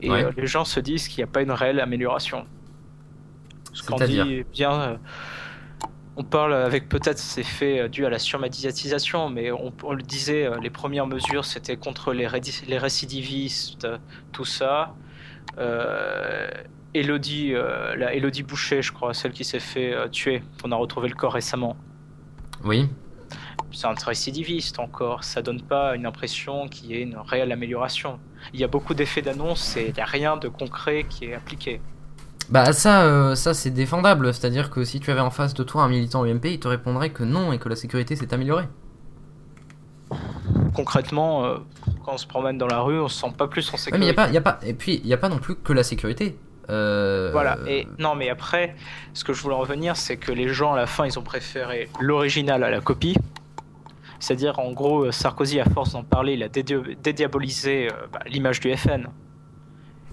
Et 0.00 0.10
Ouais. 0.10 0.28
les 0.36 0.46
gens 0.46 0.64
se 0.64 0.78
disent 0.80 1.08
qu'il 1.08 1.18
n'y 1.18 1.24
a 1.28 1.32
pas 1.32 1.42
une 1.42 1.52
réelle 1.52 1.80
amélioration. 1.80 2.46
Ce 3.72 3.82
qu'on 3.82 3.96
dit 3.96 4.44
bien. 4.52 4.98
On 6.16 6.24
parle 6.24 6.52
avec 6.54 6.88
peut-être 6.88 7.18
ces 7.18 7.42
faits 7.42 7.80
euh, 7.80 7.88
dus 7.88 8.04
à 8.04 8.10
la 8.10 8.18
surmédiatisation, 8.18 9.30
mais 9.30 9.50
on, 9.50 9.72
on 9.82 9.92
le 9.92 10.02
disait, 10.02 10.44
euh, 10.44 10.58
les 10.60 10.70
premières 10.70 11.06
mesures 11.06 11.44
c'était 11.44 11.76
contre 11.76 12.12
les, 12.12 12.26
récidivistes, 12.26 13.88
tout 14.32 14.44
ça. 14.44 14.94
Euh, 15.58 16.48
Elodie, 16.94 17.54
euh, 17.54 17.96
la 17.96 18.14
Elodie 18.14 18.42
Boucher, 18.42 18.82
je 18.82 18.92
crois, 18.92 19.14
celle 19.14 19.32
qui 19.32 19.44
s'est 19.44 19.60
fait 19.60 19.94
euh, 19.94 20.08
tuer, 20.08 20.42
on 20.62 20.72
a 20.72 20.76
retrouvé 20.76 21.08
le 21.08 21.14
corps 21.14 21.32
récemment. 21.32 21.76
Oui. 22.64 22.88
C'est 23.72 23.86
un 23.86 23.94
récidiviste 23.94 24.78
encore, 24.78 25.24
ça 25.24 25.40
donne 25.40 25.62
pas 25.62 25.96
une 25.96 26.04
impression 26.04 26.68
qu'il 26.68 26.90
y 26.90 26.94
ait 26.94 27.02
une 27.02 27.16
réelle 27.16 27.52
amélioration. 27.52 28.20
Il 28.52 28.60
y 28.60 28.64
a 28.64 28.68
beaucoup 28.68 28.92
d'effets 28.92 29.22
d'annonce 29.22 29.78
et 29.78 29.88
il 29.88 29.94
n'y 29.94 30.00
a 30.00 30.04
rien 30.04 30.36
de 30.36 30.48
concret 30.48 31.06
qui 31.08 31.26
est 31.26 31.34
appliqué. 31.34 31.80
Bah 32.50 32.72
ça, 32.72 33.02
euh, 33.04 33.34
ça 33.34 33.54
c'est 33.54 33.70
défendable, 33.70 34.34
c'est-à-dire 34.34 34.68
que 34.70 34.84
si 34.84 35.00
tu 35.00 35.10
avais 35.10 35.20
en 35.20 35.30
face 35.30 35.54
de 35.54 35.62
toi 35.62 35.84
un 35.84 35.88
militant 35.88 36.24
UMP, 36.26 36.44
il 36.46 36.60
te 36.60 36.68
répondrait 36.68 37.10
que 37.10 37.22
non 37.22 37.52
et 37.52 37.58
que 37.58 37.68
la 37.68 37.76
sécurité 37.76 38.14
s'est 38.16 38.32
améliorée. 38.34 38.68
Concrètement, 40.74 41.44
euh, 41.44 41.56
quand 42.04 42.14
on 42.14 42.18
se 42.18 42.26
promène 42.26 42.58
dans 42.58 42.66
la 42.66 42.80
rue, 42.80 43.00
on 43.00 43.08
se 43.08 43.20
sent 43.20 43.32
pas 43.36 43.46
plus 43.46 43.68
en 43.70 43.72
Ouais, 43.72 43.78
sécurité. 43.78 43.98
mais 43.98 44.06
y 44.06 44.10
a 44.10 44.14
pas, 44.14 44.30
y 44.30 44.36
a 44.36 44.40
pas, 44.40 44.58
et 44.66 44.74
puis 44.74 45.00
il 45.02 45.06
y 45.08 45.14
a 45.14 45.18
pas 45.18 45.28
non 45.28 45.38
plus 45.38 45.54
que 45.56 45.72
la 45.72 45.82
sécurité. 45.82 46.36
Euh, 46.70 47.30
Voilà, 47.32 47.58
et 47.66 47.86
non, 47.98 48.14
mais 48.14 48.28
après, 48.30 48.76
ce 49.14 49.24
que 49.24 49.32
je 49.32 49.42
voulais 49.42 49.54
en 49.54 49.64
venir, 49.64 49.96
c'est 49.96 50.16
que 50.16 50.32
les 50.32 50.48
gens 50.48 50.74
à 50.74 50.76
la 50.76 50.86
fin, 50.86 51.06
ils 51.06 51.18
ont 51.18 51.22
préféré 51.22 51.88
l'original 52.00 52.62
à 52.64 52.70
la 52.70 52.80
copie. 52.80 53.16
C'est-à-dire, 54.20 54.58
en 54.60 54.72
gros, 54.72 55.10
Sarkozy, 55.10 55.58
à 55.60 55.64
force 55.64 55.92
d'en 55.92 56.04
parler, 56.04 56.34
il 56.34 56.42
a 56.42 56.48
dédi- 56.48 56.96
dédiabolisé 57.02 57.88
bah, 58.12 58.20
l'image 58.26 58.60
du 58.60 58.74
FN. 58.76 59.06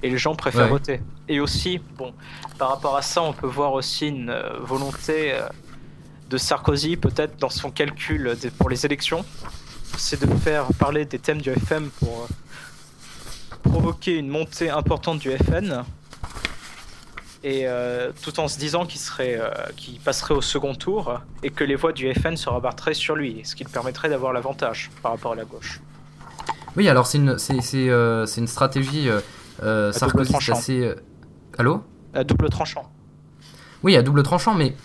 Et 0.03 0.09
les 0.09 0.17
gens 0.17 0.35
préfèrent 0.35 0.63
Ouais. 0.65 0.69
voter. 0.69 1.01
Et 1.27 1.39
aussi, 1.39 1.79
bon, 1.97 2.13
par 2.57 2.69
rapport 2.69 2.95
à 2.95 3.01
ça, 3.01 3.21
on 3.21 3.33
peut 3.33 3.47
voir 3.47 3.73
aussi 3.73 4.07
une 4.07 4.29
euh, 4.29 4.57
volonté 4.61 5.33
euh, 5.33 5.41
de 6.29 6.37
Sarkozy, 6.37 6.95
peut-être 6.97 7.37
dans 7.39 7.49
son 7.49 7.69
calcul 7.71 8.35
pour 8.57 8.69
les 8.69 8.85
élections, 8.85 9.25
c'est 9.97 10.21
de 10.25 10.33
faire 10.35 10.65
parler 10.77 11.05
des 11.05 11.19
thèmes 11.19 11.41
du 11.41 11.49
FM 11.49 11.89
pour 11.99 12.27
euh, 12.29 13.55
provoquer 13.69 14.15
une 14.17 14.29
montée 14.29 14.69
importante 14.69 15.19
du 15.19 15.31
FN 15.37 15.83
et 17.43 17.61
euh, 17.67 18.11
tout 18.21 18.39
en 18.39 18.47
se 18.47 18.59
disant 18.59 18.85
qu'il 18.85 18.99
serait, 18.99 19.37
euh, 19.39 19.49
qu'il 19.77 19.99
passerait 19.99 20.33
au 20.33 20.41
second 20.41 20.75
tour 20.75 21.19
et 21.41 21.49
que 21.49 21.63
les 21.63 21.75
voix 21.75 21.93
du 21.93 22.13
FN 22.13 22.35
se 22.35 22.49
rabattraient 22.49 22.93
sur 22.93 23.15
lui, 23.15 23.41
ce 23.43 23.55
qui 23.55 23.63
le 23.63 23.69
permettrait 23.69 24.09
d'avoir 24.09 24.33
l'avantage 24.33 24.89
par 25.01 25.11
rapport 25.13 25.31
à 25.31 25.35
la 25.35 25.45
gauche. 25.45 25.79
Oui, 26.75 26.87
alors 26.89 27.07
c'est 27.07 27.17
une, 27.17 27.37
euh, 27.37 28.25
c'est 28.25 28.41
une 28.41 28.47
stratégie 28.47 29.09
euh, 29.63 29.91
euh, 29.91 30.07
double 30.07 30.25
Sarkozy 30.25 30.51
assez. 30.51 30.83
euh, 30.83 30.95
Allô? 31.57 31.81
À 32.13 32.23
double 32.23 32.49
tranchant. 32.49 32.89
Oui, 33.83 33.95
à 33.95 34.01
double 34.01 34.23
tranchant, 34.23 34.55
mais 34.55 34.75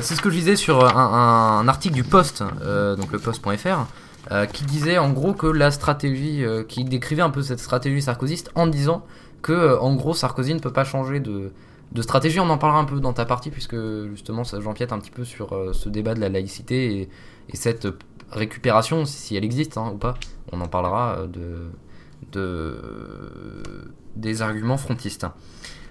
c'est 0.00 0.14
ce 0.14 0.20
que 0.22 0.30
je 0.30 0.36
disais 0.36 0.56
sur 0.56 0.84
un, 0.96 1.66
article 1.66 1.94
du 1.94 2.04
Post, 2.04 2.44
euh, 2.62 2.94
donc 2.96 3.10
le 3.12 3.18
Post.fr, 3.18 3.86
euh, 4.30 4.46
qui 4.46 4.64
disait 4.64 4.98
en 4.98 5.10
gros 5.10 5.32
que 5.32 5.46
la 5.46 5.70
stratégie, 5.70 6.44
euh, 6.44 6.62
qui 6.62 6.84
décrivait 6.84 7.22
un 7.22 7.30
peu 7.30 7.42
cette 7.42 7.60
stratégie 7.60 8.02
sarkozyste 8.02 8.50
en 8.54 8.66
disant 8.66 9.04
que 9.42 9.52
euh, 9.52 9.80
en 9.80 9.94
gros 9.94 10.14
Sarkozy 10.14 10.54
ne 10.54 10.58
peut 10.60 10.72
pas 10.72 10.84
changer 10.84 11.20
de, 11.20 11.52
de 11.92 12.02
stratégie. 12.02 12.38
On 12.40 12.50
en 12.50 12.58
parlera 12.58 12.80
un 12.80 12.84
peu 12.84 13.00
dans 13.00 13.12
ta 13.12 13.24
partie 13.24 13.50
puisque 13.50 13.76
justement 14.10 14.44
ça 14.44 14.60
j'empiète 14.60 14.92
un 14.92 14.98
petit 14.98 15.10
peu 15.12 15.24
sur 15.24 15.52
euh, 15.54 15.72
ce 15.72 15.88
débat 15.88 16.14
de 16.14 16.20
la 16.20 16.28
laïcité 16.28 17.00
et, 17.00 17.08
et 17.48 17.56
cette 17.56 17.88
récupération, 18.30 19.04
si, 19.04 19.36
elle 19.36 19.44
existe 19.44 19.78
hein, 19.78 19.92
ou 19.94 19.96
pas. 19.96 20.14
On 20.52 20.60
en 20.60 20.66
parlera 20.68 21.20
euh, 21.20 21.26
de, 21.26 21.70
de 22.32 23.90
des 24.16 24.42
arguments 24.42 24.76
frontistes. 24.78 25.26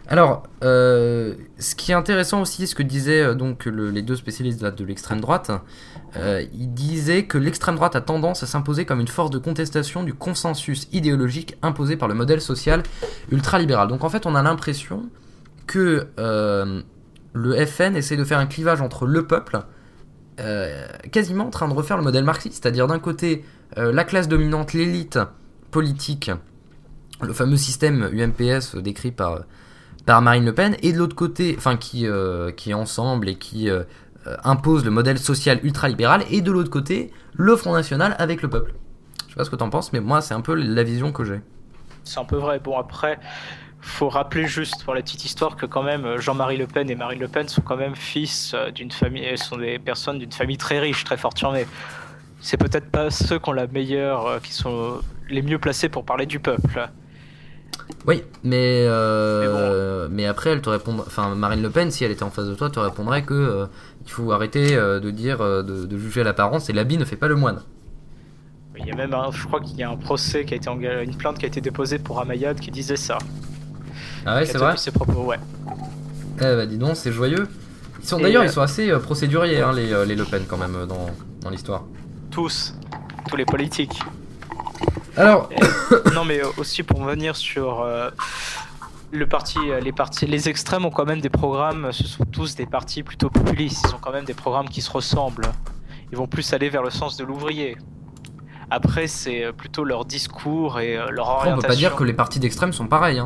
Alors, 0.09 0.43
euh, 0.63 1.35
ce 1.59 1.75
qui 1.75 1.91
est 1.91 1.95
intéressant 1.95 2.41
aussi, 2.41 2.65
ce 2.65 2.75
que 2.75 2.83
disaient 2.83 3.21
euh, 3.21 3.33
donc 3.35 3.65
le- 3.65 3.91
les 3.91 4.01
deux 4.01 4.15
spécialistes 4.15 4.63
de, 4.63 4.85
l'extrême 4.85 5.19
droite, 5.19 5.51
euh, 6.15 6.45
ils 6.53 6.73
disaient 6.73 7.25
que 7.25 7.37
l'extrême 7.37 7.75
droite 7.75 7.97
a 7.97 8.01
tendance 8.01 8.41
à 8.41 8.45
s'imposer 8.45 8.85
comme 8.85 9.01
une 9.01 9.09
force 9.09 9.31
de 9.31 9.37
contestation 9.37 10.03
du 10.03 10.13
consensus 10.13 10.87
idéologique 10.93 11.57
imposé 11.61 11.97
par 11.97 12.07
le 12.07 12.13
modèle 12.13 12.39
social 12.39 12.83
ultralibéral. 13.31 13.89
Donc 13.89 14.05
en 14.05 14.09
fait, 14.09 14.25
on 14.25 14.33
a 14.33 14.41
l'impression 14.41 15.09
que 15.67 16.07
le 17.33 17.65
FN 17.65 17.97
essaie 17.97 18.15
de 18.15 18.23
faire 18.23 18.39
un 18.39 18.45
clivage 18.45 18.79
entre 18.81 19.05
le 19.05 19.27
peuple, 19.27 19.59
quasiment 21.11 21.47
en 21.47 21.49
train 21.49 21.67
de 21.67 21.73
refaire 21.73 21.97
le 21.97 22.03
modèle 22.03 22.23
marxiste, 22.23 22.63
c'est-à-dire 22.63 22.87
d'un 22.87 22.99
côté 22.99 23.43
la 23.75 24.05
classe 24.05 24.29
dominante, 24.29 24.71
l'élite 24.71 25.19
politique, 25.71 26.31
le 27.21 27.33
fameux 27.33 27.57
système 27.57 28.09
UMPS 28.13 28.75
décrit 28.77 29.11
par 29.11 29.41
par 30.05 30.21
Marine 30.21 30.45
Le 30.45 30.53
Pen, 30.53 30.77
et 30.83 30.93
de 30.93 30.97
l'autre 30.97 31.17
côté, 31.17 31.55
enfin 31.57 31.75
qui, 31.75 32.07
euh, 32.07 32.49
qui 32.51 32.69
est 32.69 32.73
ensemble 32.73 33.27
et 33.27 33.35
qui 33.35 33.69
euh, 33.69 33.83
euh, 34.25 34.37
impose 34.45 34.85
le 34.85 34.89
modèle 34.89 35.19
social 35.19 35.59
ultralibéral, 35.63 36.23
et 36.31 36.39
de 36.39 36.49
l'autre 36.49 36.69
côté, 36.69 37.11
le 37.33 37.57
Front 37.57 37.73
National 37.73 38.15
avec 38.17 38.41
le 38.41 38.49
peuple. 38.49 38.73
Je 39.25 39.33
sais 39.33 39.35
pas 39.35 39.43
ce 39.43 39.49
que 39.49 39.57
t'en 39.57 39.69
penses, 39.69 39.91
mais 39.91 39.99
moi 39.99 40.21
c'est 40.21 40.33
un 40.33 40.39
peu 40.39 40.53
la 40.53 40.83
vision 40.83 41.11
que 41.11 41.25
j'ai. 41.25 41.41
C'est 42.05 42.21
un 42.21 42.23
peu 42.23 42.37
vrai. 42.37 42.59
Bon, 42.59 42.77
après, 42.77 43.19
faut 43.81 44.09
rappeler 44.09 44.47
juste 44.47 44.83
pour 44.83 44.93
la 44.93 45.01
petite 45.01 45.25
histoire 45.25 45.55
que 45.55 45.65
quand 45.65 45.83
même 45.83 46.05
euh, 46.05 46.19
Jean-Marie 46.19 46.57
Le 46.57 46.67
Pen 46.67 46.89
et 46.89 46.95
Marine 46.95 47.19
Le 47.19 47.27
Pen 47.27 47.47
sont 47.47 47.61
quand 47.61 47.77
même 47.77 47.95
fils 47.95 48.53
euh, 48.53 48.71
d'une 48.71 48.91
famille, 48.91 49.37
sont 49.37 49.57
des 49.57 49.79
personnes 49.79 50.19
d'une 50.19 50.31
famille 50.31 50.57
très 50.57 50.79
riche, 50.79 51.03
très 51.03 51.17
fortunée. 51.17 51.65
C'est 52.39 52.57
peut-être 52.57 52.89
pas 52.91 53.09
ceux 53.09 53.39
qui 53.39 53.49
ont 53.49 53.53
la 53.53 53.67
meilleure, 53.67 54.27
euh, 54.27 54.39
qui 54.39 54.53
sont 54.53 54.99
les 55.29 55.41
mieux 55.41 55.59
placés 55.59 55.89
pour 55.89 56.05
parler 56.05 56.25
du 56.25 56.39
peuple. 56.39 56.89
Oui, 58.05 58.23
mais, 58.43 58.85
euh, 58.87 60.07
mais, 60.09 60.25
après, 60.25 60.51
elle 60.51 60.61
te 60.61 60.69
répondrait, 60.69 61.05
enfin 61.07 61.35
Marine 61.35 61.61
Le 61.61 61.69
Pen, 61.69 61.91
si 61.91 62.05
elle 62.05 62.11
était 62.11 62.23
en 62.23 62.29
face 62.29 62.45
de 62.47 62.55
toi, 62.55 62.69
te 62.69 62.79
répondrait 62.79 63.23
que 63.23 63.33
euh, 63.33 63.65
il 64.05 64.11
faut 64.11 64.31
arrêter 64.31 64.75
euh, 64.75 64.99
de 64.99 65.11
dire, 65.11 65.39
de, 65.39 65.61
de 65.85 65.97
juger 65.97 66.21
à 66.21 66.23
l'apparence, 66.23 66.69
et 66.69 66.73
l'habit 66.73 66.97
ne 66.97 67.05
fait 67.05 67.17
pas 67.17 67.27
le 67.27 67.35
moine. 67.35 67.61
Il 68.79 68.85
y 68.85 68.91
a 68.91 68.95
même, 68.95 69.13
un- 69.13 69.31
je 69.31 69.45
crois 69.45 69.59
qu'il 69.59 69.77
y 69.77 69.83
a 69.83 69.89
un 69.89 69.97
procès 69.97 70.45
qui 70.45 70.53
a 70.53 70.57
été 70.57 70.69
engagé, 70.69 71.03
une 71.03 71.15
plainte 71.17 71.37
qui 71.39 71.45
a 71.45 71.47
été 71.47 71.59
déposée 71.61 71.97
pour 71.99 72.19
Amayad 72.21 72.59
qui 72.59 72.71
disait 72.71 72.95
ça. 72.95 73.17
Ah 74.25 74.35
ouais, 74.35 74.45
c'est 74.45 74.57
vrai. 74.57 74.77
ses 74.77 74.91
propos, 74.91 75.23
ouais. 75.25 75.39
Eh 76.37 76.41
bah 76.41 76.65
dis 76.65 76.77
donc, 76.77 76.95
c'est 76.95 77.11
joyeux. 77.11 77.47
Ils 77.99 78.07
sont 78.07 78.19
d'ailleurs, 78.19 78.43
ils 78.43 78.51
sont 78.51 78.61
assez 78.61 78.89
procéduriers, 78.99 79.61
hein, 79.61 79.73
les, 79.73 80.05
les 80.05 80.15
Le 80.15 80.23
Pen 80.23 80.43
quand 80.47 80.57
même 80.57 80.85
dans, 80.87 81.07
dans 81.41 81.49
l'histoire. 81.49 81.83
Tous, 82.29 82.75
tous 83.27 83.35
les 83.35 83.45
politiques. 83.45 83.99
Alors, 85.17 85.49
non, 86.13 86.25
mais 86.25 86.41
aussi 86.57 86.83
pour 86.83 87.03
venir 87.03 87.35
sur 87.35 87.81
euh, 87.81 88.09
le 89.11 89.27
parti, 89.27 89.57
euh, 89.69 89.79
les 89.79 89.91
partis, 89.91 90.27
les 90.27 90.47
extrêmes 90.49 90.85
ont 90.85 90.91
quand 90.91 91.05
même 91.05 91.21
des 91.21 91.29
programmes. 91.29 91.91
Ce 91.91 92.03
sont 92.05 92.25
tous 92.25 92.55
des 92.55 92.65
partis 92.65 93.03
plutôt 93.03 93.29
populistes. 93.29 93.83
Ils 93.89 93.95
ont 93.95 93.99
quand 93.99 94.11
même 94.11 94.25
des 94.25 94.33
programmes 94.33 94.69
qui 94.69 94.81
se 94.81 94.91
ressemblent. 94.91 95.49
Ils 96.11 96.17
vont 96.17 96.27
plus 96.27 96.53
aller 96.53 96.69
vers 96.69 96.83
le 96.83 96.89
sens 96.89 97.17
de 97.17 97.23
l'ouvrier. 97.25 97.77
Après, 98.69 99.07
c'est 99.07 99.45
euh, 99.45 99.51
plutôt 99.53 99.83
leur 99.83 100.05
discours 100.05 100.79
et 100.79 100.95
leur 101.09 101.27
on 101.27 101.31
orientation. 101.31 101.61
peut 101.61 101.67
pas 101.67 101.75
dire 101.75 101.95
que 101.95 102.03
les 102.03 102.13
partis 102.13 102.39
d'extrême 102.39 102.73
sont 102.73 102.87
pareils. 102.87 103.19
Hein. 103.19 103.25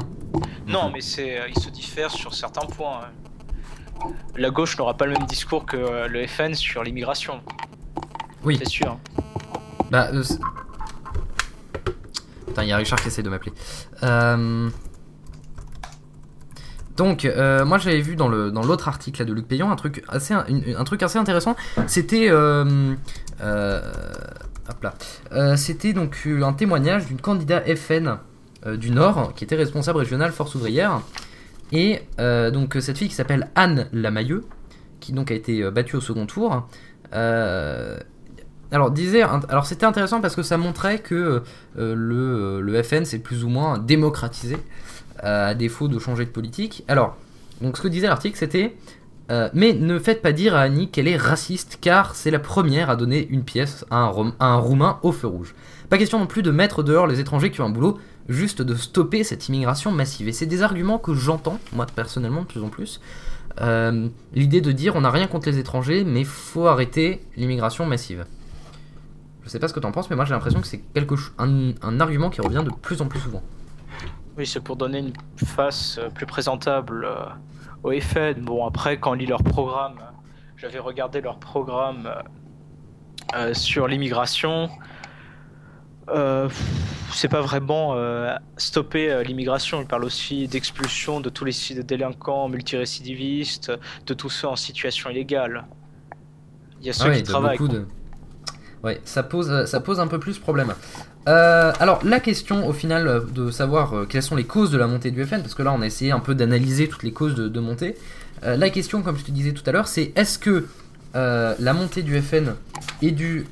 Non, 0.67 0.89
mais 0.93 1.01
c'est, 1.01 1.39
ils 1.49 1.60
se 1.62 1.69
diffèrent 1.69 2.12
sur 2.12 2.34
certains 2.34 2.65
points. 2.67 3.01
hein. 3.04 4.08
La 4.36 4.49
gauche 4.49 4.77
n'aura 4.77 4.95
pas 4.95 5.06
le 5.06 5.12
même 5.13 5.25
discours 5.27 5.65
que 5.65 6.08
le 6.08 6.25
FN 6.25 6.54
sur 6.56 6.84
l'immigration. 6.84 7.41
Oui. 8.43 8.58
C'est 8.58 8.67
sûr. 8.69 8.97
Bah, 9.91 10.10
Putain, 12.51 12.63
il 12.63 12.69
y 12.69 12.71
a 12.71 12.77
Richard 12.77 13.01
qui 13.01 13.07
essaie 13.07 13.23
de 13.23 13.29
m'appeler. 13.29 13.53
Euh, 14.03 14.69
Donc, 16.97 17.25
euh, 17.25 17.65
moi 17.65 17.77
j'avais 17.77 18.01
vu 18.01 18.15
dans 18.15 18.27
l'autre 18.29 18.87
article 18.87 19.25
de 19.25 19.33
Luc 19.33 19.47
Payon 19.47 19.71
un 19.71 19.75
truc 19.75 20.03
assez 20.11 21.17
intéressant. 21.17 21.55
C'était 21.87 22.27
euh, 22.29 22.93
euh, 23.41 23.81
c'était 25.55 25.93
donc 25.93 26.27
un 26.27 26.53
témoignage 26.53 27.07
d'une 27.07 27.19
candidate 27.19 27.75
FN 27.75 28.17
du 28.75 28.91
Nord 28.91 29.33
qui 29.35 29.43
était 29.43 29.55
responsable 29.55 29.97
régionale 29.99 30.31
Force 30.31 30.53
ouvrière 30.53 31.01
et 31.71 32.01
donc 32.19 32.77
cette 32.79 32.97
fille 32.97 33.09
qui 33.09 33.15
s'appelle 33.15 33.49
Anne 33.55 33.87
Lamailleux 33.93 34.43
qui 34.99 35.13
donc 35.13 35.31
a 35.31 35.33
été 35.33 35.71
battue 35.71 35.95
au 35.95 36.01
second 36.01 36.25
tour. 36.27 36.67
Alors 38.71 38.91
disait, 38.91 39.21
alors 39.21 39.65
c'était 39.65 39.86
intéressant 39.86 40.21
parce 40.21 40.36
que 40.36 40.43
ça 40.43 40.57
montrait 40.57 40.99
que 40.99 41.43
euh, 41.77 41.95
le, 41.95 42.62
le 42.62 42.84
FN 42.84 43.05
s'est 43.05 43.19
plus 43.19 43.43
ou 43.43 43.49
moins 43.49 43.77
démocratisé 43.77 44.57
euh, 45.23 45.49
à 45.49 45.53
défaut 45.53 45.88
de 45.88 45.99
changer 45.99 46.25
de 46.25 46.29
politique. 46.29 46.84
Alors, 46.88 47.17
donc 47.62 47.77
ce 47.77 47.81
que 47.81 47.88
disait 47.88 48.07
l'article 48.07 48.38
c'était 48.38 48.75
euh, 49.31 49.49
mais 49.53 49.73
ne 49.73 49.97
faites 49.97 50.21
pas 50.21 50.34
dire 50.34 50.55
à 50.55 50.62
Annie 50.62 50.89
qu'elle 50.89 51.07
est 51.07 51.15
raciste 51.15 51.77
car 51.79 52.15
c'est 52.15 52.31
la 52.31 52.39
première 52.39 52.89
à 52.89 52.97
donner 52.97 53.27
une 53.29 53.43
pièce 53.43 53.86
à 53.89 54.12
un, 54.39 54.55
Roumain 54.57 54.99
au 55.03 55.13
feu 55.13 55.27
rouge. 55.27 55.55
Pas 55.89 55.97
question 55.97 56.19
non 56.19 56.27
plus 56.27 56.43
de 56.43 56.51
mettre 56.51 56.84
dehors 56.84 57.07
les 57.07 57.21
étrangers 57.21 57.49
qui 57.49 57.62
ont 57.62 57.65
un 57.65 57.69
boulot, 57.69 57.97
juste 58.27 58.62
de 58.62 58.75
stopper 58.75 59.23
cette 59.23 59.47
immigration 59.47 59.91
massive. 59.91 60.27
Et 60.27 60.34
c'est 60.34 60.45
des 60.45 60.63
arguments 60.63 60.97
que 60.97 61.13
j'entends, 61.13 61.60
moi 61.71 61.86
personnellement, 61.95 62.41
de 62.41 62.47
plus 62.47 62.62
en 62.62 62.67
plus. 62.67 62.99
Euh, 63.62 64.07
L'idée 64.34 64.60
de 64.60 64.71
dire 64.73 64.95
on 64.97 65.01
n'a 65.01 65.12
rien 65.12 65.27
contre 65.27 65.47
les 65.47 65.60
étrangers, 65.60 66.03
mais 66.03 66.25
faut 66.25 66.67
arrêter 66.67 67.21
l'immigration 67.38 67.86
massive. 67.86 68.25
Je 69.43 69.49
sais 69.49 69.60
pas 69.60 69.67
ce 69.67 69.73
que 69.73 69.80
t'en 69.80 69.91
penses, 69.91 70.10
mais 70.10 70.15
moi 70.15 70.25
j'ai 70.25 70.34
l'impression 70.34 70.62
que 70.62 70.67
c'est 70.67 70.80
quelque 70.93 71.15
un, 71.39 71.71
un 71.82 71.99
argument 71.99 72.30
qui 72.30 72.41
revient 72.41 72.63
de 72.63 72.71
plus 72.71 73.01
en 73.01 73.08
plus 73.08 73.19
souvent. 73.19 73.41
Oui, 74.38 74.45
c'est 74.47 74.62
pour 74.62 74.75
donner 74.75 74.99
une 74.99 75.13
face 75.45 75.97
euh, 75.99 76.10
plus 76.10 76.25
présentable 76.25 77.06
euh, 77.06 77.25
au 77.84 77.91
FN. 77.99 78.41
Bon, 78.41 78.65
après, 78.65 78.97
quand 78.99 79.12
on 79.12 79.13
lit 79.15 79.25
leur 79.25 79.43
programme, 79.43 79.95
euh, 79.99 80.12
j'avais 80.58 80.80
regardé 80.80 81.21
leur 81.21 81.38
programme 81.39 82.10
euh, 83.36 83.54
sur 83.54 83.88
l'immigration. 83.88 84.69
Euh, 86.10 86.47
c'est 87.13 87.27
pas 87.27 87.41
vraiment 87.41 87.95
stopper 88.58 89.21
l'immigration. 89.25 89.82
Ils 89.82 89.88
parlent 89.88 90.06
aussi 90.06 90.47
d'expulsion 90.47 91.19
de 91.19 91.30
tous 91.30 91.43
les 91.45 91.51
de 91.75 91.82
délinquants 91.82 92.47
multirécidivistes, 92.47 93.71
de 94.08 94.13
tous 94.13 94.30
ceux 94.30 94.47
en 94.47 94.56
situation 94.56 95.10
illégale. 95.10 95.65
Il 96.80 96.88
y 96.88 96.89
a 96.89 96.93
ceux 96.93 97.06
Ah 97.06 97.10
ouais, 97.10 97.17
qui 97.17 97.23
travaillent. 97.23 97.58
de- 97.60 97.86
Ouais, 98.84 99.00
ça 99.06 99.22
pose, 99.24 99.50
un 99.52 100.08
peu 100.08 100.20
plus 100.20 100.39
problème. 100.39 100.74
Euh, 101.28 101.72
alors, 101.80 102.00
la 102.04 102.20
question 102.20 102.67
au 102.67 102.74
final 102.74 103.08
euh, 103.08 103.20
de 103.20 103.52
savoir 103.52 103.96
euh, 103.96 104.06
quelles 104.10 104.24
sont 104.24 104.36
les 104.36 104.44
causes 104.44 104.72
de 104.72 104.78
la 104.78 104.88
montée 104.88 105.12
du 105.12 105.24
FN, 105.24 105.41
parce 105.41 105.54
que 105.54 105.62
là 105.62 105.72
on 105.72 105.82
a 105.82 105.86
essayé 105.86 106.12
un 106.12 106.20
peu 106.20 106.34
d'analyser 106.34 106.88
toutes 106.88 107.04
les 107.04 107.12
causes 107.12 107.36
de, 107.36 107.60
montée. 107.60 107.96
La 108.44 108.72
question, 108.72 109.04
comme 109.04 109.17
je 109.17 109.24
te 109.24 109.30
disais 109.30 109.52
tout 109.52 109.62
à 109.67 109.72
l'heure, 109.72 109.88
c'est 109.88 110.13
est-ce 110.15 110.39
que 110.39 110.65
la 111.13 111.74
montée 111.74 112.02
du 112.02 112.20
FN 112.20 112.56
est 113.04 113.12
due. 113.12 113.46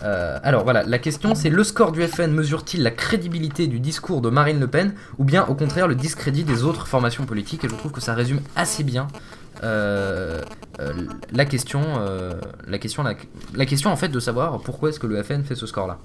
alors 0.00 0.62
voilà, 0.62 0.84
la 0.84 0.98
question 0.98 1.34
c'est 1.34 1.50
le 1.50 1.64
score 1.64 1.90
du 1.90 2.06
FN 2.06 2.30
mesure-t-il 2.30 2.84
la 2.84 2.92
crédibilité 2.92 3.66
du 3.66 3.80
discours 3.80 4.20
de 4.20 4.30
Marine 4.30 4.60
Le 4.60 4.68
Pen 4.68 4.94
ou 5.18 5.24
bien 5.24 5.44
au 5.46 5.54
contraire 5.54 5.88
le 5.88 5.96
discrédit 5.96 6.44
des 6.44 6.62
autres 6.62 6.86
formations 6.86 7.24
politiques? 7.24 7.64
Et 7.64 7.68
je 7.68 7.74
trouve 7.74 7.90
que 7.90 8.00
ça 8.00 8.14
résume 8.14 8.38
assez 8.54 8.84
bien 8.84 9.08
euh, 9.62 10.42
euh, 10.80 10.92
la 11.32 11.44
question, 11.44 11.82
euh, 11.98 12.34
la 12.66 12.78
question, 12.78 13.02
la, 13.02 13.14
la 13.54 13.66
question 13.66 13.90
en 13.90 13.96
fait 13.96 14.08
de 14.08 14.20
savoir 14.20 14.60
pourquoi 14.60 14.90
est-ce 14.90 15.00
que 15.00 15.06
le 15.06 15.22
FN 15.22 15.42
fait 15.44 15.54
ce 15.54 15.66
score-là. 15.66 15.98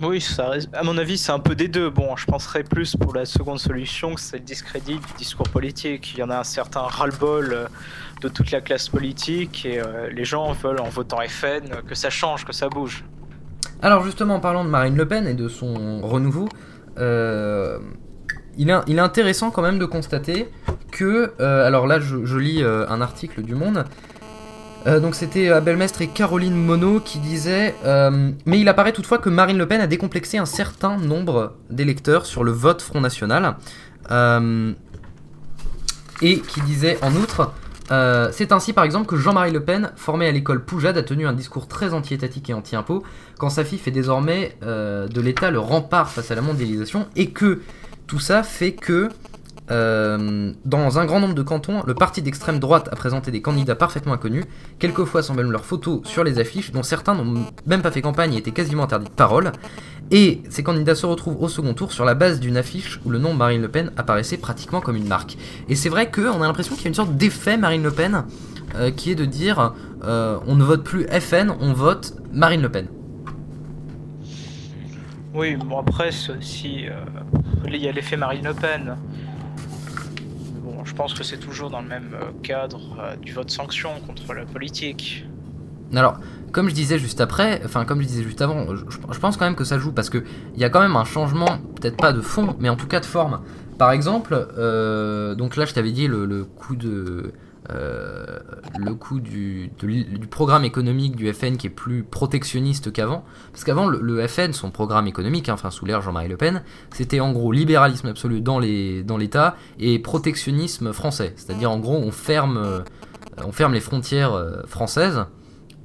Oui, 0.00 0.20
ça, 0.20 0.50
reste- 0.50 0.68
à 0.74 0.84
mon 0.84 0.96
avis, 0.96 1.18
c'est 1.18 1.32
un 1.32 1.40
peu 1.40 1.56
des 1.56 1.66
deux. 1.66 1.90
Bon, 1.90 2.14
je 2.14 2.24
penserais 2.26 2.62
plus 2.62 2.94
pour 2.94 3.14
la 3.14 3.26
seconde 3.26 3.58
solution 3.58 4.14
que 4.14 4.20
c'est 4.20 4.38
le 4.38 4.44
discrédit 4.44 4.94
du 4.94 5.12
discours 5.18 5.48
politique. 5.48 6.14
Il 6.14 6.20
y 6.20 6.22
en 6.22 6.30
a 6.30 6.38
un 6.38 6.44
certain 6.44 6.82
ras-le-bol 6.82 7.52
euh, 7.52 7.66
de 8.22 8.28
toute 8.28 8.52
la 8.52 8.60
classe 8.60 8.88
politique 8.88 9.66
et 9.66 9.80
euh, 9.80 10.08
les 10.10 10.24
gens 10.24 10.52
veulent, 10.52 10.80
en 10.80 10.88
votant 10.88 11.18
FN, 11.26 11.46
euh, 11.46 11.82
que 11.84 11.96
ça 11.96 12.10
change, 12.10 12.44
que 12.44 12.52
ça 12.52 12.68
bouge. 12.68 13.04
Alors 13.82 14.04
justement, 14.04 14.36
en 14.36 14.40
parlant 14.40 14.64
de 14.64 14.70
Marine 14.70 14.96
Le 14.96 15.08
Pen 15.08 15.26
et 15.26 15.34
de 15.34 15.48
son 15.48 16.00
renouveau, 16.02 16.48
euh, 16.98 17.80
il, 18.58 18.70
est, 18.70 18.98
intéressant 18.98 19.50
quand 19.50 19.62
même 19.62 19.78
de 19.78 19.86
constater 19.86 20.48
que, 20.90 21.32
euh, 21.40 21.66
alors 21.66 21.86
là 21.86 22.00
je, 22.00 22.36
lis 22.36 22.62
euh, 22.62 22.86
un 22.88 23.00
article 23.00 23.42
du 23.42 23.54
Monde, 23.54 23.84
Euh, 24.86 25.00
donc 25.00 25.16
c'était 25.16 25.48
Abel 25.50 25.76
Mestre 25.76 26.02
et 26.02 26.06
Caroline 26.06 26.54
Monod 26.54 27.02
qui 27.02 27.18
disaient 27.18 27.74
Mais 28.46 28.60
il 28.60 28.68
apparaît 28.68 28.92
toutefois 28.92 29.18
que 29.18 29.28
Marine 29.28 29.58
Le 29.58 29.66
Pen 29.66 29.80
a 29.80 29.88
décomplexé 29.88 30.38
un 30.38 30.46
certain 30.46 30.96
nombre 30.96 31.56
d'électeurs 31.68 32.26
sur 32.26 32.44
le 32.44 32.52
vote 32.52 32.80
Front 32.80 33.00
National. 33.00 33.56
Et 36.22 36.38
qui 36.40 36.60
disait 36.62 36.96
en 37.02 37.12
outre 37.16 37.52
C'est 38.32 38.52
ainsi 38.52 38.72
par 38.72 38.84
exemple 38.84 39.06
que 39.06 39.16
Jean-Marie 39.16 39.50
Le 39.50 39.64
Pen, 39.64 39.90
formé 39.96 40.28
à 40.28 40.32
l'école 40.32 40.64
Poujade, 40.64 40.96
a 40.96 41.02
tenu 41.02 41.26
un 41.26 41.32
discours 41.34 41.66
très 41.66 41.92
anti-étatique 41.92 42.48
et 42.48 42.54
anti-impôt, 42.54 43.02
quand 43.36 43.50
sa 43.50 43.64
fille 43.64 43.80
fait 43.80 43.90
désormais 43.90 44.56
de 44.62 45.20
l'État 45.20 45.50
le 45.50 45.58
rempart 45.58 46.08
face 46.08 46.30
à 46.30 46.36
la 46.36 46.40
mondialisation, 46.40 47.08
et 47.16 47.30
que 47.30 47.60
tout 48.08 48.18
ça 48.18 48.42
fait 48.42 48.72
que 48.72 49.10
euh, 49.70 50.52
dans 50.64 50.98
un 50.98 51.04
grand 51.04 51.20
nombre 51.20 51.34
de 51.34 51.42
cantons, 51.42 51.82
le 51.86 51.94
parti 51.94 52.22
d'extrême 52.22 52.58
droite 52.58 52.88
a 52.90 52.96
présenté 52.96 53.30
des 53.30 53.42
candidats 53.42 53.74
parfaitement 53.74 54.14
inconnus, 54.14 54.46
quelquefois 54.78 55.22
sans 55.22 55.34
même 55.34 55.52
leurs 55.52 55.66
photos 55.66 56.00
sur 56.04 56.24
les 56.24 56.38
affiches, 56.38 56.72
dont 56.72 56.82
certains 56.82 57.14
n'ont 57.14 57.44
même 57.66 57.82
pas 57.82 57.90
fait 57.90 58.00
campagne 58.00 58.32
et 58.32 58.38
étaient 58.38 58.50
quasiment 58.50 58.84
interdits 58.84 59.10
de 59.10 59.14
parole. 59.14 59.52
Et 60.10 60.40
ces 60.48 60.62
candidats 60.62 60.94
se 60.94 61.04
retrouvent 61.04 61.40
au 61.42 61.48
second 61.48 61.74
tour 61.74 61.92
sur 61.92 62.06
la 62.06 62.14
base 62.14 62.40
d'une 62.40 62.56
affiche 62.56 62.98
où 63.04 63.10
le 63.10 63.18
nom 63.18 63.34
Marine 63.34 63.60
Le 63.60 63.68
Pen 63.68 63.92
apparaissait 63.98 64.38
pratiquement 64.38 64.80
comme 64.80 64.96
une 64.96 65.06
marque. 65.06 65.36
Et 65.68 65.74
c'est 65.74 65.90
vrai 65.90 66.10
qu'on 66.10 66.40
a 66.40 66.46
l'impression 66.46 66.74
qu'il 66.74 66.84
y 66.84 66.88
a 66.88 66.88
une 66.88 66.94
sorte 66.94 67.14
d'effet 67.14 67.58
Marine 67.58 67.82
Le 67.82 67.90
Pen 67.90 68.24
euh, 68.76 68.90
qui 68.90 69.10
est 69.10 69.14
de 69.14 69.26
dire 69.26 69.74
euh, 70.02 70.38
on 70.46 70.54
ne 70.54 70.64
vote 70.64 70.82
plus 70.82 71.06
FN, 71.08 71.52
on 71.60 71.74
vote 71.74 72.14
Marine 72.32 72.62
Le 72.62 72.70
Pen. 72.70 72.86
Oui, 75.38 75.54
bon, 75.54 75.78
après, 75.78 76.08
aussi. 76.08 76.88
euh, 76.88 76.94
il 77.64 77.76
y 77.76 77.88
a 77.88 77.92
l'effet 77.92 78.16
Marine 78.16 78.44
Le 78.44 78.54
Pen. 78.54 78.96
Bon, 80.64 80.84
je 80.84 80.92
pense 80.96 81.14
que 81.14 81.22
c'est 81.22 81.36
toujours 81.36 81.70
dans 81.70 81.80
le 81.80 81.86
même 81.86 82.10
euh, 82.14 82.32
cadre 82.42 82.80
euh, 82.98 83.14
du 83.14 83.32
vote 83.32 83.48
sanction 83.48 83.90
contre 84.04 84.34
la 84.34 84.44
politique. 84.44 85.24
Alors, 85.94 86.18
comme 86.50 86.68
je 86.68 86.74
disais 86.74 86.98
juste 86.98 87.20
après, 87.20 87.62
enfin 87.64 87.84
comme 87.84 88.02
je 88.02 88.08
disais 88.08 88.24
juste 88.24 88.42
avant, 88.42 88.66
je, 88.74 89.18
pense 89.20 89.36
quand 89.36 89.44
même 89.44 89.54
que 89.54 89.62
ça 89.62 89.78
joue 89.78 89.92
parce 89.92 90.10
que 90.10 90.24
il 90.54 90.60
y 90.60 90.64
a 90.64 90.70
quand 90.70 90.80
même 90.80 90.96
un 90.96 91.04
changement, 91.04 91.58
peut-être 91.76 91.96
pas 91.96 92.12
de 92.12 92.20
fond, 92.20 92.56
mais 92.58 92.68
en 92.68 92.76
tout 92.76 92.88
cas 92.88 92.98
de 92.98 93.06
forme. 93.06 93.40
Par 93.78 93.92
exemple, 93.92 94.48
euh, 94.58 95.36
donc 95.36 95.54
là 95.54 95.66
je 95.66 95.72
t'avais 95.72 95.92
dit 95.92 96.08
le 96.08 96.44
coup 96.44 96.74
de 96.74 97.32
euh, 97.70 98.38
le 98.78 98.94
coup 98.94 99.20
du, 99.20 99.70
de 99.78 99.86
du 99.86 100.26
programme 100.26 100.64
économique 100.64 101.16
du 101.16 101.30
FN 101.32 101.56
qui 101.58 101.66
est 101.66 101.70
plus 101.70 102.02
protectionniste 102.02 102.92
qu'avant. 102.92 103.24
Parce 103.52 103.64
qu'avant, 103.64 103.86
le, 103.86 104.00
le 104.00 104.26
FN, 104.26 104.52
son 104.52 104.70
programme 104.70 105.06
économique, 105.06 105.48
hein, 105.48 105.54
enfin 105.54 105.70
sous 105.70 105.84
l'ère 105.84 106.00
Jean-Marie 106.00 106.28
Le 106.28 106.36
Pen, 106.38 106.62
c'était 106.92 107.20
en 107.20 107.32
gros 107.32 107.52
libéralisme 107.52 108.08
absolu 108.08 108.40
dans 108.40 108.58
les 108.58 109.02
dans 109.02 109.18
l'État 109.18 109.56
et 109.78 109.98
protectionnisme 109.98 110.92
français. 110.92 111.34
C'est-à-dire 111.36 111.70
en 111.70 111.78
gros, 111.78 111.96
on 111.96 112.10
ferme, 112.10 112.56
euh, 112.56 112.80
on 113.44 113.52
ferme 113.52 113.74
les 113.74 113.80
frontières 113.80 114.32
euh, 114.32 114.62
françaises 114.66 115.26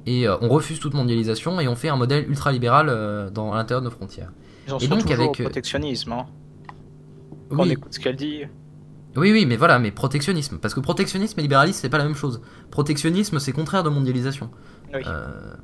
et 0.06 0.28
on 0.28 0.48
refuse 0.48 0.80
toute 0.80 0.92
mondialisation 0.92 1.60
et 1.60 1.68
on 1.68 1.76
fait 1.76 1.88
un 1.88 1.96
modèle 1.96 2.28
ultralibéral 2.28 3.30
dans 3.32 3.52
à 3.52 3.56
l'intérieur 3.56 3.80
de 3.80 3.86
nos 3.86 3.90
frontières. 3.90 4.32
Ils 4.66 4.74
en 4.74 4.78
Et 4.78 4.86
sont 4.86 4.96
donc, 4.96 5.10
avec, 5.10 5.40
protectionnisme. 5.40 6.12
Hein. 6.12 6.26
Quand 7.48 7.60
on 7.60 7.70
écoute 7.70 7.94
ce 7.94 8.00
qu'elle 8.00 8.16
dit. 8.16 8.42
Oui, 9.16 9.32
oui, 9.32 9.46
mais 9.46 9.56
voilà, 9.56 9.78
mais 9.78 9.90
protectionnisme. 9.90 10.58
Parce 10.58 10.74
que 10.74 10.80
protectionnisme 10.80 11.38
et 11.38 11.42
libéralisme, 11.42 11.78
c'est 11.80 11.88
pas 11.88 11.98
la 11.98 12.04
même 12.04 12.16
chose. 12.16 12.40
Protectionnisme, 12.70 13.38
c'est 13.38 13.52
contraire 13.52 13.82
de 13.82 13.88
mondialisation. 13.88 14.50
Oui. 14.92 15.02
Euh, 15.06 15.54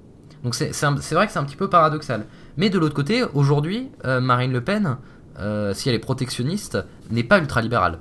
donc 0.45 0.55
c'est 0.55 0.71
vrai 1.13 1.27
que 1.27 1.33
c'est 1.33 1.39
un 1.39 1.45
petit 1.45 1.57
peu 1.57 1.69
paradoxal. 1.69 2.27
Mais 2.57 2.71
de 2.71 2.79
l'autre 2.79 2.95
côté, 2.95 3.25
aujourd'hui, 3.35 3.91
euh, 4.05 4.21
Marine 4.21 4.53
Le 4.53 4.63
Pen, 4.63 4.97
euh, 5.39 5.75
si 5.75 5.89
elle 5.89 5.95
est 5.95 6.01
protectionniste, 6.01 6.79
n'est 7.11 7.25
pas 7.25 7.39
ultralibérale. 7.39 7.99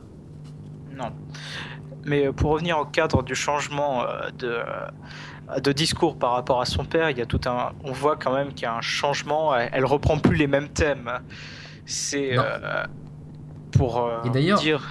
Non. 0.96 1.12
Mais 2.06 2.32
pour 2.32 2.52
revenir 2.52 2.80
au 2.80 2.86
cadre 2.86 3.24
du 3.24 3.36
changement 3.36 4.04
de, 4.38 4.60
de 5.62 5.72
discours 5.72 6.18
par 6.18 6.32
rapport 6.32 6.62
à 6.62 6.66
son 6.66 6.86
père, 6.86 7.10
il 7.10 7.18
y 7.18 7.22
a 7.22 7.26
tout 7.26 7.42
un. 7.46 7.74
On 7.84 7.92
voit 7.92 8.16
quand 8.16 8.34
même 8.34 8.54
qu'il 8.54 8.64
y 8.64 8.66
a 8.66 8.76
un 8.76 8.82
changement. 8.82 9.56
Elle, 9.56 9.70
elle 9.74 9.86
reprend 9.86 10.18
plus 10.18 10.36
les 10.36 10.48
mêmes 10.48 10.70
thèmes. 10.70 11.12
C'est 11.86 12.36
pour 13.72 14.10
dire. 14.62 14.82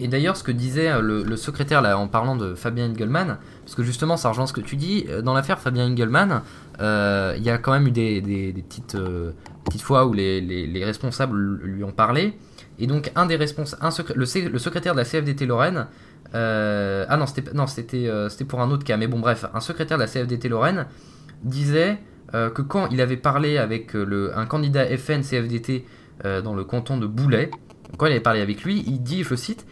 Et 0.00 0.08
d'ailleurs, 0.08 0.36
ce 0.36 0.42
que 0.42 0.50
disait 0.50 0.90
euh, 0.90 1.00
le, 1.00 1.36
secrétaire 1.36 1.80
là, 1.80 1.96
en 1.96 2.08
parlant 2.08 2.36
de 2.36 2.54
Fabien 2.54 2.90
Engelmann, 2.90 3.38
parce 3.64 3.74
que 3.76 3.82
justement, 3.84 4.16
ça 4.16 4.28
rejoint 4.30 4.46
ce 4.46 4.52
que 4.52 4.60
tu 4.60 4.76
dis, 4.76 5.06
euh, 5.08 5.22
dans 5.22 5.34
l'affaire 5.34 5.60
Fabien 5.60 5.90
Engelmann, 5.92 6.42
euh, 6.80 7.34
il 7.36 7.44
y 7.44 7.50
a 7.50 7.58
quand 7.58 7.72
même 7.72 7.86
eu 7.86 7.92
des, 7.92 8.20
petites, 8.68 8.96
petites 9.64 9.82
fois 9.82 10.06
où 10.06 10.12
les, 10.12 10.40
les- 10.40 10.66
les 10.66 10.84
responsables 10.84 11.38
lui 11.62 11.84
ont 11.84 11.92
parlé. 11.92 12.36
Et 12.80 12.88
donc, 12.88 13.12
un 13.14 13.26
des 13.26 13.36
le, 13.36 14.48
le 14.48 14.58
secrétaire 14.58 14.94
de 14.94 14.98
la 14.98 15.04
CFDT 15.04 15.46
Lorraine, 15.46 15.86
ah 16.32 17.16
non, 17.16 17.26
c'était 17.26 17.52
non, 17.54 17.66
pour 18.48 18.60
un 18.60 18.70
autre 18.72 18.84
cas, 18.84 18.96
mais 18.96 19.06
bon, 19.06 19.20
bref, 19.20 19.44
un 19.54 19.60
secrétaire 19.60 19.96
de 19.96 20.02
la 20.02 20.08
CFDT 20.08 20.48
Lorraine 20.48 20.86
disait 21.44 21.98
que 22.32 22.62
quand 22.62 22.88
il 22.90 23.00
avait 23.00 23.16
parlé 23.16 23.58
avec 23.58 23.92
le, 23.92 24.36
un 24.36 24.46
candidat 24.46 24.84
FN 24.98 25.20
CFDT 25.22 25.84
dans 26.24 26.54
le 26.56 26.64
canton 26.64 26.96
de 26.98 27.06
Boulay, 27.06 27.48
quand 27.96 28.06
il 28.06 28.12
avait 28.12 28.20
parlé 28.20 28.40
avec 28.40 28.62
lui, 28.64 28.84
il 28.86 29.02
dit, 29.02 29.24
je 29.24 29.34
cite, 29.34 29.66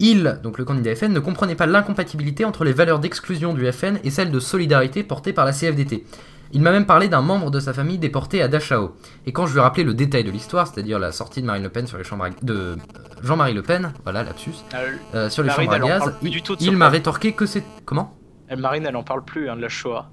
il, 0.00 0.38
donc 0.42 0.58
le 0.58 0.64
candidat 0.64 0.94
FN, 0.94 1.12
ne 1.12 1.20
comprenait 1.20 1.54
pas 1.54 1.66
l'incompatibilité 1.66 2.44
entre 2.44 2.64
les 2.64 2.72
valeurs 2.72 3.00
d'exclusion 3.00 3.52
du 3.52 3.70
FN 3.72 3.98
et 4.04 4.10
celles 4.10 4.30
de 4.30 4.40
solidarité 4.40 5.02
portées 5.02 5.32
par 5.32 5.44
la 5.44 5.52
CFDT. 5.52 6.04
Il 6.52 6.62
m'a 6.62 6.70
même 6.70 6.86
parlé 6.86 7.08
d'un 7.08 7.20
membre 7.20 7.50
de 7.50 7.60
sa 7.60 7.74
famille 7.74 7.98
déporté 7.98 8.42
à 8.42 8.48
Dachau. 8.48 8.96
Et 9.26 9.32
quand 9.32 9.46
je 9.46 9.52
lui 9.52 9.58
ai 9.58 9.62
rappelé 9.62 9.84
le 9.84 9.92
détail 9.92 10.24
de 10.24 10.30
l'histoire, 10.30 10.66
c'est-à-dire 10.66 10.98
la 10.98 11.12
sortie 11.12 11.42
de 11.42 11.46
Marine 11.46 11.62
Le 11.62 11.68
Pen 11.68 11.86
sur 11.86 11.98
les 11.98 12.04
chambres 12.04 12.24
à... 12.24 12.30
de 12.30 12.54
euh, 12.54 12.76
Jean-Marie 13.22 13.52
Le 13.52 13.62
Pen, 13.62 13.92
voilà 14.04 14.22
lapsus, 14.22 14.52
Euh, 14.74 14.96
euh, 15.14 15.30
sur 15.30 15.42
les 15.42 15.48
Marine, 15.48 15.70
chambres 15.70 15.84
à 15.84 15.88
gaz, 15.88 16.14
il, 16.60 16.76
m'a 16.76 16.88
rétorqué 16.88 17.32
que 17.32 17.44
c'est 17.44 17.64
comment? 17.84 18.16
Elle, 18.48 18.60
Marine, 18.60 18.86
elle 18.86 18.96
en 18.96 19.02
parle 19.02 19.24
plus 19.24 19.50
hein, 19.50 19.56
de 19.56 19.60
la 19.60 19.68
Shoah. 19.68 20.08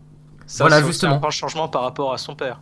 Ça, 0.45 0.65
Voilà, 0.65 0.86
justement. 0.86 1.21
un 1.26 1.30
changement 1.30 1.69
par 1.69 1.84
rapport 1.84 2.13
à 2.13 2.17
son 2.17 2.36
père. 2.36 2.60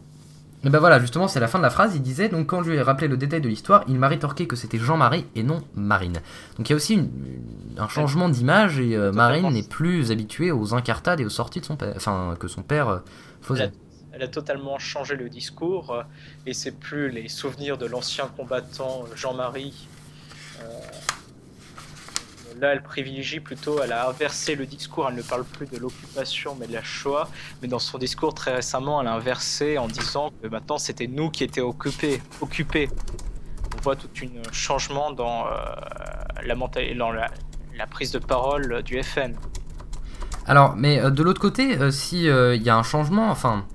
Et 0.66 0.70
ben 0.70 0.80
voilà, 0.80 0.98
justement, 1.00 1.28
c'est 1.28 1.42
la 1.42 1.48
fin 1.50 1.58
de 1.60 1.64
la 1.64 1.70
phrase. 1.70 1.94
Il 1.96 2.02
disait 2.02 2.30
donc 2.30 2.48
quand 2.48 2.64
je 2.64 2.70
lui 2.72 2.78
ai 2.78 2.82
rappelé 2.82 3.08
le 3.10 3.18
détail 3.18 3.42
de 3.42 3.50
l'histoire, 3.50 3.84
il 3.90 4.00
m'a 4.00 4.08
rétorqué 4.08 4.48
que 4.48 4.56
c'était 4.56 4.78
Jean-Marie 4.78 5.26
et 5.36 5.44
non 5.44 5.62
Marine. 5.76 6.22
Donc 6.58 6.70
il 6.70 6.72
y 6.72 6.74
a 6.74 6.76
aussi 6.78 6.94
une- 6.94 7.12
un 7.78 7.88
changement 7.90 8.30
d'image 8.30 8.80
et 8.80 8.96
euh, 8.96 9.12
Marine 9.12 9.50
n'est 9.52 9.64
plus 9.68 10.12
habituée 10.12 10.52
aux 10.52 10.74
incartades 10.74 11.20
et 11.20 11.26
aux 11.26 11.30
sorties 11.30 11.60
de 11.60 11.66
son 11.66 11.76
père, 11.76 11.94
enfin 11.96 12.36
que 12.40 12.48
son 12.48 12.64
père 12.64 12.88
euh, 12.88 13.00
faisait. 13.42 13.72
Elle 14.14 14.22
a 14.22 14.28
totalement 14.28 14.78
changé 14.80 15.16
le 15.16 15.28
discours 15.28 15.92
euh, 15.92 16.04
et 16.46 16.54
c'est 16.54 16.72
plus 16.80 17.10
les 17.10 17.28
souvenirs 17.28 17.78
de 17.78 17.86
l'ancien 17.88 18.28
combattant 18.38 19.06
Jean-Marie. 19.16 19.88
Euh, 22.64 22.68
là, 22.68 22.74
elle 22.74 22.84
privilégie 22.84 23.40
plutôt, 23.40 23.82
elle 23.84 23.92
a 23.92 24.10
inversé 24.10 24.56
le 24.56 24.66
discours. 24.66 25.08
Elle 25.10 25.16
ne 25.16 25.22
parle 25.22 25.44
plus 25.44 25.66
de 25.66 25.78
l'occupation 25.78 26.56
mais 26.60 26.68
de 26.68 26.74
la 26.74 26.84
Shoah. 26.84 27.30
Mais 27.62 27.68
dans 27.68 27.80
son 27.80 27.98
discours 27.98 28.34
très 28.34 28.56
récemment, 28.56 29.02
elle 29.02 29.08
a 29.08 29.14
inversé 29.14 29.78
en 29.78 29.88
disant 29.88 30.32
que 30.42 30.48
maintenant 30.48 30.78
c'était 30.78 31.08
nous 31.08 31.30
qui 31.30 31.44
étions 31.44 31.68
occupés. 31.68 32.22
occupés. 32.42 32.90
On 33.78 33.82
voit 33.82 33.96
tout 33.96 34.10
un 34.24 34.52
changement 34.54 35.12
dans, 35.12 35.48
euh, 35.48 35.50
la, 36.44 36.56
dans 36.56 37.12
la, 37.12 37.88
prise 37.88 38.12
de 38.12 38.20
parole 38.20 38.72
euh, 38.72 38.82
du 38.82 39.02
FN. 39.04 39.34
Alors, 40.46 40.76
mais 40.78 41.00
euh, 41.00 41.10
de 41.10 41.24
l'autre 41.24 41.42
côté, 41.42 41.78
euh, 41.78 41.92
si 41.92 42.30
euh, 42.30 42.56
il 42.56 42.64
y 42.64 42.70
a 42.70 42.78
un 42.78 42.84
changement, 42.84 43.30
enfin, 43.30 43.66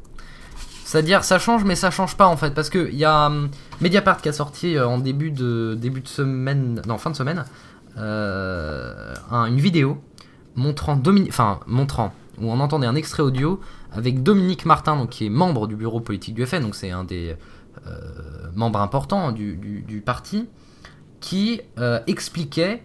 c'est-à-dire 0.89 1.23
ça 1.23 1.39
change, 1.39 1.65
mais 1.65 1.75
ça 1.75 1.91
change 1.91 2.17
pas 2.17 2.27
en 2.27 2.39
fait, 2.39 2.55
parce 2.55 2.71
que 2.71 2.89
il 2.91 2.97
y 2.97 3.05
a 3.05 3.27
hum, 3.27 3.51
Mediapart 3.83 4.23
qui 4.23 4.31
a 4.31 4.33
sorti 4.33 4.75
euh, 4.75 4.89
en 4.89 4.97
début 4.97 5.31
de 5.31 5.77
début 5.79 6.01
de 6.01 6.09
semaine, 6.09 6.81
non 6.87 6.97
fin 6.97 7.11
de 7.11 7.17
semaine, 7.17 7.41
euh, 7.41 7.43
un- 7.99 9.47
une 9.47 9.61
vidéo 9.61 9.99
montrant 10.57 11.01
enfin 11.29 11.61
montrant 11.67 12.13
où 12.41 12.51
on 12.51 12.61
entendait 12.61 12.87
un 12.87 12.95
extrait 12.95 13.23
audio 13.23 13.61
avec 13.93 14.23
Dominique 14.23 14.65
Martin, 14.65 14.97
donc 14.97 15.11
qui 15.11 15.27
est 15.27 15.31
membre 15.31 15.67
du 15.67 15.77
bureau 15.77 16.01
politique 16.01 16.35
du 16.35 16.47
FN, 16.47 16.61
donc 16.61 16.75
c'est 16.75 16.91
un 16.91 17.05
des 17.05 17.37
euh, 17.87 17.91
membres 18.55 18.81
importants 18.81 19.33
du, 19.33 20.03
parti, 20.05 20.49
qui 21.21 21.61
euh, 21.79 22.01
expliquait 22.07 22.83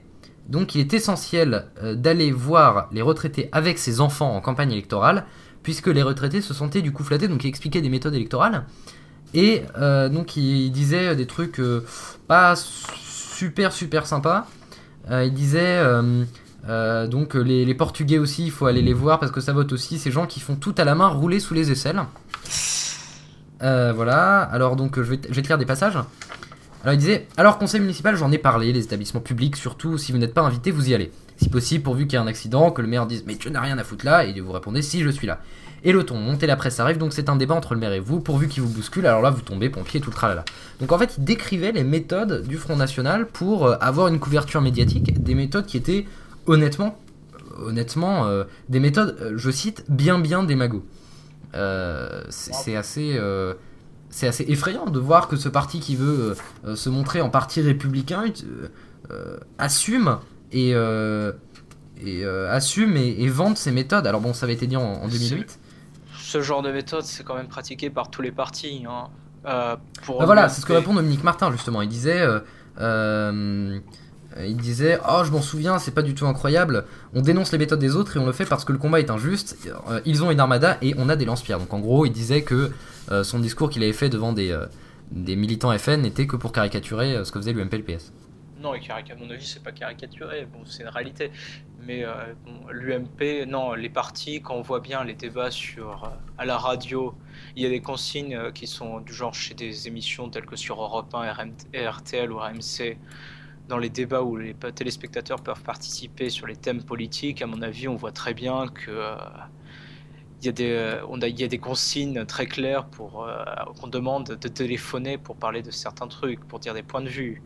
donc 0.49 0.67
qu'il 0.67 0.82
est 0.82 0.93
essentiel 0.93 1.65
euh, 1.82 1.95
d'aller 1.95 2.32
voir 2.32 2.89
les 2.91 3.02
retraités 3.02 3.49
avec 3.52 3.78
ses 3.80 4.02
enfants 4.02 4.36
en 4.36 4.41
campagne 4.41 4.71
électorale, 4.71 5.26
puisque 5.62 5.88
les 5.88 6.04
retraités 6.04 6.41
se 6.41 6.54
sentaient 6.54 6.82
du 6.82 6.91
coup 6.91 7.04
flattés, 7.04 7.28
donc 7.28 7.43
il 7.43 7.47
expliquait 7.47 7.82
des 7.82 7.89
méthodes 7.89 8.15
électorales. 8.15 8.65
Et 9.34 9.63
euh, 9.78 10.10
donc 10.10 10.36
il 10.36 10.71
disait 10.71 11.15
des 11.15 11.26
trucs 11.28 11.60
euh, 11.60 11.86
pas 12.28 12.56
super 12.56 13.71
super 13.71 14.06
sympas. 14.06 14.47
Euh, 15.11 15.25
il 15.25 15.33
disait 15.33 15.59
euh, 15.77 16.23
euh, 16.69 17.07
donc 17.07 17.35
les, 17.35 17.73
Portugais 17.75 18.19
aussi, 18.19 18.45
il 18.45 18.51
faut 18.51 18.65
aller 18.65 18.81
les 18.81 18.93
voir 18.93 19.19
parce 19.19 19.31
que 19.31 19.41
ça 19.41 19.53
vote 19.53 19.71
aussi. 19.73 19.99
Ces 19.99 20.11
gens 20.11 20.25
qui 20.25 20.39
font 20.39 20.55
tout 20.55 20.75
à 20.77 20.83
la 20.83 20.95
main 20.95 21.07
rouler 21.07 21.39
sous 21.39 21.53
les 21.53 21.71
aisselles. 21.71 22.01
Voilà, 23.59 24.41
alors 24.41 24.75
donc 24.75 24.97
je 24.97 25.01
vais, 25.01 25.19
je 25.29 25.55
des 25.55 25.65
passages. 25.65 25.97
Alors 26.83 26.93
il 26.93 26.97
disait 26.97 27.27
Alors, 27.37 27.57
conseil 27.57 27.79
municipal, 27.79 28.15
j'en 28.17 28.31
ai 28.31 28.37
parlé, 28.37 28.73
les 28.73 28.83
établissements 28.83 29.21
publics, 29.21 29.55
surtout 29.55 29.97
si 29.97 30.11
vous 30.11 30.17
n'êtes 30.17 30.33
pas 30.33 30.41
invité, 30.41 30.71
vous 30.71 30.89
y 30.89 30.93
allez. 30.93 31.11
Si 31.37 31.49
possible, 31.49 31.83
pourvu 31.83 32.05
qu'il 32.05 32.13
y 32.13 32.21
ait 32.21 32.23
un 32.23 32.27
accident, 32.27 32.71
que 32.71 32.81
le 32.81 32.87
maire 32.87 33.05
dise 33.05 33.23
Mais 33.25 33.35
tu 33.35 33.49
n'as 33.49 33.61
rien 33.61 33.77
à 33.77 33.83
foutre 33.83 34.05
là, 34.05 34.25
et 34.25 34.37
vous 34.39 34.51
répondez 34.51 34.81
Si, 34.81 35.01
je 35.01 35.09
suis 35.09 35.27
là. 35.27 35.39
Et 35.86 35.91
le 35.91 36.04
ton, 36.06 36.17
montez 36.17 36.48
la 36.48 36.56
presse 36.56 36.80
arrive, 36.80 36.98
donc 36.98 37.12
c'est 37.13 37.28
un 37.30 37.36
débat 37.36 37.56
entre 37.56 37.74
le 37.74 37.80
maire 37.80 37.91
et 37.91 38.00
vous, 38.00 38.22
pourvu 38.22 38.48
qu'il 38.48 38.63
vous 38.63 38.69
bouscule, 38.69 39.06
alors 39.06 39.22
là 39.22 39.30
vous 39.32 39.41
tombez, 39.41 39.69
pompier, 39.69 40.00
tout 40.00 40.10
le 40.10 40.15
tralala. 40.15 40.46
Donc 40.80 40.91
en 40.93 40.98
fait, 40.98 41.15
il 41.17 41.26
décrivait 41.26 41.74
les 41.74 41.84
méthodes 41.84 42.48
du 42.48 42.58
Front 42.58 42.78
National 42.78 43.28
pour 43.28 43.65
euh, 43.65 43.76
avoir 43.82 44.08
une 44.08 44.19
couverture 44.19 44.62
médiatique, 44.62 45.22
des 45.22 45.36
méthodes 45.36 45.65
qui 45.65 45.76
étaient 45.76 46.06
honnêtement, 46.48 46.98
honnêtement, 47.58 48.28
euh, 48.28 48.46
des 48.69 48.80
méthodes, 48.80 49.17
euh, 49.22 49.34
je 49.36 49.52
cite, 49.52 49.84
bien 49.89 50.19
bien 50.19 50.43
démago. 50.43 50.86
Euh, 51.56 52.24
c'est 52.30 52.76
assez. 52.76 53.15
euh, 53.17 53.54
c'est 54.10 54.28
assez 54.28 54.46
effrayant 54.48 54.86
de 54.86 55.00
voir 55.00 55.28
que 55.28 55.36
ce 55.38 55.50
parti 55.50 55.80
qui 55.80 55.96
veut 55.96 56.36
euh, 56.65 56.69
euh, 56.69 56.76
se 56.76 56.88
montrer 56.89 57.22
en 57.22 57.30
parti 57.32 57.62
républicain 57.62 58.26
euh, 58.26 58.67
euh, 59.12 59.38
assume 59.58 60.19
et, 60.52 60.76
euh, 60.76 61.32
et 62.00 62.24
euh, 62.24 62.48
assume 62.52 62.96
et, 62.96 63.15
et 63.24 63.28
vante 63.28 63.58
ses 63.58 63.72
méthodes. 63.72 64.06
Alors 64.06 64.22
bon, 64.22 64.34
ça 64.34 64.46
avait 64.46 64.54
été 64.54 64.67
dit 64.67 64.78
en, 64.78 64.84
en 64.84 65.08
2008. 65.08 65.60
Ce 66.34 66.41
genre 66.41 66.63
de 66.63 66.72
méthode, 66.72 67.04
c'est 67.04 67.24
quand 67.24 67.36
même 67.36 67.48
pratiqué 67.48 67.91
par 67.91 68.10
tous 68.10 68.24
les 68.24 68.32
partis. 68.32 68.86
hein. 68.89 69.10
Euh, 69.46 69.76
pour 70.02 70.19
Ah, 70.19 70.26
voilà, 70.26 70.50
c'est 70.50 70.62
ce 70.62 70.65
que 70.65 70.74
répond 70.74 70.96
Dominique 70.96 71.24
Martin 71.24 71.52
justement. 71.52 71.84
Il 71.84 71.89
disait, 71.89 72.22
euh, 72.22 72.39
euh, 72.80 73.80
il 74.39 74.58
disait, 74.58 74.98
oh 75.08 75.22
je 75.24 75.30
m'en 75.30 75.43
souviens, 75.43 75.78
c'est 75.78 75.91
pas 75.93 76.02
du 76.02 76.15
tout 76.15 76.26
incroyable. 76.26 76.86
On 77.13 77.22
dénonce 77.22 77.52
les 77.52 77.60
méthodes 77.60 77.78
des 77.78 77.96
autres 77.96 78.17
et 78.17 78.19
on 78.19 78.26
le 78.26 78.32
fait 78.32 78.48
parce 78.48 78.65
que 78.65 78.72
le 78.72 78.80
combat 78.80 79.00
est 79.00 79.12
injuste. 79.12 79.69
Ils 80.06 80.24
ont 80.24 80.32
une 80.32 80.39
armada 80.39 80.80
et 80.82 80.96
on 80.98 81.08
a 81.08 81.15
des 81.15 81.26
lance-pierres. 81.26 81.60
Donc 81.60 81.72
en 81.72 81.80
gros, 81.80 82.08
il 82.08 82.12
disait 82.12 82.41
que 82.41 82.72
son 83.22 83.38
discours 83.38 83.69
qu'il 83.69 83.84
avait 83.84 83.93
fait 83.93 84.10
devant 84.10 84.34
des 84.34 84.58
des 85.12 85.36
militants 85.36 85.78
FN 85.78 86.02
n'était 86.02 86.26
que 86.26 86.36
pour 86.36 86.52
caricaturer 86.52 87.24
ce 87.24 87.32
que 87.32 87.39
faisait 87.39 87.54
l'UMP-LPS. 87.54 88.12
Non, 88.60 88.74
et 88.74 88.80
à 88.89 89.15
mon 89.19 89.30
avis, 89.30 89.46
c'est 89.46 89.62
pas 89.62 89.74
caricaturé. 89.74 90.48
Bon, 90.52 90.62
c'est 90.65 90.82
une 90.82 90.89
réalité. 90.89 91.32
Mais 91.86 92.04
euh, 92.06 92.34
l'UMP, 92.72 93.46
non, 93.48 93.74
les 93.74 93.89
partis, 93.89 94.41
quand 94.41 94.56
on 94.56 94.62
voit 94.62 94.80
bien 94.80 95.04
les 95.04 95.15
débats 95.15 95.52
sur 95.52 96.06
euh, 96.06 96.08
à 96.38 96.46
la 96.46 96.58
radio, 96.58 97.13
il 97.56 97.63
y 97.63 97.65
a 97.65 97.69
des 97.69 97.82
consignes 97.82 98.36
euh, 98.36 98.52
qui 98.52 98.67
sont 98.67 99.02
du 99.02 99.13
genre 99.13 99.34
chez 99.34 99.54
des 99.54 99.88
émissions 99.88 100.30
telles 100.30 100.46
que 100.46 100.56
sur 100.56 100.82
Europe 100.82 101.13
1, 101.13 101.34
RMT, 101.34 101.76
RTL 101.76 102.32
ou 102.32 102.38
RMC. 102.38 102.98
Dans 103.67 103.78
les 103.78 103.89
débats 103.89 104.22
où 104.22 104.38
les 104.38 104.54
téléspectateurs 104.54 105.41
peuvent 105.41 105.63
participer 105.63 106.30
sur 106.30 106.48
les 106.48 106.56
thèmes 106.56 106.84
politiques, 106.84 107.41
à 107.41 107.48
mon 107.48 107.62
avis, 107.62 107.88
on 107.88 107.96
voit 107.96 108.12
très 108.12 108.34
bien 108.34 108.67
que 108.67 109.15
il 110.41 110.48
y, 110.48 110.50
a 110.50 110.52
des, 110.52 111.00
on 111.08 111.22
a, 111.22 111.28
il 111.30 111.39
y 111.39 111.46
a 111.46 111.48
des 111.48 111.60
consignes 111.60 112.26
très 112.26 112.46
claires 112.46 112.86
pour 112.86 113.26
qu'on 113.80 113.88
demande 113.88 114.38
de 114.38 114.48
téléphoner 114.50 115.17
pour 115.17 115.38
parler 115.38 115.62
de 115.62 115.72
certains 115.72 116.10
trucs, 116.10 116.46
pour 116.46 116.60
dire 116.60 116.74
des 116.74 116.84
points 116.84 117.02
de 117.02 117.08
vue. 117.08 117.41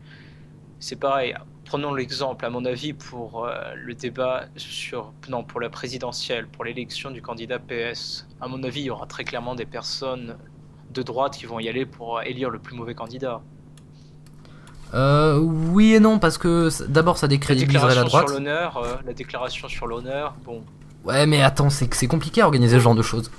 C'est 0.80 0.96
pareil. 0.96 1.36
Prenons 1.68 1.92
l'exemple, 1.94 2.44
à 2.46 2.50
mon 2.50 2.64
avis, 2.64 2.94
pour 2.94 3.44
euh, 3.44 3.52
le 3.76 3.94
débat 3.94 4.46
sur. 4.56 5.12
Non, 5.28 5.44
pour 5.44 5.60
la 5.60 5.68
présidentielle, 5.68 6.46
pour 6.46 6.64
l'élection 6.64 7.10
du 7.10 7.20
candidat 7.22 7.58
PS. 7.58 8.26
À 8.40 8.48
mon 8.48 8.62
avis, 8.64 8.80
il 8.80 8.84
y 8.86 8.90
aura 8.90 9.06
très 9.06 9.24
clairement 9.24 9.54
des 9.54 9.66
personnes 9.66 10.36
de 10.94 11.02
droite 11.02 11.36
qui 11.36 11.44
vont 11.44 11.58
y 11.60 11.68
aller 11.68 11.84
pour 11.84 12.22
élire 12.22 12.48
le 12.48 12.58
plus 12.58 12.74
mauvais 12.74 12.94
candidat. 12.94 13.42
Euh, 14.94 15.38
oui 15.38 15.92
et 15.94 16.00
non 16.00 16.18
parce 16.18 16.38
que 16.38 16.70
d'abord 16.88 17.18
ça 17.18 17.26
La 17.26 17.28
décrédibiliserait 17.28 17.94
la 17.94 18.04
déclaration 18.04 18.08
droite. 18.08 18.28
sur 18.28 18.38
l'honneur, 18.38 18.76
euh, 18.78 18.94
la 19.04 19.12
déclaration 19.12 19.68
sur 19.68 19.86
l'honneur, 19.86 20.34
bon, 20.46 20.64
Ouais, 21.04 21.26
mais 21.26 21.42
attends, 21.42 21.68
c'est 21.68 21.92
c'est 21.92 22.06
compliqué 22.06 22.40
à 22.40 22.46
organiser 22.46 22.76
ce 22.78 22.82
genre 22.82 22.94
de 22.94 23.02
choses. 23.02 23.30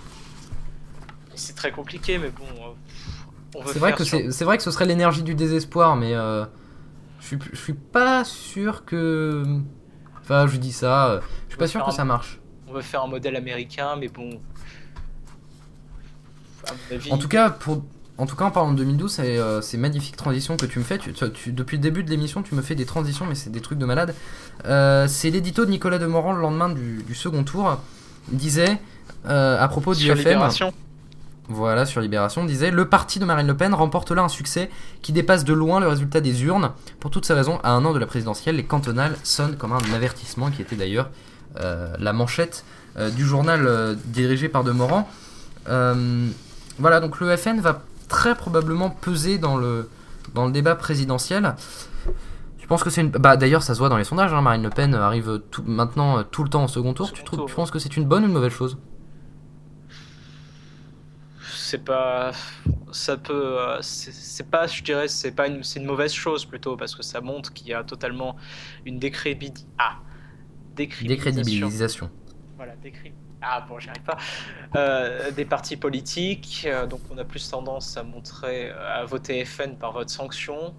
c'est 1.33 1.55
très 1.55 1.71
compliqué, 1.71 2.19
mais 2.19 2.29
bon, 2.29 2.43
euh, 2.45 2.69
on 3.55 3.63
veut 3.63 3.73
C'est 3.73 3.79
vrai 3.79 3.93
que 3.93 4.03
sur- 4.03 4.19
c'est 4.19 4.31
c'est 4.31 4.45
vrai 4.45 4.57
que 4.57 4.63
ce 4.63 4.69
serait 4.69 4.85
l'énergie 4.85 5.23
du 5.23 5.33
désespoir, 5.33 5.95
mais 5.95 6.13
euh, 6.13 6.45
je 7.37 7.43
suis 7.43 7.49
je 7.53 7.57
suis 7.59 7.73
pas 7.73 8.23
sûr 8.23 8.85
que. 8.85 9.43
Enfin, 10.21 10.47
je 10.47 10.57
dis 10.57 10.71
ça, 10.71 11.07
euh, 11.09 11.19
je 11.47 11.53
suis 11.53 11.57
pas 11.59 11.67
sûr 11.67 11.83
que 11.85 11.91
ça 11.91 12.05
marche. 12.05 12.39
On 12.67 12.73
veut 12.73 12.81
faire 12.81 13.03
un 13.03 13.07
modèle 13.07 13.35
américain, 13.35 13.95
mais 13.99 14.07
bon. 14.09 14.39
Avis, 16.91 17.11
En 17.11 17.17
tout 17.17 17.27
cas, 17.27 17.49
pour 17.49 17.83
en 18.17 18.25
tout 18.25 18.35
cas, 18.35 18.43
en 18.45 18.51
parlant 18.51 18.71
de 18.73 18.77
2012, 18.77 19.11
c'est 19.13 19.37
euh, 19.37 19.61
c'est 19.61 19.77
magnifique 19.77 20.17
transition 20.17 20.57
que 20.57 20.65
tu 20.65 20.77
me 20.77 20.83
fais. 20.83 20.97
Tu, 20.97 21.13
tu- 21.13 21.31
tu- 21.31 21.51
depuis 21.53 21.77
le 21.77 21.81
début 21.81 22.03
de 22.03 22.09
l'émission, 22.09 22.43
tu 22.43 22.53
me 22.53 22.61
fais 22.61 22.75
des 22.75 22.85
transitions, 22.85 23.25
mais 23.25 23.33
c'est 23.35 23.49
des 23.49 23.61
trucs 23.61 23.79
de 23.79 23.85
malade. 23.85 24.13
Euh, 24.65 25.07
c'est 25.07 25.29
l'édito 25.29 25.65
de 25.65 25.71
Nicolas 25.71 25.99
Demorand 25.99 26.33
le 26.33 26.41
lendemain 26.41 26.69
du, 26.69 27.01
du 27.03 27.15
second 27.15 27.43
tour. 27.45 27.79
Il 28.31 28.37
disait 28.37 28.77
euh, 29.25 29.57
à 29.59 29.67
propos 29.69 29.93
du 29.95 30.05
FM. 30.19 30.39
Voilà, 31.51 31.85
sur 31.87 31.99
Libération, 31.99 32.45
disait 32.45 32.69
Le 32.69 32.87
parti 32.87 33.17
de 33.19 33.25
Marine 33.25 33.47
Le 33.47 33.57
Pen 33.57 33.73
remporte 33.73 34.11
là 34.11 34.21
un 34.21 34.29
succès 34.29 34.69
qui 35.01 35.11
dépasse 35.11 35.43
de 35.43 35.53
loin 35.53 35.79
le 35.79 35.87
résultat 35.87 36.21
des 36.21 36.43
urnes. 36.43 36.71
Pour 36.99 37.09
toutes 37.09 37.25
ces 37.25 37.33
raisons, 37.33 37.59
à 37.63 37.71
un 37.71 37.83
an 37.85 37.91
de 37.93 37.97
la 37.99 38.05
présidentielle, 38.05 38.55
les 38.57 38.65
cantonales 38.65 39.15
sonnent 39.23 39.55
comme 39.57 39.71
un 39.73 39.93
avertissement, 39.95 40.51
qui 40.51 40.61
était 40.61 40.75
d'ailleurs 40.75 41.09
euh, 41.59 41.91
la 41.97 42.13
manchette 42.13 42.63
euh, 42.97 43.09
du 43.09 43.25
journal 43.25 43.65
euh, 43.65 43.95
dirigé 44.05 44.47
par 44.47 44.63
Demorand. 44.63 45.09
Euh, 45.69 46.27
voilà, 46.77 46.99
donc 46.99 47.19
le 47.19 47.35
FN 47.35 47.59
va 47.59 47.81
très 48.09 48.35
probablement 48.35 48.91
peser 48.91 49.39
dans 49.39 49.57
le, 49.57 49.89
dans 50.35 50.45
le 50.45 50.51
débat 50.51 50.75
présidentiel. 50.75 51.55
Tu 52.59 52.67
penses 52.67 52.83
que 52.83 52.91
c'est 52.91 53.01
une. 53.01 53.09
Bah 53.09 53.37
d'ailleurs, 53.37 53.63
ça 53.63 53.73
se 53.73 53.79
voit 53.79 53.89
dans 53.89 53.97
les 53.97 54.03
sondages, 54.03 54.31
hein, 54.33 54.41
Marine 54.41 54.61
Le 54.61 54.69
Pen 54.69 54.93
arrive 54.93 55.41
tout, 55.49 55.63
maintenant 55.65 56.23
tout 56.23 56.43
le 56.43 56.49
temps 56.49 56.65
au 56.65 56.67
second 56.67 56.93
tour. 56.93 57.07
Second 57.07 57.17
tu, 57.17 57.23
trouves- 57.23 57.39
tour. 57.39 57.47
tu 57.49 57.55
penses 57.55 57.71
que 57.71 57.79
c'est 57.79 57.97
une 57.97 58.05
bonne 58.05 58.23
ou 58.23 58.27
une 58.27 58.33
mauvaise 58.33 58.51
chose? 58.53 58.77
C'est 61.69 61.83
pas 61.83 62.31
ça 62.91 63.15
peut 63.17 63.57
c'est 63.81 64.49
pas 64.49 64.65
je 64.65 64.81
dirais 64.81 65.07
c'est 65.07 65.31
pas 65.31 65.47
une 65.47 65.63
c'est 65.63 65.79
une 65.79 65.85
mauvaise 65.85 66.13
chose 66.13 66.45
plutôt 66.45 66.75
parce 66.75 66.95
que 66.95 67.03
ça 67.03 67.21
montre 67.21 67.53
qu'il 67.53 67.67
y 67.67 67.73
a 67.73 67.83
totalement 67.83 68.35
une 68.85 68.97
décrédibilisation 68.97 69.69
ah 69.77 69.99
décrédibilisation. 70.75 72.09
voilà 72.55 72.73
ah 73.41 73.65
bon 73.67 73.79
j'y 73.79 73.89
arrive 73.89 74.03
pas. 74.03 74.17
Euh, 74.75 75.31
des 75.31 75.45
partis 75.45 75.77
politiques 75.77 76.65
euh, 76.67 76.87
donc 76.87 77.01
on 77.11 77.17
a 77.19 77.23
plus 77.23 77.47
tendance 77.49 77.97
à 77.97 78.03
montrer 78.03 78.71
à 78.71 79.05
voter 79.05 79.45
FN 79.45 79.77
par 79.77 79.91
vote 79.91 80.09
sanction 80.09 80.73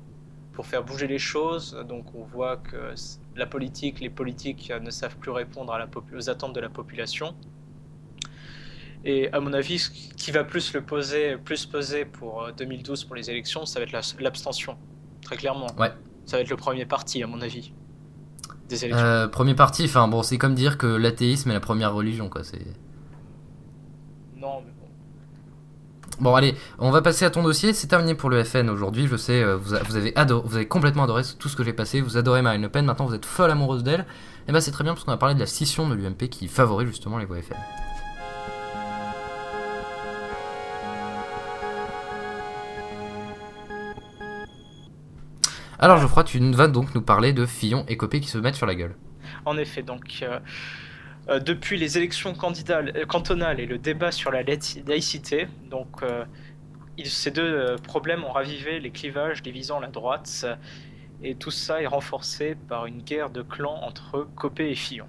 pour 0.52 0.66
faire 0.66 0.82
bouger 0.82 1.06
les 1.06 1.18
choses. 1.18 1.74
Donc 1.88 2.14
on 2.14 2.24
voit 2.24 2.56
que 2.56 2.94
la 3.36 3.46
politique 3.46 4.00
les 4.00 4.10
politiques 4.10 4.72
ne 4.82 4.90
savent 4.90 5.16
plus 5.16 5.30
répondre 5.30 5.72
à 5.72 5.78
la 5.78 5.88
aux 6.14 6.28
attentes 6.28 6.54
de 6.54 6.60
la 6.60 6.68
population 6.68 7.34
et 9.04 9.32
à 9.32 9.40
mon 9.40 9.52
avis, 9.52 9.78
ce 9.78 9.90
qui 9.90 10.30
va 10.30 10.44
plus 10.44 10.74
le 10.74 10.82
poser, 10.82 11.36
plus 11.36 11.64
peser 11.66 12.04
pour 12.04 12.48
2012 12.56 13.02
euh, 13.02 13.06
pour 13.06 13.16
les 13.16 13.30
élections, 13.30 13.64
ça 13.64 13.80
va 13.80 13.86
être 13.86 14.20
l'abstention, 14.20 14.76
très 15.22 15.36
clairement. 15.36 15.68
Ouais. 15.78 15.90
Ça 16.26 16.36
va 16.36 16.42
être 16.42 16.50
le 16.50 16.56
premier 16.56 16.84
parti, 16.84 17.22
à 17.22 17.26
mon 17.26 17.40
avis, 17.40 17.72
des 18.68 18.84
élections. 18.84 19.04
Euh, 19.04 19.26
premier 19.26 19.54
parti, 19.54 19.84
enfin 19.84 20.06
bon, 20.06 20.22
c'est 20.22 20.36
comme 20.36 20.54
dire 20.54 20.76
que 20.76 20.86
l'athéisme 20.86 21.50
est 21.50 21.54
la 21.54 21.60
première 21.60 21.94
religion, 21.94 22.28
quoi. 22.28 22.44
C'est. 22.44 22.58
Non, 24.36 24.60
mais 24.60 24.72
bon. 24.78 24.88
Bon, 26.20 26.34
allez, 26.34 26.54
on 26.78 26.90
va 26.90 27.00
passer 27.00 27.24
à 27.24 27.30
ton 27.30 27.42
dossier. 27.42 27.72
C'est 27.72 27.86
terminé 27.86 28.14
pour 28.14 28.28
le 28.28 28.44
FN 28.44 28.68
aujourd'hui. 28.68 29.06
Je 29.06 29.16
sais, 29.16 29.42
euh, 29.42 29.56
vous, 29.56 29.96
avez 29.96 30.14
adoré, 30.14 30.46
vous 30.46 30.56
avez 30.56 30.68
complètement 30.68 31.04
adoré 31.04 31.22
tout 31.38 31.48
ce 31.48 31.56
que 31.56 31.64
j'ai 31.64 31.72
passé. 31.72 32.02
Vous 32.02 32.18
adorez 32.18 32.42
Marine 32.42 32.60
Le 32.60 32.68
Pen. 32.68 32.84
Maintenant, 32.84 33.06
vous 33.06 33.14
êtes 33.14 33.24
folle 33.24 33.50
amoureuse 33.50 33.82
d'elle. 33.82 34.00
Et 34.00 34.04
eh 34.48 34.52
ben, 34.52 34.60
c'est 34.60 34.72
très 34.72 34.84
bien 34.84 34.92
parce 34.92 35.04
qu'on 35.04 35.12
a 35.12 35.16
parlé 35.16 35.34
de 35.34 35.40
la 35.40 35.46
scission 35.46 35.88
de 35.88 35.94
l'UMP 35.94 36.28
qui 36.28 36.48
favorise 36.48 36.88
justement 36.88 37.16
les 37.16 37.24
voix 37.24 37.40
FN. 37.40 37.54
Alors 45.82 45.96
Geoffroy, 45.96 46.24
tu 46.24 46.38
vas 46.52 46.68
donc 46.68 46.94
nous 46.94 47.00
parler 47.00 47.32
de 47.32 47.46
Fillon 47.46 47.86
et 47.88 47.96
Copé 47.96 48.20
qui 48.20 48.28
se 48.28 48.36
mettent 48.36 48.54
sur 48.54 48.66
la 48.66 48.74
gueule. 48.74 48.96
En 49.46 49.56
effet, 49.56 49.80
donc 49.80 50.18
euh, 50.20 50.38
euh, 51.30 51.40
depuis 51.40 51.78
les 51.78 51.96
élections 51.96 52.34
euh, 52.34 53.06
cantonales 53.06 53.60
et 53.60 53.64
le 53.64 53.78
débat 53.78 54.12
sur 54.12 54.30
la 54.30 54.42
laïcité, 54.42 55.48
donc 55.70 56.04
ces 57.02 57.30
deux 57.30 57.76
problèmes 57.82 58.24
ont 58.24 58.32
ravivé 58.32 58.78
les 58.78 58.90
clivages 58.90 59.42
divisant 59.42 59.80
la 59.80 59.88
droite 59.88 60.44
et 61.22 61.34
tout 61.34 61.50
ça 61.50 61.80
est 61.80 61.86
renforcé 61.86 62.58
par 62.68 62.84
une 62.84 63.00
guerre 63.00 63.30
de 63.30 63.40
clans 63.40 63.80
entre 63.82 64.28
Copé 64.36 64.70
et 64.70 64.74
Fillon. 64.74 65.06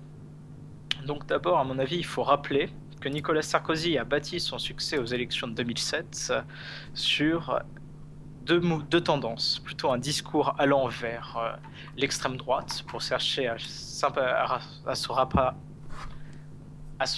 Donc 1.05 1.25
d'abord, 1.27 1.59
à 1.59 1.65
mon 1.65 1.79
avis, 1.79 1.97
il 1.97 2.05
faut 2.05 2.23
rappeler 2.23 2.69
que 3.01 3.09
Nicolas 3.09 3.41
Sarkozy 3.41 3.97
a 3.97 4.05
bâti 4.05 4.39
son 4.39 4.57
succès 4.57 4.97
aux 4.99 5.05
élections 5.05 5.49
de 5.49 5.53
2007 5.53 6.31
sur 6.93 7.59
deux, 8.45 9.01
tendances, 9.01 9.59
plutôt 9.59 9.91
un 9.91 9.97
discours 9.97 10.55
allant 10.57 10.87
vers 10.87 11.37
euh, 11.37 11.51
l'extrême 11.95 12.37
droite 12.37 12.83
pour 12.87 13.01
chercher 13.01 13.47
à, 13.47 13.57
se 13.57 14.05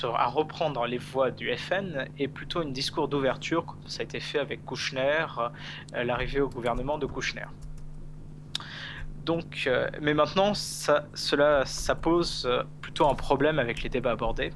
à, 0.08 0.26
reprendre 0.28 0.86
les 0.86 0.98
voix 0.98 1.32
du 1.32 1.56
FN 1.56 2.08
et 2.18 2.28
plutôt 2.28 2.60
un 2.60 2.66
discours 2.66 3.08
d'ouverture, 3.08 3.66
comme 3.66 3.88
ça 3.88 4.02
a 4.02 4.04
été 4.04 4.20
fait 4.20 4.40
avec 4.40 4.66
Kouchner, 4.66 5.26
euh, 5.38 6.04
l'arrivée 6.04 6.42
au 6.42 6.50
gouvernement 6.50 6.98
de 6.98 7.06
Kouchner. 7.06 7.46
Donc, 9.26 9.64
euh, 9.68 9.90
mais 10.02 10.14
maintenant, 10.14 10.54
cela, 10.54 11.66
ça 11.66 11.96
pose 11.96 12.50
plutôt 12.82 13.10
un 13.10 13.16
problème 13.16 13.58
avec 13.58 13.82
les 13.82 13.90
débats 13.90 14.12
abordés 14.12 14.52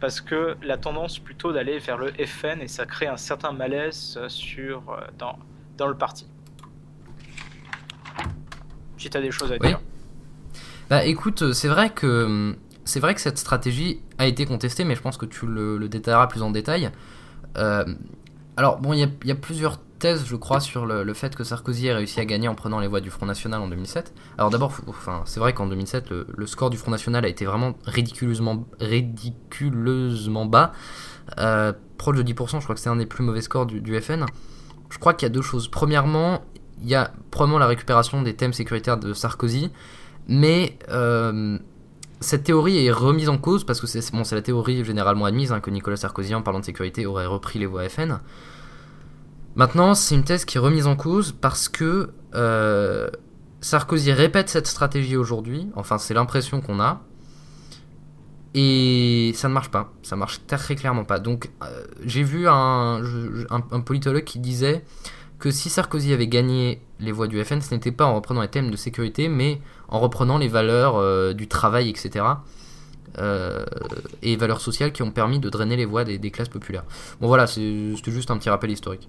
parce 0.00 0.20
que 0.20 0.56
la 0.62 0.76
tendance 0.76 1.18
plutôt 1.18 1.52
d'aller 1.52 1.78
vers 1.78 1.98
le 1.98 2.12
FN 2.12 2.60
et 2.60 2.68
ça 2.68 2.86
crée 2.86 3.06
un 3.06 3.16
certain 3.16 3.52
malaise 3.52 4.18
sur, 4.28 4.82
euh, 4.90 5.00
dans, 5.18 5.38
dans 5.76 5.86
le 5.86 5.96
parti. 5.96 6.26
Si 8.96 9.08
tu 9.08 9.16
as 9.16 9.20
des 9.20 9.30
choses 9.30 9.52
à 9.52 9.58
dire. 9.58 9.80
Bah 10.90 11.04
écoute, 11.04 11.52
c'est 11.52 11.68
vrai 11.68 11.90
que 11.90 12.56
c'est 12.84 13.00
vrai 13.00 13.14
que 13.14 13.20
cette 13.20 13.38
stratégie 13.38 14.00
a 14.18 14.26
été 14.26 14.44
contestée, 14.46 14.84
mais 14.84 14.96
je 14.96 15.00
pense 15.00 15.16
que 15.16 15.26
tu 15.26 15.46
le, 15.46 15.78
le 15.78 15.88
détailleras 15.88 16.26
plus 16.26 16.42
en 16.42 16.50
détail. 16.50 16.90
Euh, 17.56 17.84
alors 18.56 18.78
bon, 18.78 18.92
il 18.92 18.98
y, 18.98 19.28
y, 19.28 19.30
a 19.30 19.34
plusieurs 19.36 19.78
thèse, 20.00 20.24
je 20.26 20.34
crois, 20.34 20.58
sur 20.58 20.86
le, 20.86 21.14
fait 21.14 21.36
que 21.36 21.44
Sarkozy 21.44 21.86
ait 21.86 21.94
réussi 21.94 22.18
à 22.18 22.24
gagner 22.24 22.48
en 22.48 22.56
prenant 22.56 22.80
les 22.80 22.88
voix 22.88 23.00
du 23.00 23.10
Front 23.10 23.26
National 23.26 23.60
en 23.60 23.68
2007. 23.68 24.12
Alors 24.36 24.50
d'abord, 24.50 24.72
enfin, 24.88 25.22
c'est 25.26 25.38
vrai 25.38 25.52
qu'en 25.52 25.68
2007, 25.68 26.10
le, 26.10 26.46
score 26.46 26.70
du 26.70 26.76
Front 26.76 26.90
National 26.90 27.24
a 27.24 27.28
été 27.28 27.44
vraiment 27.44 27.74
ridiculeusement, 27.84 28.66
ridiculeusement 28.80 30.46
bas. 30.46 30.72
Euh, 31.38 31.72
proche 31.98 32.16
de 32.16 32.22
10%, 32.24 32.58
je 32.58 32.64
crois 32.64 32.74
que 32.74 32.80
c'est 32.80 32.88
un 32.88 32.96
des 32.96 33.06
plus 33.06 33.22
mauvais 33.22 33.42
scores 33.42 33.66
du, 33.66 34.00
FN. 34.00 34.24
Je 34.88 34.98
crois 34.98 35.14
qu'il 35.14 35.26
y 35.26 35.30
a 35.30 35.32
deux 35.32 35.42
choses. 35.42 35.68
Premièrement, 35.68 36.42
il 36.82 36.88
y 36.88 36.96
a 36.96 37.12
probablement 37.30 37.60
la 37.60 37.68
récupération 37.68 38.22
des 38.22 38.34
thèmes 38.34 38.52
sécuritaires 38.52 38.96
de 38.96 39.12
Sarkozy, 39.12 39.70
mais 40.26 40.78
euh, 40.88 41.58
cette 42.20 42.44
théorie 42.44 42.84
est 42.84 42.90
remise 42.90 43.28
en 43.28 43.38
cause 43.38 43.64
parce 43.64 43.80
que 43.80 43.86
c'est 43.86 44.12
bon, 44.12 44.22
la 44.30 44.42
théorie 44.42 44.84
généralement 44.84 45.26
admise 45.26 45.52
hein, 45.52 45.60
que 45.60 45.70
Nicolas 45.70 45.96
Sarkozy, 45.96 46.34
en 46.34 46.42
parlant 46.42 46.60
de 46.60 46.64
sécurité, 46.64 47.06
aurait 47.06 47.26
repris 47.26 47.58
les 47.58 47.66
voix 47.66 47.88
FN. 47.88 48.18
Maintenant, 49.56 49.94
c'est 49.94 50.14
une 50.14 50.24
thèse 50.24 50.44
qui 50.44 50.58
est 50.58 50.60
remise 50.60 50.86
en 50.86 50.96
cause 50.96 51.32
parce 51.32 51.68
que 51.68 52.10
euh, 52.34 53.10
Sarkozy 53.60 54.12
répète 54.12 54.48
cette 54.48 54.66
stratégie 54.66 55.16
aujourd'hui, 55.16 55.68
enfin 55.74 55.98
c'est 55.98 56.14
l'impression 56.14 56.60
qu'on 56.60 56.80
a, 56.80 57.02
et 58.54 59.32
ça 59.34 59.48
ne 59.48 59.54
marche 59.54 59.70
pas, 59.70 59.92
ça 60.02 60.16
marche 60.16 60.40
très 60.46 60.76
clairement 60.76 61.04
pas. 61.04 61.18
Donc 61.18 61.50
euh, 61.62 61.84
j'ai 62.04 62.22
vu 62.22 62.48
un, 62.48 63.02
un, 63.50 63.80
politologue 63.80 64.24
qui 64.24 64.38
disait 64.38 64.84
que 65.38 65.50
si 65.50 65.68
Sarkozy 65.68 66.12
avait 66.12 66.26
gagné 66.26 66.82
les 66.98 67.12
voix 67.12 67.26
du 67.26 67.42
FN, 67.44 67.60
ce 67.60 67.74
n'était 67.74 67.92
pas 67.92 68.04
en 68.04 68.14
reprenant 68.14 68.42
les 68.42 68.48
thèmes 68.48 68.70
de 68.70 68.76
sécurité, 68.76 69.28
mais 69.28 69.60
en 69.88 70.00
reprenant 70.00 70.38
les 70.38 70.48
valeurs 70.48 70.96
euh, 70.96 71.32
du 71.32 71.48
travail, 71.48 71.88
etc. 71.88 72.24
Euh, 73.18 73.64
et 74.22 74.36
valeurs 74.36 74.60
sociales 74.60 74.92
qui 74.92 75.02
ont 75.02 75.10
permis 75.10 75.40
de 75.40 75.50
drainer 75.50 75.76
les 75.76 75.84
voix 75.84 76.04
des, 76.04 76.30
classes 76.30 76.48
populaires. 76.48 76.84
Bon 77.20 77.26
voilà, 77.26 77.46
c'était 77.46 78.12
juste 78.12 78.30
un 78.30 78.38
petit 78.38 78.50
rappel 78.50 78.70
historique. 78.70 79.08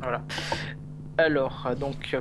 Voilà. 0.00 0.22
Alors, 1.18 1.66
euh, 1.66 1.74
donc, 1.74 2.10
euh, 2.14 2.20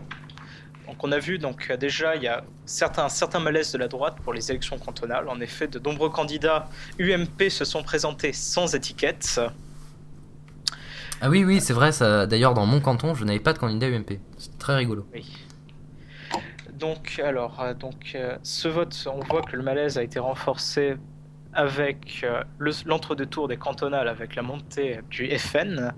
donc 0.88 1.04
on 1.04 1.12
a 1.12 1.20
vu 1.20 1.40
donc 1.40 1.72
déjà 1.80 2.18
il 2.18 2.24
y 2.24 2.28
a 2.28 2.44
certains, 2.66 3.08
certains 3.08 3.40
malaises 3.40 3.72
de 3.72 3.78
la 3.78 3.88
droite 3.88 4.18
pour 4.24 4.34
les 4.34 4.52
élections 4.52 4.78
cantonales. 4.78 5.30
En 5.30 5.40
effet, 5.40 5.68
de 5.68 5.80
nombreux 5.80 6.10
candidats 6.10 6.70
UMP 7.00 7.50
se 7.50 7.64
sont 7.64 7.84
présentés 7.84 8.34
sans 8.34 8.76
étiquette. 8.76 9.40
Ah 11.22 11.30
oui, 11.30 11.46
oui, 11.46 11.62
c'est 11.62 11.74
vrai. 11.74 11.92
Ça. 11.92 12.26
D'ailleurs, 12.26 12.54
dans 12.54 12.66
mon 12.66 12.82
canton, 12.82 13.14
je 13.14 13.24
n'avais 13.24 13.40
pas 13.40 13.54
de 13.54 13.60
candidat 13.60 13.88
UMP. 13.88 14.20
C'est 14.38 14.58
très 14.58 14.76
rigolo. 14.76 15.08
Oui. 15.14 15.32
Donc, 16.74 17.22
alors, 17.24 17.64
donc, 17.80 18.18
ce 18.42 18.68
vote, 18.68 19.08
on 19.08 19.20
voit 19.20 19.44
que 19.44 19.56
le 19.56 19.62
malaise 19.62 20.00
a 20.00 20.04
été 20.04 20.18
renforcé 20.18 20.96
avec 21.54 22.22
euh, 22.24 22.44
l'entre-deux-tours 22.60 23.48
des 23.48 23.58
cantonales, 23.58 24.08
avec 24.08 24.36
la 24.36 24.42
montée 24.42 25.00
du 25.10 25.30
FN. 25.38 25.94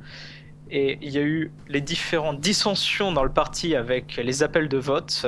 Et 0.70 0.98
il 1.02 1.12
y 1.12 1.18
a 1.18 1.22
eu 1.22 1.52
les 1.68 1.82
différentes 1.82 2.40
dissensions 2.40 3.12
dans 3.12 3.24
le 3.24 3.32
parti 3.32 3.76
avec 3.76 4.16
les 4.16 4.44
appels 4.44 4.70
de 4.70 4.78
vote. 4.78 5.26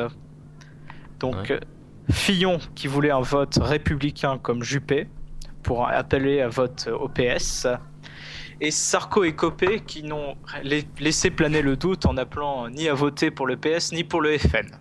Donc, 1.19 1.53
Fillon 2.09 2.59
qui 2.73 2.87
voulait 2.87 3.11
un 3.11 3.21
vote 3.21 3.59
républicain 3.61 4.37
comme 4.37 4.63
Juppé 4.63 5.07
pour 5.63 5.87
appeler 5.87 6.41
à 6.41 6.47
vote 6.47 6.87
au 6.87 7.09
PS. 7.09 7.67
Et 8.61 8.71
Sarko 8.71 9.23
et 9.23 9.35
Copé 9.35 9.81
qui 9.85 10.03
n'ont 10.03 10.35
laissé 10.99 11.29
planer 11.29 11.61
le 11.61 11.75
doute 11.75 12.05
en 12.05 12.15
appelant 12.17 12.69
ni 12.69 12.87
à 12.87 12.93
voter 12.93 13.31
pour 13.31 13.47
le 13.47 13.57
PS 13.57 13.91
ni 13.91 14.03
pour 14.03 14.21
le 14.21 14.37
FN. 14.37 14.71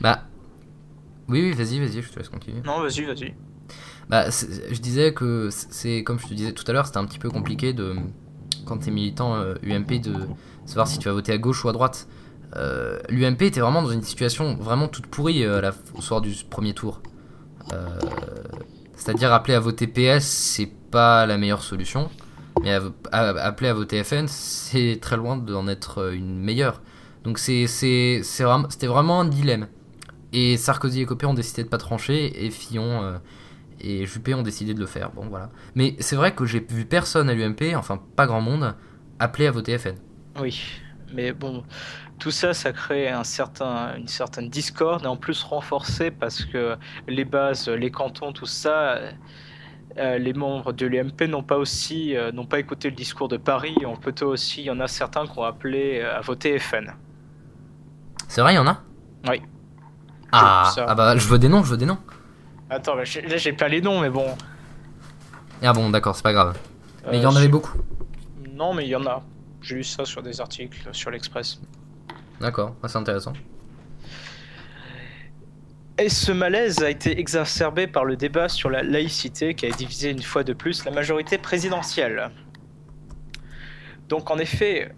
Bah, 0.00 0.24
oui, 1.30 1.42
oui, 1.42 1.52
vas-y, 1.52 1.78
vas-y, 1.78 2.02
je 2.02 2.10
te 2.10 2.18
laisse 2.18 2.28
continuer. 2.28 2.60
Non, 2.64 2.80
vas-y, 2.80 3.04
vas-y. 3.04 3.34
Bah, 4.08 4.28
je 4.28 4.80
disais 4.80 5.14
que 5.14 5.48
c'est, 5.50 6.02
comme 6.02 6.18
je 6.18 6.26
te 6.26 6.34
disais 6.34 6.52
tout 6.52 6.64
à 6.66 6.72
l'heure, 6.72 6.86
c'était 6.86 6.98
un 6.98 7.04
petit 7.04 7.20
peu 7.20 7.30
compliqué 7.30 7.72
de, 7.72 7.94
quand 8.64 8.78
tu 8.78 8.88
es 8.88 8.92
militant 8.92 9.36
UMP, 9.62 9.92
euh, 9.92 9.98
de 9.98 10.14
savoir 10.66 10.88
si 10.88 10.98
tu 10.98 11.08
vas 11.08 11.14
voter 11.14 11.32
à 11.32 11.38
gauche 11.38 11.64
ou 11.64 11.68
à 11.68 11.72
droite. 11.72 12.08
Euh, 12.56 12.98
L'UMP 13.08 13.42
était 13.42 13.60
vraiment 13.60 13.82
dans 13.82 13.90
une 13.90 14.02
situation 14.02 14.56
vraiment 14.56 14.88
toute 14.88 15.06
pourrie 15.06 15.44
euh, 15.44 15.60
la, 15.60 15.72
au 15.94 16.00
soir 16.00 16.20
du 16.20 16.34
premier 16.48 16.74
tour. 16.74 17.00
C'est-à-dire 18.96 19.32
appeler 19.32 19.54
à 19.54 19.60
voter 19.60 19.86
PS, 19.86 20.24
c'est 20.24 20.70
pas 20.90 21.24
la 21.24 21.38
meilleure 21.38 21.62
solution. 21.62 22.10
Mais 22.62 22.76
appeler 23.12 23.70
à 23.70 23.74
voter 23.74 24.02
FN, 24.02 24.26
c'est 24.26 24.98
très 25.00 25.16
loin 25.16 25.36
d'en 25.36 25.68
être 25.68 26.12
une 26.12 26.38
meilleure. 26.38 26.82
Donc 27.22 27.38
c'était 27.38 28.22
vraiment 28.82 29.20
un 29.20 29.24
dilemme. 29.24 29.68
Et 30.32 30.56
Sarkozy 30.56 31.02
et 31.02 31.06
Copé 31.06 31.26
ont 31.26 31.34
décidé 31.34 31.64
de 31.64 31.68
pas 31.68 31.78
trancher 31.78 32.44
et 32.44 32.50
Fillon 32.50 33.02
euh, 33.02 33.18
et 33.80 34.06
Juppé 34.06 34.34
ont 34.34 34.42
décidé 34.42 34.74
de 34.74 34.80
le 34.80 34.86
faire. 34.86 35.10
Bon 35.10 35.26
voilà. 35.28 35.50
Mais 35.74 35.96
c'est 36.00 36.16
vrai 36.16 36.34
que 36.34 36.44
j'ai 36.44 36.60
vu 36.60 36.84
personne 36.84 37.28
à 37.28 37.34
l'UMP, 37.34 37.74
enfin 37.76 38.00
pas 38.16 38.26
grand 38.26 38.40
monde, 38.40 38.74
appeler 39.18 39.46
à 39.46 39.50
voter 39.50 39.76
FN. 39.78 39.96
Oui, 40.40 40.62
mais 41.12 41.32
bon, 41.32 41.64
tout 42.18 42.30
ça, 42.30 42.54
ça 42.54 42.72
crée 42.72 43.08
un 43.08 43.24
certain, 43.24 43.96
une 43.96 44.08
certaine 44.08 44.48
discorde 44.48 45.04
et 45.04 45.08
en 45.08 45.16
plus 45.16 45.42
renforcé 45.42 46.10
parce 46.10 46.44
que 46.44 46.76
les 47.08 47.24
bases, 47.24 47.68
les 47.68 47.90
cantons, 47.90 48.32
tout 48.32 48.46
ça, 48.46 48.98
euh, 49.98 50.18
les 50.18 50.32
membres 50.32 50.72
de 50.72 50.86
l'UMP 50.86 51.22
n'ont 51.28 51.42
pas 51.42 51.56
aussi 51.56 52.16
euh, 52.16 52.30
n'ont 52.30 52.46
pas 52.46 52.60
écouté 52.60 52.90
le 52.90 52.96
discours 52.96 53.28
de 53.28 53.36
Paris. 53.36 53.74
On 53.84 53.96
peut 53.96 54.14
aussi, 54.24 54.62
il 54.62 54.66
y 54.66 54.70
en 54.70 54.80
a 54.80 54.86
certains 54.86 55.26
qui 55.26 55.38
ont 55.38 55.42
appelé 55.42 56.00
euh, 56.00 56.16
à 56.16 56.20
voter 56.20 56.58
FN. 56.58 56.92
C'est 58.28 58.40
vrai, 58.40 58.52
il 58.52 58.56
y 58.56 58.58
en 58.58 58.68
a? 58.68 58.82
Oui. 59.28 59.42
Ah, 60.32 60.72
ah 60.76 60.94
bah 60.94 61.16
je 61.16 61.26
veux 61.26 61.38
des 61.38 61.48
noms, 61.48 61.62
je 61.64 61.70
veux 61.70 61.76
des 61.76 61.86
noms. 61.86 61.98
Attends, 62.68 62.94
là 62.94 63.04
j'ai 63.04 63.22
là, 63.22 63.36
j'ai 63.36 63.52
pas 63.52 63.68
les 63.68 63.80
noms, 63.80 64.00
mais 64.00 64.10
bon. 64.10 64.26
Ah 65.62 65.72
bon, 65.72 65.90
d'accord, 65.90 66.14
c'est 66.16 66.22
pas 66.22 66.32
grave. 66.32 66.56
Mais 67.10 67.18
il 67.18 67.22
y 67.22 67.26
en 67.26 67.34
Euh, 67.34 67.38
avait 67.38 67.48
beaucoup. 67.48 67.76
Non, 68.54 68.72
mais 68.74 68.84
il 68.84 68.90
y 68.90 68.96
en 68.96 69.04
a. 69.06 69.22
J'ai 69.62 69.76
lu 69.76 69.84
ça 69.84 70.04
sur 70.04 70.22
des 70.22 70.40
articles 70.40 70.88
sur 70.92 71.10
l'Express. 71.10 71.60
D'accord, 72.40 72.74
ah, 72.82 72.88
c'est 72.88 72.98
intéressant. 72.98 73.32
Et 75.98 76.08
ce 76.08 76.32
malaise 76.32 76.82
a 76.82 76.88
été 76.88 77.18
exacerbé 77.20 77.86
par 77.86 78.06
le 78.06 78.16
débat 78.16 78.48
sur 78.48 78.70
la 78.70 78.82
laïcité 78.82 79.54
qui 79.54 79.66
a 79.66 79.70
divisé 79.70 80.10
une 80.10 80.22
fois 80.22 80.44
de 80.44 80.54
plus 80.54 80.84
la 80.86 80.90
majorité 80.92 81.36
présidentielle? 81.36 82.30
Donc 84.08 84.30
en 84.30 84.38
effet, 84.38 84.94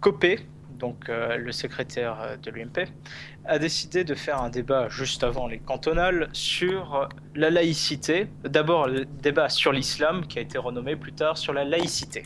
Copé, 0.00 0.46
donc 0.78 1.08
euh, 1.08 1.36
le 1.36 1.52
secrétaire 1.52 2.20
euh, 2.20 2.36
de 2.36 2.50
l'UMP, 2.50 2.88
a 3.44 3.58
décidé 3.58 4.04
de 4.04 4.14
faire 4.14 4.42
un 4.42 4.50
débat 4.50 4.88
juste 4.88 5.22
avant 5.22 5.46
les 5.46 5.58
cantonales 5.58 6.28
sur 6.32 7.08
la 7.34 7.50
laïcité. 7.50 8.28
D'abord 8.44 8.88
le 8.88 9.04
débat 9.04 9.48
sur 9.48 9.72
l'islam 9.72 10.26
qui 10.26 10.38
a 10.38 10.42
été 10.42 10.58
renommé 10.58 10.96
plus 10.96 11.12
tard 11.12 11.36
sur 11.36 11.52
la 11.52 11.64
laïcité. 11.64 12.24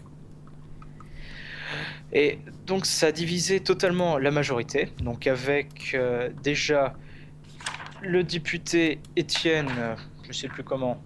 Et 2.12 2.38
donc 2.66 2.86
ça 2.86 3.09
a 3.09 3.12
divisé 3.12 3.61
totalement 3.61 4.16
la 4.18 4.30
majorité, 4.30 4.92
donc 5.01 5.26
avec 5.26 5.92
euh, 5.94 6.30
déjà 6.42 6.94
le 8.01 8.22
député 8.22 9.01
Étienne, 9.16 9.68
je 10.22 10.32
sais 10.32 10.49
plus 10.49 10.62
comment. 10.62 11.03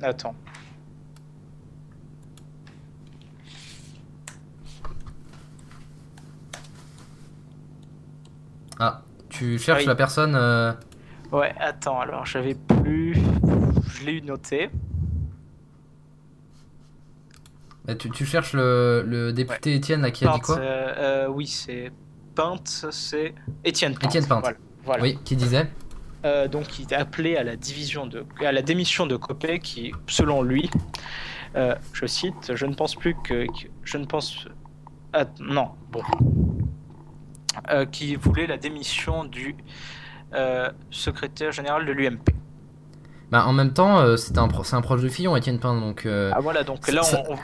Attends. 0.00 0.34
Ah, 8.78 9.02
tu 9.28 9.58
cherches 9.58 9.80
Oui. 9.82 9.86
la 9.86 9.94
personne. 9.94 10.34
euh, 10.34 10.72
Ouais, 11.32 11.54
attends, 11.58 12.00
alors 12.00 12.24
j'avais 12.26 12.54
plus. 12.54 13.14
Je 13.90 14.04
l'ai 14.06 14.12
eu 14.14 14.22
noté. 14.22 14.70
bah, 17.84 17.94
tu, 17.94 18.10
tu 18.10 18.24
cherches 18.24 18.52
le, 18.52 19.02
le 19.06 19.32
député 19.32 19.74
Étienne 19.74 20.02
là 20.02 20.10
qui 20.10 20.26
a 20.26 20.32
dit 20.32 20.40
quoi 20.40 20.58
euh, 20.58 20.94
euh, 21.26 21.28
Oui, 21.28 21.46
c'est. 21.46 21.90
Pinte, 22.34 22.86
c'est. 22.90 23.34
Étienne 23.64 23.94
Pinte. 23.94 24.04
Étienne 24.04 24.26
Pinte. 24.26 24.40
Voilà. 24.42 24.58
voilà. 24.84 25.02
Oui, 25.02 25.18
qui 25.24 25.36
disait 25.36 25.68
Euh, 26.24 26.48
donc 26.48 26.78
il 26.78 26.92
a 26.94 27.00
appelé 27.00 27.36
à 27.36 27.42
la 27.44 27.56
division 27.56 28.06
de, 28.06 28.24
à 28.44 28.52
la 28.52 28.62
démission 28.62 29.06
de 29.06 29.16
Copé, 29.16 29.58
qui, 29.58 29.92
selon 30.06 30.42
lui, 30.42 30.70
euh, 31.56 31.74
je 31.92 32.06
cite, 32.06 32.54
je 32.54 32.66
ne 32.66 32.74
pense 32.74 32.94
plus 32.94 33.14
que, 33.14 33.46
que- 33.46 33.68
je 33.84 33.98
ne 33.98 34.04
pense, 34.04 34.46
ah, 35.12 35.24
non, 35.40 35.70
bon, 35.90 36.02
Euh, 37.70 37.84
qui 37.86 38.14
voulait 38.16 38.46
la 38.46 38.56
démission 38.56 39.24
du 39.24 39.56
euh, 40.34 40.70
secrétaire 40.90 41.52
général 41.52 41.84
de 41.86 41.92
l'UMP. 41.92 42.30
Bah 43.30 43.44
en 43.46 43.52
même 43.52 43.72
temps, 43.74 43.98
euh, 43.98 44.16
c'était 44.16 44.38
un 44.38 44.48
pro- 44.48 44.64
c'est 44.64 44.76
un 44.76 44.80
proche 44.80 45.02
de 45.02 45.08
Fillon, 45.08 45.36
Étienne 45.36 45.58
Pin, 45.58 45.78
donc. 45.78 46.06
Ah 46.06 46.40
voilà, 46.40 46.62
donc 46.64 46.88
là 46.88 47.02
on, 47.28 47.32
on, 47.34 47.36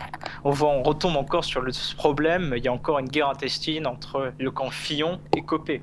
on 0.45 0.51
va, 0.51 0.67
on 0.67 0.83
retombe 0.83 1.17
encore 1.17 1.45
sur 1.45 1.61
le 1.61 1.73
ce 1.73 1.95
problème. 1.95 2.55
Il 2.57 2.65
y 2.65 2.69
a 2.69 2.73
encore 2.73 2.99
une 2.99 3.09
guerre 3.09 3.29
intestine 3.29 3.87
entre 3.87 4.33
le 4.39 4.51
camp 4.51 4.71
Fillon 4.71 5.21
et 5.37 5.43
Copé 5.43 5.83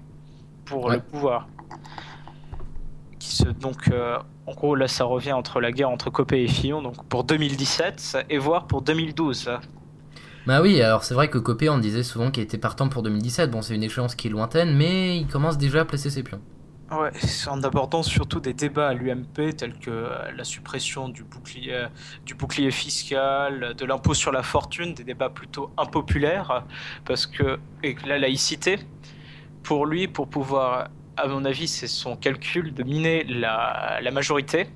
pour 0.66 0.86
Ouais. 0.86 0.96
le 0.96 1.02
pouvoir. 1.02 1.48
Qui 3.20 3.30
se, 3.36 3.44
donc, 3.44 3.92
en 4.48 4.54
gros, 4.54 4.74
là 4.76 4.88
ça 4.88 5.04
revient 5.06 5.34
entre 5.34 5.62
la 5.62 5.72
guerre 5.72 5.90
entre 5.92 6.10
Copé 6.10 6.42
et 6.44 6.48
Fillon, 6.48 6.82
donc 6.82 7.04
pour 7.06 7.24
2017 7.24 8.26
et 8.30 8.38
voire 8.40 8.66
pour 8.66 8.82
2012. 8.82 9.52
Bah 10.48 10.62
oui, 10.62 10.82
alors 10.82 11.04
c'est 11.04 11.14
vrai 11.14 11.30
que 11.30 11.38
Copé 11.38 11.70
on 11.70 11.78
disait 11.78 12.02
souvent 12.04 12.32
qu'il 12.32 12.42
était 12.42 12.58
partant 12.58 12.90
pour 12.90 13.04
2017. 13.04 13.52
Bon, 13.52 13.62
c'est 13.62 13.76
une 13.76 13.84
échéance 13.84 14.16
qui 14.16 14.28
est 14.28 14.32
lointaine, 14.32 14.76
mais 14.76 15.18
il 15.18 15.28
commence 15.28 15.58
déjà 15.58 15.82
à 15.82 15.86
placer 15.86 16.10
ses 16.10 16.24
pions. 16.24 16.42
Ouais, 16.90 17.12
en 17.48 17.64
abordant 17.64 18.04
surtout 18.04 18.42
des 18.42 18.54
débats 18.54 18.90
à 18.90 18.94
l'UMP 18.94 19.56
tels 19.56 19.80
que 19.80 19.90
euh, 19.92 20.32
la 20.36 20.44
suppression 20.44 21.08
du 21.08 21.24
bouclier, 21.24 21.74
euh, 21.74 21.88
du 22.26 22.34
bouclier 22.34 22.72
fiscal, 22.72 23.76
de 23.76 23.86
l'impôt 23.86 24.14
sur 24.14 24.32
la 24.34 24.44
fortune, 24.44 24.94
des 24.94 25.06
débats 25.06 25.30
plutôt 25.30 25.72
impopulaires, 25.78 26.66
parce 27.06 27.28
que 27.28 27.60
et 27.84 27.96
la 28.06 28.20
laïcité, 28.20 28.80
pour 29.64 29.86
lui, 29.86 30.10
pour 30.10 30.28
pouvoir, 30.28 30.90
à 31.16 31.28
mon 31.28 31.46
avis, 31.46 31.68
c'est 31.70 31.88
son 31.88 32.18
calcul 32.18 32.74
de 32.74 32.84
miner 32.84 33.24
la 33.24 34.12
majorité. 34.12 34.68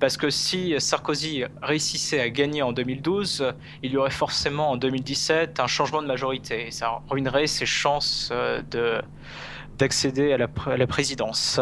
Parce 0.00 0.16
que 0.16 0.30
si 0.30 0.74
Sarkozy 0.78 1.44
réussissait 1.62 2.20
à 2.20 2.30
gagner 2.30 2.62
en 2.62 2.72
2012, 2.72 3.52
il 3.82 3.92
y 3.92 3.96
aurait 3.96 4.10
forcément 4.10 4.70
en 4.70 4.76
2017 4.76 5.60
un 5.60 5.66
changement 5.66 6.02
de 6.02 6.06
majorité. 6.06 6.68
Et 6.68 6.70
ça 6.70 7.00
ruinerait 7.08 7.46
ses 7.46 7.66
chances 7.66 8.30
euh, 8.32 8.62
de, 8.70 9.00
d'accéder 9.78 10.32
à 10.32 10.38
la, 10.38 10.86
présidence. 10.86 11.60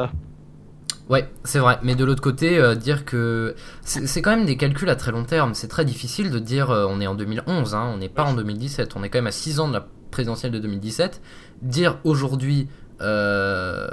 Ouais, 1.08 1.28
c'est 1.44 1.58
vrai. 1.58 1.78
Mais 1.82 1.94
de 1.94 2.04
l'autre 2.04 2.22
côté, 2.22 2.58
euh, 2.58 2.74
dire 2.74 3.04
que 3.04 3.54
c'est 3.82 4.22
quand 4.22 4.30
même 4.30 4.46
des 4.46 4.56
calculs 4.56 4.88
à 4.90 4.96
très 4.96 5.10
long 5.10 5.24
terme. 5.24 5.54
C'est 5.54 5.68
très 5.68 5.84
difficile 5.84 6.30
de 6.30 6.38
dire 6.38 6.70
euh, 6.70 6.86
on 6.88 7.00
est 7.00 7.06
en 7.06 7.14
2011, 7.14 7.74
hein, 7.74 7.90
on 7.92 7.98
n'est 7.98 8.08
pas 8.08 8.24
en 8.24 8.34
2017. 8.34 8.94
On 8.96 9.02
est 9.02 9.08
quand 9.08 9.18
même 9.18 9.26
à 9.26 9.32
6 9.32 9.60
ans 9.60 9.68
de 9.68 9.74
la 9.74 9.86
présidentielle 10.10 10.52
de 10.52 10.58
2017. 10.58 11.20
Dire 11.62 11.98
aujourd'hui, 12.04 12.68
euh, 13.00 13.88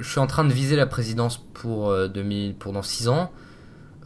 je 0.00 0.08
suis 0.08 0.20
en 0.20 0.26
train 0.26 0.44
de 0.44 0.52
viser 0.52 0.76
la 0.76 0.86
présidence 0.86 1.38
pour, 1.54 1.90
euh, 1.90 2.08
2000, 2.08 2.54
pour 2.56 2.72
dans 2.72 2.82
6 2.82 3.08
ans, 3.08 3.30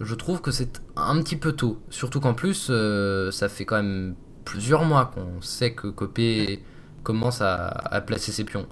je 0.01 0.14
trouve 0.14 0.40
que 0.40 0.51
c'est 0.51 0.80
un 0.97 1.20
petit 1.22 1.36
peu 1.36 1.53
tôt. 1.53 1.80
Surtout 1.90 2.20
qu'en 2.20 2.34
plus, 2.34 2.68
euh, 2.70 3.30
ça 3.30 3.49
fait 3.49 3.64
quand 3.64 3.76
même 3.76 4.14
plusieurs 4.45 4.84
mois 4.84 5.07
qu'on 5.07 5.40
sait 5.40 5.72
que 5.74 5.86
Copé 5.88 6.62
commence 7.03 7.40
à, 7.40 7.66
à 7.68 8.01
placer 8.01 8.32
ses 8.32 8.45
pions. 8.45 8.66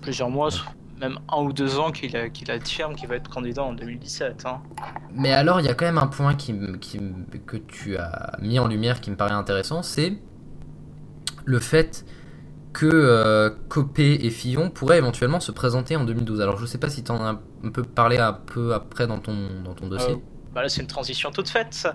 Plusieurs 0.00 0.30
mois, 0.30 0.48
même 1.00 1.18
un 1.30 1.42
ou 1.42 1.52
deux 1.52 1.78
ans 1.78 1.90
qu'il 1.92 2.16
a- 2.16 2.28
qu'il 2.30 2.50
affirme 2.50 2.94
qu'il 2.94 3.08
va 3.08 3.16
être 3.16 3.28
candidat 3.28 3.62
en 3.62 3.72
2017. 3.74 4.44
hein. 4.46 4.60
Mais 5.14 5.32
alors, 5.32 5.60
il 5.60 5.66
y 5.66 5.68
a 5.68 5.74
quand 5.74 5.84
même 5.86 5.98
un 5.98 6.06
point 6.06 6.34
qui, 6.34 6.54
que 7.46 7.56
tu 7.56 7.96
as 7.96 8.36
mis 8.40 8.58
en 8.58 8.68
lumière 8.68 9.00
qui 9.00 9.10
me 9.10 9.16
paraît 9.16 9.32
intéressant, 9.34 9.82
c'est 9.82 10.16
le 11.44 11.58
fait 11.58 12.04
que 12.74 12.86
euh, 12.92 13.50
Copé 13.68 14.26
et 14.26 14.30
Fillon 14.30 14.68
pourraient 14.68 14.98
éventuellement 14.98 15.40
se 15.40 15.52
présenter 15.52 15.96
en 15.96 16.04
2012. 16.04 16.42
Alors, 16.42 16.58
je 16.58 16.66
sais 16.66 16.76
pas 16.76 16.90
si 16.90 17.02
tu 17.02 17.10
en 17.12 17.24
as 17.24 17.40
un 17.64 17.70
peu 17.70 17.84
parlé 17.84 18.18
un 18.18 18.34
peu 18.34 18.74
après 18.74 19.06
dans 19.06 19.18
ton, 19.18 19.34
dans 19.64 19.72
ton 19.72 19.86
dossier. 19.86 20.14
Euh, 20.14 20.52
bah 20.52 20.62
là, 20.62 20.68
c'est 20.68 20.82
une 20.82 20.88
transition 20.88 21.30
toute 21.30 21.48
faite. 21.48 21.88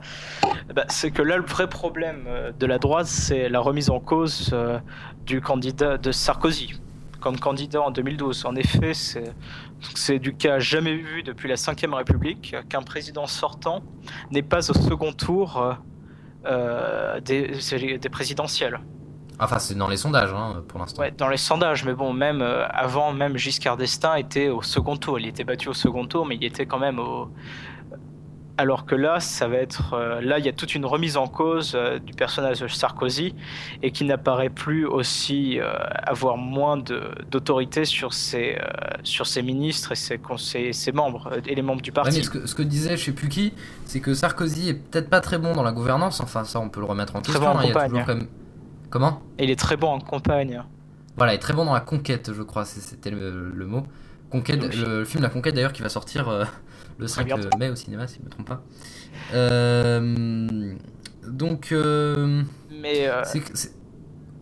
Bah, 0.74 0.86
c'est 0.88 1.12
que 1.12 1.22
là, 1.22 1.38
le 1.38 1.46
vrai 1.46 1.68
problème 1.68 2.24
euh, 2.28 2.52
de 2.58 2.66
la 2.66 2.80
droite, 2.80 3.08
c'est 3.08 3.50
la 3.50 3.60
remise 3.60 3.90
en 3.90 4.00
cause 4.00 4.56
du 5.26 5.42
candidat 5.42 5.98
de 5.98 6.12
Sarkozy 6.12 6.74
comme 7.20 7.38
candidat 7.38 7.82
en 7.82 7.92
2012. 7.92 8.46
En 8.46 8.56
effet, 8.56 8.94
c'est 8.94 10.20
du 10.20 10.34
cas 10.34 10.60
jamais 10.60 10.96
vu 10.96 11.22
depuis 11.22 11.50
la 11.50 11.56
Ve 11.56 11.94
République 11.94 12.56
qu'un 12.70 12.82
président 12.82 13.28
sortant 13.28 13.84
n'est 14.32 14.42
pas 14.42 14.72
au 14.72 14.74
second 14.74 15.12
tour 15.12 15.76
des, 17.26 17.52
des 17.98 18.10
présidentielles. 18.10 18.80
Enfin, 19.40 19.60
c'est 19.60 19.76
dans 19.76 19.88
les 19.88 19.98
sondages 19.98 20.34
hein, 20.34 20.64
pour 20.68 20.80
l'instant. 20.80 21.02
Ouais, 21.02 21.12
dans 21.18 21.30
les 21.30 21.38
sondages, 21.38 21.86
mais 21.86 21.94
bon, 21.94 22.12
même 22.14 22.42
euh, 22.42 22.66
avant, 22.70 23.14
même 23.14 23.38
Giscard 23.38 23.78
d'Estaing 23.78 24.16
était 24.16 24.50
au 24.50 24.62
second 24.62 24.98
tour. 24.98 25.20
Il 25.20 25.28
était 25.28 25.44
battu 25.46 25.70
au 25.70 25.74
second 25.74 26.06
tour, 26.06 26.26
mais 26.26 26.36
il 26.36 26.44
était 26.44 26.66
quand 26.66 26.80
même 26.80 27.00
au. 27.00 27.30
Alors 28.58 28.86
que 28.86 28.94
là, 28.94 29.22
ça 29.22 29.48
va 29.48 29.56
être. 29.56 29.94
euh, 29.94 30.20
là, 30.20 30.38
il 30.38 30.46
y 30.46 30.50
a 30.50 30.52
toute 30.52 30.76
une 30.76 30.86
remise 30.86 31.16
en 31.16 31.28
cause 31.28 31.72
euh, 31.76 31.98
du 31.98 32.12
personnage 32.14 32.60
de 32.60 32.68
Sarkozy 32.68 33.34
et 33.82 33.92
qui 33.92 34.04
n'apparaît 34.04 34.50
plus 34.50 34.86
aussi 34.86 35.58
avoir 36.04 36.36
moins 36.36 36.76
d'autorité 37.32 37.86
sur 37.86 38.14
ses, 38.14 38.58
sur 39.04 39.26
ses 39.28 39.42
ministres 39.44 39.94
et 39.94 39.96
ses, 39.96 40.18
conseils- 40.18 40.74
ses 40.74 40.92
membres 40.92 41.32
et 41.48 41.56
les 41.56 41.62
membres 41.62 41.82
du 41.82 41.92
Ouais, 41.92 41.94
parti. 41.94 42.18
mais 42.18 42.24
ce 42.24 42.30
que, 42.30 42.46
ce 42.46 42.54
que 42.56 42.64
disait 42.64 42.98
je 42.98 43.06
sais 43.06 43.12
plus 43.14 43.30
qui, 43.30 43.54
c'est 43.86 44.02
que 44.02 44.14
Sarkozy 44.14 44.68
est 44.68 44.74
peut-être 44.74 45.10
pas 45.10 45.22
très 45.22 45.38
bon 45.38 45.54
dans 45.54 45.64
la 45.64 45.72
gouvernance. 45.72 46.20
Enfin, 46.20 46.44
ça, 46.44 46.60
on 46.60 46.68
peut 46.68 46.82
le 46.82 46.86
remettre 46.86 47.16
en 47.16 47.22
Très 47.22 47.32
question. 47.32 47.50
bon 47.54 47.56
en 47.58 47.60
hein, 47.60 47.64
il 47.64 47.70
y 47.70 47.78
a 47.78 47.86
toujours 47.88 48.06
quand 48.06 48.16
même- 48.16 48.28
Comment 48.90 49.22
Et 49.38 49.44
il 49.44 49.50
est 49.52 49.60
très 49.60 49.78
bon 49.78 49.88
en 49.90 50.00
campagne. 50.00 50.64
Voilà, 51.18 51.34
il 51.34 51.36
est 51.36 51.40
très 51.40 51.54
bon 51.54 51.66
dans 51.66 51.74
la 51.74 51.80
conquête, 51.82 52.32
je 52.34 52.42
crois, 52.44 52.66
c'était 52.66 53.12
le, 53.12 53.50
le 53.54 53.66
mot. 53.68 53.84
Conquête, 54.30 54.60
Oui. 54.62 54.70
le, 54.86 55.06
film 55.06 55.24
La 55.24 55.30
Conquête 55.30 55.56
d'ailleurs 55.56 55.74
qui 55.74 55.82
va 55.82 55.90
sortir 55.90 56.30
euh, 56.30 56.46
le 56.98 57.08
5 57.08 57.26
bientôt. 57.26 57.50
mai 57.58 57.70
au 57.70 57.76
cinéma, 57.76 58.08
si 58.08 58.20
je 58.20 58.24
me 58.26 58.30
trompe 58.30 58.48
pas. 58.48 58.62
Euh, 59.34 60.74
donc, 61.28 61.72
euh, 61.72 62.44
Mais. 62.82 63.10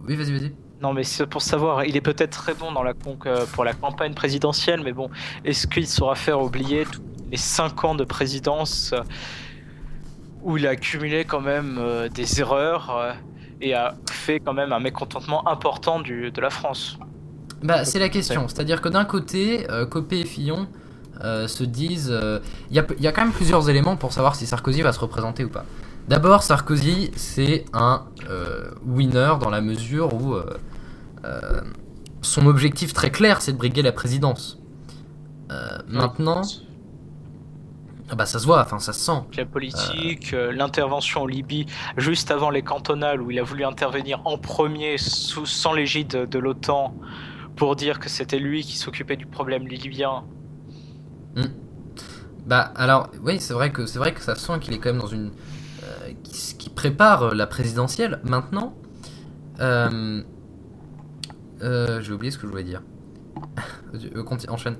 oui, 0.08 0.16
vas-y, 0.16 0.32
vas-y. 0.38 0.54
Non, 0.82 0.94
mais 0.94 1.04
c'est 1.04 1.26
pour 1.26 1.42
savoir, 1.42 1.86
il 1.86 1.98
est 1.98 2.02
peut-être 2.02 2.32
très 2.32 2.54
bon 2.54 2.72
dans 2.72 2.84
la 2.84 2.94
con- 2.94 3.18
pour 3.54 3.64
la 3.64 3.74
campagne 3.74 4.14
présidentielle, 4.14 4.82
mais 4.84 4.94
bon, 4.94 5.10
est-ce 5.44 5.66
qu'il 5.68 5.88
saura 5.88 6.14
faire 6.16 6.40
oublier 6.42 6.86
tous 6.86 7.02
les 7.32 7.38
5 7.38 7.84
ans 7.84 7.96
de 7.96 8.04
présidence 8.04 8.94
où 10.44 10.58
il 10.58 10.68
a 10.68 10.72
accumulé 10.72 11.26
quand 11.26 11.42
même 11.42 11.80
des 12.14 12.40
erreurs 12.42 13.16
et 13.62 13.74
a 13.74 13.96
fait 14.10 14.40
quand 14.40 14.54
même 14.54 14.72
un 14.72 14.80
mécontentement 14.80 15.48
important 15.48 16.00
du, 16.00 16.32
de 16.32 16.42
la 16.42 16.50
France 16.50 16.98
Bah, 17.64 17.86
c'est 17.86 18.00
la 18.00 18.10
question. 18.10 18.48
C'est-à-dire 18.48 18.82
que 18.82 18.90
d'un 18.90 19.06
côté, 19.06 19.70
euh, 19.72 19.86
Copé 19.86 20.20
et 20.20 20.26
Fillon 20.26 20.68
se 21.20 21.64
disent. 21.64 22.16
Il 22.70 22.76
y, 22.76 22.80
a, 22.80 22.86
y 23.00 23.08
a 23.08 23.12
quand 23.12 23.24
même 23.24 23.34
plusieurs 23.34 23.72
éléments 23.72 23.96
pour 23.96 24.14
savoir 24.14 24.36
si 24.36 24.46
Sarkozy 24.46 24.84
va 24.84 24.94
se 24.94 25.00
représenter 25.00 25.44
ou 25.44 25.50
pas. 25.50 25.66
D'abord, 26.08 26.44
Sarkozy, 26.44 27.10
c'est 27.16 27.66
un 27.74 28.06
winner 28.86 29.34
dans 29.42 29.50
la 29.50 29.62
mesure 29.62 30.14
où 30.14 30.36
son 32.22 32.46
objectif 32.46 32.94
très 32.94 33.10
clair, 33.10 33.42
c'est 33.42 33.54
de 33.54 33.58
briguer 33.58 33.82
la 33.82 33.92
présidence. 33.94 34.60
maintenant, 35.88 36.44
ah 38.10 38.16
bah 38.16 38.26
ça 38.26 38.40
se 38.40 38.46
voit, 38.46 38.62
enfin 38.62 38.80
ça 38.80 38.94
se 38.94 39.02
sent. 39.02 39.20
La 39.36 39.46
politique, 39.46 40.34
euh, 40.34 40.54
l'intervention 40.54 41.24
en 41.24 41.26
Libye 41.26 41.66
juste 41.98 42.32
avant 42.32 42.50
les 42.50 42.62
cantonales 42.62 43.22
où 43.22 43.32
il 43.32 43.40
a 43.40 43.44
voulu 43.44 43.66
intervenir 43.66 44.22
en 44.24 44.38
premier 44.38 44.98
sous, 44.98 45.46
sans 45.46 45.74
l'égide 45.74 46.30
de 46.30 46.40
l'OTAN 46.40 46.96
pour 47.58 47.76
dire 47.76 48.00
que 48.00 48.08
c'était 48.08 48.40
lui 48.40 48.64
qui 48.64 48.78
s'occupait 48.78 49.18
du 49.18 49.26
problème 49.26 49.68
libyen. 49.68 50.24
Hmm. 51.36 51.48
Bah 52.46 52.72
alors 52.76 53.10
oui 53.24 53.42
c'est 53.42 53.54
vrai 53.54 53.74
que 53.74 53.86
c'est 53.86 54.00
vrai 54.00 54.14
que 54.14 54.22
ça 54.22 54.36
sent 54.36 54.60
qu'il 54.62 54.74
est 54.74 54.80
quand 54.80 54.94
même 54.94 55.02
dans 55.02 55.08
une 55.08 55.32
euh, 55.84 56.14
qui, 56.24 56.70
prépare 56.70 57.36
la 57.36 57.48
présidentielle 57.48 58.22
maintenant. 58.24 58.74
Euh, 59.60 60.22
J'ai 61.60 62.14
oublié 62.14 62.32
ce 62.32 62.38
que 62.38 62.48
je 62.48 62.52
voulais 62.52 62.64
dire. 62.64 62.84
enchaîne. 64.48 64.78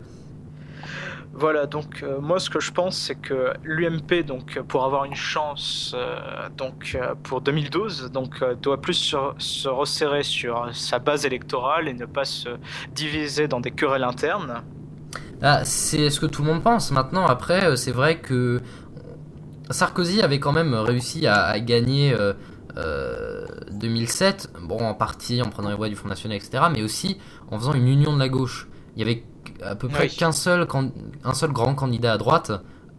Voilà, 1.34 1.68
donc 1.68 2.02
euh, 2.02 2.20
moi 2.20 2.40
ce 2.40 2.50
que 2.50 2.60
je 2.60 2.72
pense 2.72 2.98
c'est 2.98 3.16
que 3.16 3.54
l'UMP 3.64 4.26
donc 4.26 4.60
pour 4.68 4.86
avoir 4.86 5.06
une 5.06 5.16
chance 5.16 5.94
euh, 5.96 6.50
donc 6.58 6.96
euh, 6.96 7.14
pour 7.22 7.42
2012 7.42 8.12
donc 8.12 8.44
doit 8.62 8.82
plus 8.82 9.16
se, 9.38 9.68
resserrer 9.68 10.24
sur 10.24 10.70
sa 10.74 10.98
base 10.98 11.26
électorale 11.26 11.88
et 11.90 11.94
ne 11.94 12.06
pas 12.06 12.26
se 12.26 12.50
diviser 12.94 13.48
dans 13.48 13.60
des 13.60 13.70
querelles 13.70 14.04
internes. 14.04 14.64
Ah, 15.44 15.64
c'est 15.64 16.10
ce 16.10 16.20
que 16.20 16.26
tout 16.26 16.42
le 16.42 16.48
monde 16.48 16.64
pense. 16.64 16.92
Maintenant 16.92 17.28
après 17.28 17.76
c'est 17.78 17.92
vrai 17.92 18.18
que 18.18 18.60
Sarkozy 19.70 20.24
avait 20.24 20.40
quand 20.40 20.54
même 20.54 20.74
réussi 20.74 21.28
à, 21.28 21.44
à 21.44 21.60
gagner 21.60 22.16
2007, 23.72 24.54
bon 24.64 24.80
en 24.80 24.96
partie 24.96 25.42
en 25.44 25.50
prenant 25.50 25.70
les 25.70 25.76
voix 25.76 25.90
du 25.90 25.96
Front 25.96 26.10
National 26.10 26.38
etc, 26.38 26.64
mais 26.72 26.82
aussi 26.82 27.20
en 27.52 27.60
faisant 27.60 27.74
une 27.74 27.88
union 27.88 28.14
de 28.14 28.20
la 28.20 28.30
gauche. 28.30 28.68
Il 28.96 29.02
y 29.02 29.04
avait 29.04 29.24
à 29.64 29.76
peu 29.76 29.88
près 29.88 30.08
qu'un 30.08 30.32
seul, 30.32 30.68
un 31.24 31.34
seul 31.34 31.52
grand 31.52 31.76
candidat 31.76 32.14
à 32.14 32.18
droite, 32.18 32.52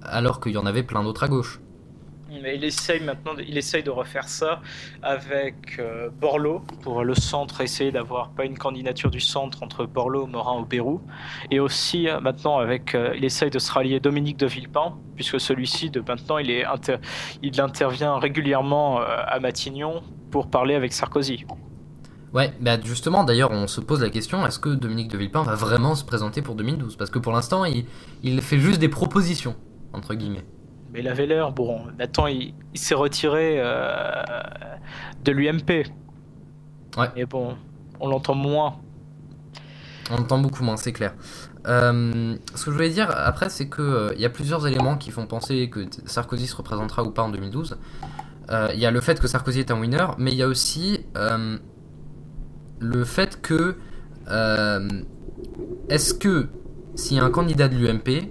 alors 0.02 0.40
qu'il 0.40 0.52
y 0.52 0.56
en 0.56 0.66
avait 0.66 0.82
plein 0.82 1.02
d'autres 1.02 1.24
à 1.24 1.28
gauche. 1.28 1.60
Mais 2.30 2.56
il 2.56 2.64
essaye 2.64 3.00
maintenant, 3.00 3.32
il 3.38 3.56
essaye 3.56 3.82
de 3.82 3.90
refaire 3.90 4.28
ça 4.28 4.60
avec 5.02 5.78
euh, 5.78 6.10
Borloo 6.10 6.60
pour 6.82 7.02
le 7.02 7.14
centre, 7.14 7.62
essayer 7.62 7.90
d'avoir 7.90 8.30
pas 8.30 8.44
une 8.44 8.58
candidature 8.58 9.10
du 9.10 9.20
centre 9.20 9.62
entre 9.62 9.86
Borloo, 9.86 10.26
Morin 10.26 10.60
ou 10.60 10.66
Bérou, 10.66 11.00
et 11.50 11.58
aussi 11.58 12.06
euh, 12.06 12.20
maintenant 12.20 12.58
avec, 12.58 12.94
euh, 12.94 13.14
il 13.16 13.24
essaye 13.24 13.48
de 13.48 13.58
se 13.58 13.72
rallier 13.72 13.98
Dominique 13.98 14.36
de 14.36 14.46
Villepin, 14.46 14.94
puisque 15.16 15.40
celui-ci 15.40 15.88
de 15.88 16.02
maintenant 16.06 16.36
il 16.36 16.50
est 16.50 16.64
il 17.42 17.60
intervient 17.62 18.18
régulièrement 18.18 19.00
à 19.00 19.40
Matignon 19.40 20.02
pour 20.30 20.50
parler 20.50 20.74
avec 20.74 20.92
Sarkozy. 20.92 21.46
Ouais, 22.34 22.52
bah 22.60 22.78
justement, 22.82 23.24
d'ailleurs, 23.24 23.50
on 23.50 23.66
se 23.66 23.80
pose 23.80 24.02
la 24.02 24.10
question 24.10 24.46
est-ce 24.46 24.58
que 24.58 24.68
Dominique 24.68 25.08
de 25.08 25.16
Villepin 25.16 25.42
va 25.42 25.54
vraiment 25.54 25.94
se 25.94 26.04
présenter 26.04 26.42
pour 26.42 26.54
2012 26.56 26.96
Parce 26.96 27.10
que 27.10 27.18
pour 27.18 27.32
l'instant, 27.32 27.64
il, 27.64 27.86
il, 28.22 28.40
fait 28.42 28.58
juste 28.58 28.78
des 28.78 28.88
propositions, 28.88 29.56
entre 29.94 30.14
guillemets. 30.14 30.44
Mais 30.92 31.00
il 31.00 31.08
avait 31.08 31.26
l'air, 31.26 31.52
bon, 31.52 31.80
maintenant, 31.98 32.26
il, 32.26 32.54
s'est 32.74 32.94
retiré 32.94 33.56
euh, 33.58 34.22
de 35.24 35.32
l'UMP. 35.32 35.86
Ouais. 36.96 37.08
Mais 37.16 37.24
bon, 37.24 37.56
on 38.00 38.08
l'entend 38.08 38.34
moins. 38.34 38.76
On 40.10 40.16
l'entend 40.16 40.38
beaucoup 40.38 40.64
moins, 40.64 40.76
c'est 40.76 40.92
clair. 40.92 41.14
Euh, 41.66 42.36
ce 42.54 42.64
que 42.64 42.70
je 42.70 42.76
voulais 42.76 42.90
dire 42.90 43.10
après, 43.10 43.48
c'est 43.50 43.68
qu'il 43.68 43.84
euh, 43.84 44.12
il 44.14 44.20
y 44.20 44.24
a 44.24 44.30
plusieurs 44.30 44.66
éléments 44.66 44.96
qui 44.96 45.10
font 45.10 45.26
penser 45.26 45.68
que 45.68 45.86
Sarkozy 46.06 46.46
se 46.46 46.56
représentera 46.56 47.02
ou 47.02 47.10
pas 47.10 47.22
en 47.22 47.30
2012. 47.30 47.78
Il 48.72 48.80
y 48.80 48.86
a 48.86 48.90
le 48.90 49.00
fait 49.02 49.20
que 49.20 49.28
Sarkozy 49.28 49.60
est 49.60 49.70
un 49.70 49.78
winner, 49.78 50.06
mais 50.16 50.32
il 50.32 50.38
y 50.38 50.42
a 50.42 50.48
aussi 50.48 51.04
le 52.80 53.04
fait 53.04 53.40
que 53.40 53.76
euh, 54.30 54.88
est-ce 55.88 56.14
que 56.14 56.48
s'il 56.94 57.16
y 57.16 57.20
a 57.20 57.24
un 57.24 57.30
candidat 57.30 57.68
de 57.68 57.76
l'UMP, 57.76 58.28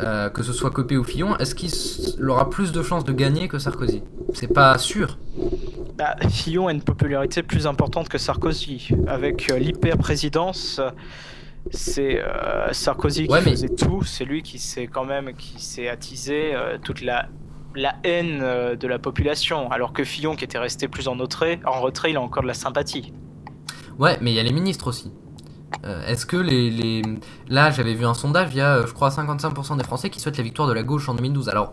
euh, 0.00 0.30
que 0.30 0.42
ce 0.42 0.52
soit 0.52 0.70
Copé 0.70 0.96
ou 0.96 1.04
Fillon, 1.04 1.36
est-ce 1.36 1.54
qu'il 1.54 1.70
aura 2.28 2.50
plus 2.50 2.72
de 2.72 2.82
chances 2.82 3.04
de 3.04 3.12
gagner 3.12 3.48
que 3.48 3.58
Sarkozy? 3.58 4.02
C'est 4.34 4.52
pas 4.52 4.78
sûr. 4.78 5.18
Bah, 5.96 6.16
Fillon 6.30 6.68
a 6.68 6.72
une 6.72 6.82
popularité 6.82 7.42
plus 7.42 7.66
importante 7.66 8.08
que 8.08 8.18
Sarkozy. 8.18 8.88
Avec 9.06 9.50
euh, 9.50 9.58
l'hyper-présidence, 9.58 10.80
c'est 11.70 12.20
Sarkozy 12.72 13.28
qui 13.28 13.40
faisait 13.40 13.68
tout. 13.68 14.02
C'est 14.02 14.24
lui 14.24 14.42
qui 14.42 14.58
s'est 14.58 14.86
quand 14.86 15.04
même 15.04 15.32
qui 15.34 15.62
s'est 15.62 15.88
attisé 15.88 16.54
toute 16.82 17.02
la 17.02 17.28
la 17.74 17.94
haine 18.04 18.40
de 18.76 18.86
la 18.86 18.98
population, 18.98 19.70
alors 19.70 19.94
que 19.94 20.04
Fillon, 20.04 20.36
qui 20.36 20.44
était 20.44 20.58
resté 20.58 20.88
plus 20.88 21.08
en 21.08 21.14
retrait, 21.14 21.58
en 21.64 21.80
retrait, 21.80 22.10
il 22.10 22.18
a 22.18 22.20
encore 22.20 22.42
de 22.42 22.48
la 22.48 22.54
sympathie. 22.54 23.14
Ouais, 23.98 24.18
mais 24.20 24.32
il 24.32 24.34
y 24.34 24.40
a 24.40 24.42
les 24.42 24.52
ministres 24.52 24.88
aussi. 24.88 25.12
Euh, 25.84 26.06
est-ce 26.06 26.26
que 26.26 26.36
les, 26.36 27.02
Là, 27.48 27.70
j'avais 27.70 27.94
vu 27.94 28.04
un 28.04 28.14
sondage, 28.14 28.48
il 28.52 28.58
y 28.58 28.60
a, 28.60 28.76
euh, 28.76 28.86
je 28.86 28.92
crois, 28.92 29.10
55% 29.10 29.76
des 29.76 29.84
Français 29.84 30.10
qui 30.10 30.20
souhaitent 30.20 30.36
la 30.36 30.44
victoire 30.44 30.68
de 30.68 30.72
la 30.72 30.82
gauche 30.82 31.08
en 31.08 31.14
2012. 31.14 31.48
Alors, 31.48 31.72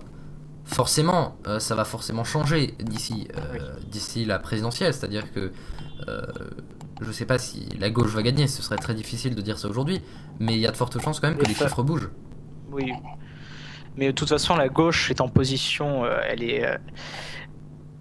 forcément, 0.66 1.38
euh, 1.48 1.60
ça 1.60 1.76
va 1.76 1.86
forcément 1.86 2.24
changer 2.24 2.76
d'ici 2.80 3.28
d'ici 3.90 4.26
la 4.26 4.40
présidentielle. 4.40 4.94
C'est-à-dire 4.94 5.32
que 5.32 5.52
je 7.02 7.12
sais 7.12 7.26
pas 7.26 7.38
si 7.38 7.70
la 7.80 7.90
gauche 7.90 8.12
va 8.14 8.24
gagner, 8.24 8.48
ce 8.48 8.62
serait 8.62 8.78
très 8.78 8.94
difficile 8.94 9.34
de 9.34 9.42
dire 9.42 9.58
ça 9.58 9.70
aujourd'hui, 9.70 10.02
mais 10.40 10.54
il 10.56 10.60
y 10.60 10.68
a 10.68 10.72
de 10.72 10.76
fortes 10.76 11.00
chances 11.00 11.20
quand 11.20 11.30
même 11.30 11.38
que 11.38 11.46
les 11.46 11.54
chiffres 11.54 11.84
bougent. 11.84 12.10
Oui. 12.72 12.92
Mais 13.96 14.08
de 14.08 14.12
toute 14.12 14.28
façon, 14.28 14.58
la 14.58 14.68
gauche 14.68 15.10
est 15.10 15.22
en 15.22 15.30
position, 15.30 16.06
elle 16.06 16.44
est, 16.44 16.66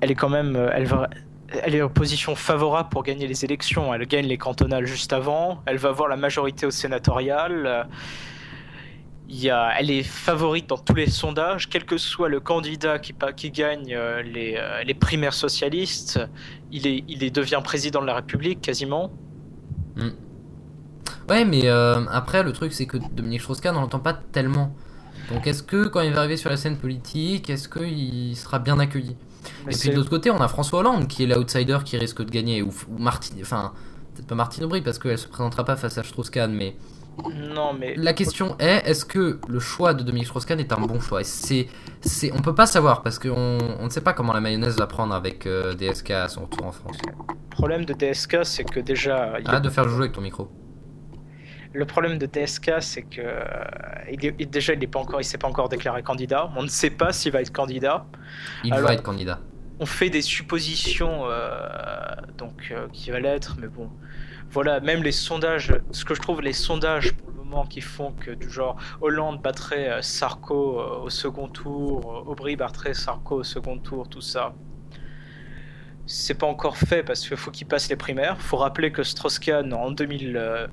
elle 0.01 0.11
est 0.11 0.15
quand 0.17 0.29
même, 0.29 0.57
elle 0.73 0.87
va, 0.87 1.09
elle 1.51 1.75
est 1.75 1.83
en 1.83 1.89
position 1.89 2.35
favorable 2.35 2.89
pour 2.91 3.03
gagner 3.03 3.27
les 3.27 3.45
élections. 3.45 3.93
Elle 3.95 4.07
gagne 4.07 4.27
les 4.27 4.39
cantonales 4.39 4.87
juste 4.87 5.13
avant. 5.13 5.63
Elle 5.67 5.79
va 5.79 5.91
avoir 5.91 6.09
la 6.09 6.17
majorité 6.17 6.67
au 6.67 6.71
sénatorial. 6.71 7.89
Elle 9.31 9.91
est 9.91 10.03
favorite 10.03 10.69
dans 10.69 10.79
tous 10.79 10.95
les 10.95 11.11
sondages, 11.11 11.69
quel 11.69 11.85
que 11.85 11.99
soit 11.99 12.29
le 12.29 12.41
candidat 12.41 12.99
qui, 12.99 13.51
gagne 13.51 13.95
euh, 13.95 14.23
les, 14.23 14.57
euh, 14.57 14.83
les, 14.85 14.95
primaires 14.95 15.35
socialistes, 15.35 16.21
il, 16.73 17.33
devient 17.33 17.61
président 17.63 18.01
de 18.01 18.07
la 18.07 18.15
République 18.15 18.61
quasiment. 18.61 19.13
Hmm. 19.97 20.11
Ouais, 21.29 21.45
mais 21.45 21.63
euh, 21.65 22.07
après, 22.11 22.43
le 22.43 22.53
truc, 22.53 22.73
c'est 22.73 22.87
que 22.87 22.97
Dominique 22.97 23.43
Strauss-Kahn, 23.43 23.77
on 23.77 23.81
l'entend 23.81 24.01
pas 24.01 24.15
tellement. 24.15 24.75
Donc, 25.31 25.47
est-ce 25.47 25.63
que 25.63 25.89
quand 25.89 26.01
il 26.01 26.13
va 26.13 26.21
arriver 26.21 26.39
sur 26.39 26.49
la 26.49 26.57
scène 26.57 26.79
politique, 26.79 27.51
est-ce 27.51 27.69
qu'il 27.69 28.35
sera 28.35 28.59
bien 28.59 28.79
accueilli? 28.79 29.15
Et 29.69 29.75
puis 29.75 29.91
de 29.91 29.95
l'autre 29.95 30.11
côté, 30.11 30.31
on 30.31 30.41
a 30.41 30.49
François 30.49 30.81
Hollande 30.81 31.09
qui 31.09 31.25
est 31.25 31.27
l'outsider 31.27 31.79
qui 31.85 31.97
risque 31.97 32.25
de 32.25 32.31
gagner, 32.31 32.63
ou, 32.63 32.73
Martine, 32.99 33.39
enfin, 33.41 33.73
peut-être 34.15 34.27
pas 34.27 34.35
Martine 34.35 34.65
Aubry 34.65 34.83
parce 34.83 34.99
qu'elle 34.99 35.19
se 35.19 35.29
présentera 35.29 35.65
pas 35.65 35.77
face 35.77 35.99
à 35.99 36.03
Strauss-Kahn, 36.03 36.53
mais. 36.53 36.77
Non, 37.35 37.73
mais. 37.73 37.95
La 37.97 38.13
question 38.13 38.57
est 38.59 38.83
est-ce 38.87 39.05
que 39.05 39.41
le 39.49 39.59
choix 39.59 39.93
de 39.93 40.05
Dominique 40.05 40.29
Strauss-Kahn 40.29 40.61
est 40.61 40.73
un 40.73 40.81
bon 40.81 41.01
choix? 41.01 41.25
C'est, 41.25 41.67
c'est, 42.01 42.33
On 42.33 42.41
peut 42.41 42.55
pas 42.55 42.67
savoir 42.67 43.03
parce 43.03 43.19
qu'on 43.19 43.59
on 43.81 43.85
ne 43.85 43.91
sait 43.91 44.01
pas 44.01 44.13
comment 44.13 44.33
la 44.33 44.41
mayonnaise 44.41 44.77
va 44.77 44.87
prendre 44.87 45.15
avec 45.15 45.47
euh, 45.47 45.75
DSK 45.75 46.11
à 46.13 46.29
son 46.29 46.43
retour 46.43 46.67
en 46.67 46.73
France. 46.73 46.97
Le 47.07 47.51
problème 47.51 47.85
de 47.85 47.93
DSK, 47.93 48.45
c'est 48.45 48.65
que 48.65 48.79
déjà. 48.79 49.35
Arrête 49.45 49.63
de 49.63 49.71
faire 49.71 49.85
le 49.85 49.91
jeu 49.91 50.01
avec 50.01 50.13
ton 50.13 50.21
micro. 50.21 50.49
Le 51.75 51.85
problème 51.85 52.19
de 52.19 52.27
DSK, 52.27 52.73
c'est 52.81 53.03
que 53.03 53.21
euh, 53.21 53.45
il 54.11 54.49
déjà 54.49 54.73
il 54.73 54.79
n'est 54.79 54.87
pas 54.87 54.99
encore, 54.99 55.21
il 55.21 55.25
s'est 55.25 55.39
pas 55.39 55.49
encore 55.49 55.69
déclaré 55.69 56.03
candidat. 56.03 56.51
On 56.57 56.63
ne 56.63 56.69
sait 56.69 56.91
pas 56.91 57.13
s'il 57.13 57.33
va 57.33 57.43
être 57.43 57.53
candidat. 57.53 58.07
Il 58.65 58.75
va 58.75 58.95
être 58.95 59.03
candidat. 59.03 59.41
On 59.81 59.87
fait 59.87 60.11
des 60.11 60.23
suppositions, 60.23 61.27
euh, 61.27 61.51
donc 62.37 62.71
euh, 62.71 62.89
qui 62.93 63.11
va 63.11 63.21
l'être, 63.21 63.57
mais 63.61 63.69
bon, 63.69 63.91
voilà. 64.51 64.81
Même 64.81 65.03
les 65.03 65.13
sondages, 65.13 65.73
ce 65.93 66.05
que 66.05 66.15
je 66.15 66.21
trouve 66.21 66.41
les 66.41 66.53
sondages 66.53 67.13
pour 67.13 67.31
le 67.31 67.37
moment 67.37 67.65
qui 67.65 67.81
font 67.81 68.13
que 68.13 68.33
du 68.33 68.51
genre 68.51 68.77
Hollande 69.01 69.41
battrait 69.41 70.03
Sarko 70.03 70.81
au 71.03 71.11
second 71.11 71.49
tour, 71.49 72.25
Aubry 72.27 72.57
battrait 72.57 72.95
Sarko 72.95 73.37
au 73.37 73.45
second 73.45 73.79
tour, 73.79 74.09
tout 74.09 74.21
ça 74.21 74.55
c'est 76.11 76.33
pas 76.33 76.47
encore 76.47 76.79
fait 76.79 77.03
parce 77.03 77.29
qu'il 77.29 77.37
faut 77.37 77.51
qu'il 77.51 77.67
passe 77.67 77.91
les 77.91 77.97
primaires. 77.97 78.41
Faut 78.41 78.57
rappeler 78.57 78.91
que 78.91 79.03
Strauss-Kahn 79.03 79.75
en 79.75 79.91
2000, 79.91 80.71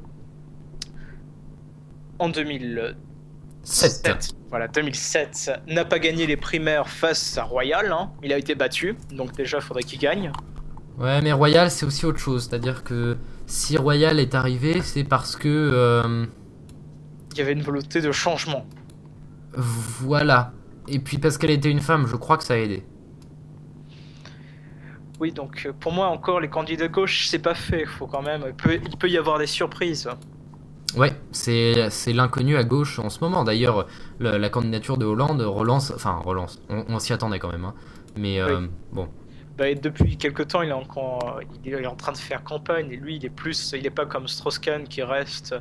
en 2.20 2.30
2007, 2.30 4.36
voilà, 4.50 4.68
2007, 4.68 5.52
n'a 5.68 5.86
pas 5.86 6.00
gagné 6.00 6.28
les 6.28 6.38
primaires 6.38 6.88
face 6.88 7.38
à 7.38 7.44
Royal. 7.44 7.92
Hein. 7.92 8.12
Il 8.24 8.32
a 8.32 8.38
été 8.38 8.56
battu, 8.56 8.96
donc 9.12 9.36
déjà, 9.36 9.58
il 9.58 9.64
faudrait 9.64 9.84
qu'il 9.84 10.00
gagne. 10.00 10.32
Ouais, 10.98 11.22
mais 11.22 11.34
Royal, 11.34 11.70
c'est 11.72 11.86
aussi 11.86 12.06
autre 12.06 12.20
chose. 12.20 12.48
C'est-à-dire 12.48 12.84
que 12.84 13.18
si 13.48 13.78
Royal 13.78 14.20
est 14.20 14.36
arrivé, 14.36 14.82
c'est 14.82 15.04
parce 15.04 15.36
que. 15.36 15.50
Euh, 15.50 16.26
Il 17.34 17.40
y 17.40 17.42
avait 17.42 17.54
une 17.54 17.62
volonté 17.62 18.02
de 18.02 18.12
changement. 18.12 18.66
Voilà. 19.54 20.54
Et 20.88 21.00
puis 21.00 21.18
parce 21.18 21.38
qu'elle 21.38 21.52
était 21.52 21.72
une 21.72 21.82
femme, 21.82 22.08
je 22.08 22.16
crois 22.16 22.38
que 22.38 22.44
ça 22.44 22.54
a 22.54 22.58
aidé. 22.58 22.84
Oui, 25.20 25.32
donc 25.32 25.64
euh, 25.66 25.74
pour 25.74 25.92
moi 25.92 26.08
encore 26.08 26.40
les 26.40 26.50
candidats 26.50 26.88
de 26.88 26.94
gauche, 26.94 27.28
c'est 27.28 27.40
pas 27.40 27.56
fait. 27.56 27.86
Faut 27.86 28.08
quand 28.08 28.22
même, 28.22 28.44
il 28.48 28.54
peut, 28.54 28.76
il 28.76 28.98
peut 28.98 29.10
y 29.10 29.18
avoir 29.18 29.40
des 29.40 29.48
surprises. 29.48 30.10
Ouais, 30.96 31.14
c'est 31.32 31.90
c'est 31.90 32.14
l'inconnu 32.14 32.56
à 32.56 32.64
gauche 32.64 33.00
en 33.00 33.10
ce 33.10 33.20
moment. 33.22 33.44
D'ailleurs, 33.44 33.88
le- 34.20 34.38
la 34.38 34.50
candidature 34.50 34.98
de 34.98 35.06
Hollande 35.06 35.42
relance, 35.42 35.92
enfin 35.94 36.22
relance, 36.24 36.62
on, 36.70 36.86
on 36.88 37.00
s'y 37.00 37.12
attendait 37.12 37.40
quand 37.40 37.52
même. 37.52 37.66
hein. 37.66 37.74
Mais 38.16 38.40
euh, 38.40 38.68
bon, 38.94 39.10
Bah, 39.58 39.74
depuis 39.74 40.18
quelque 40.18 40.44
temps, 40.44 40.62
il 40.62 40.70
est, 40.70 40.74
encore, 40.74 41.42
il 41.66 41.74
est 41.74 41.86
en 41.86 41.96
train 41.96 42.14
de 42.14 42.18
faire 42.18 42.44
campagne 42.44 42.92
et 42.92 42.98
lui, 42.98 43.18
il 43.18 43.26
est 43.26 43.30
plus, 43.30 43.74
il 43.78 43.86
est 43.86 43.90
pas 43.90 44.06
comme 44.06 44.28
Strauss-Kahn 44.28 44.88
qui 44.88 45.02
reste. 45.04 45.56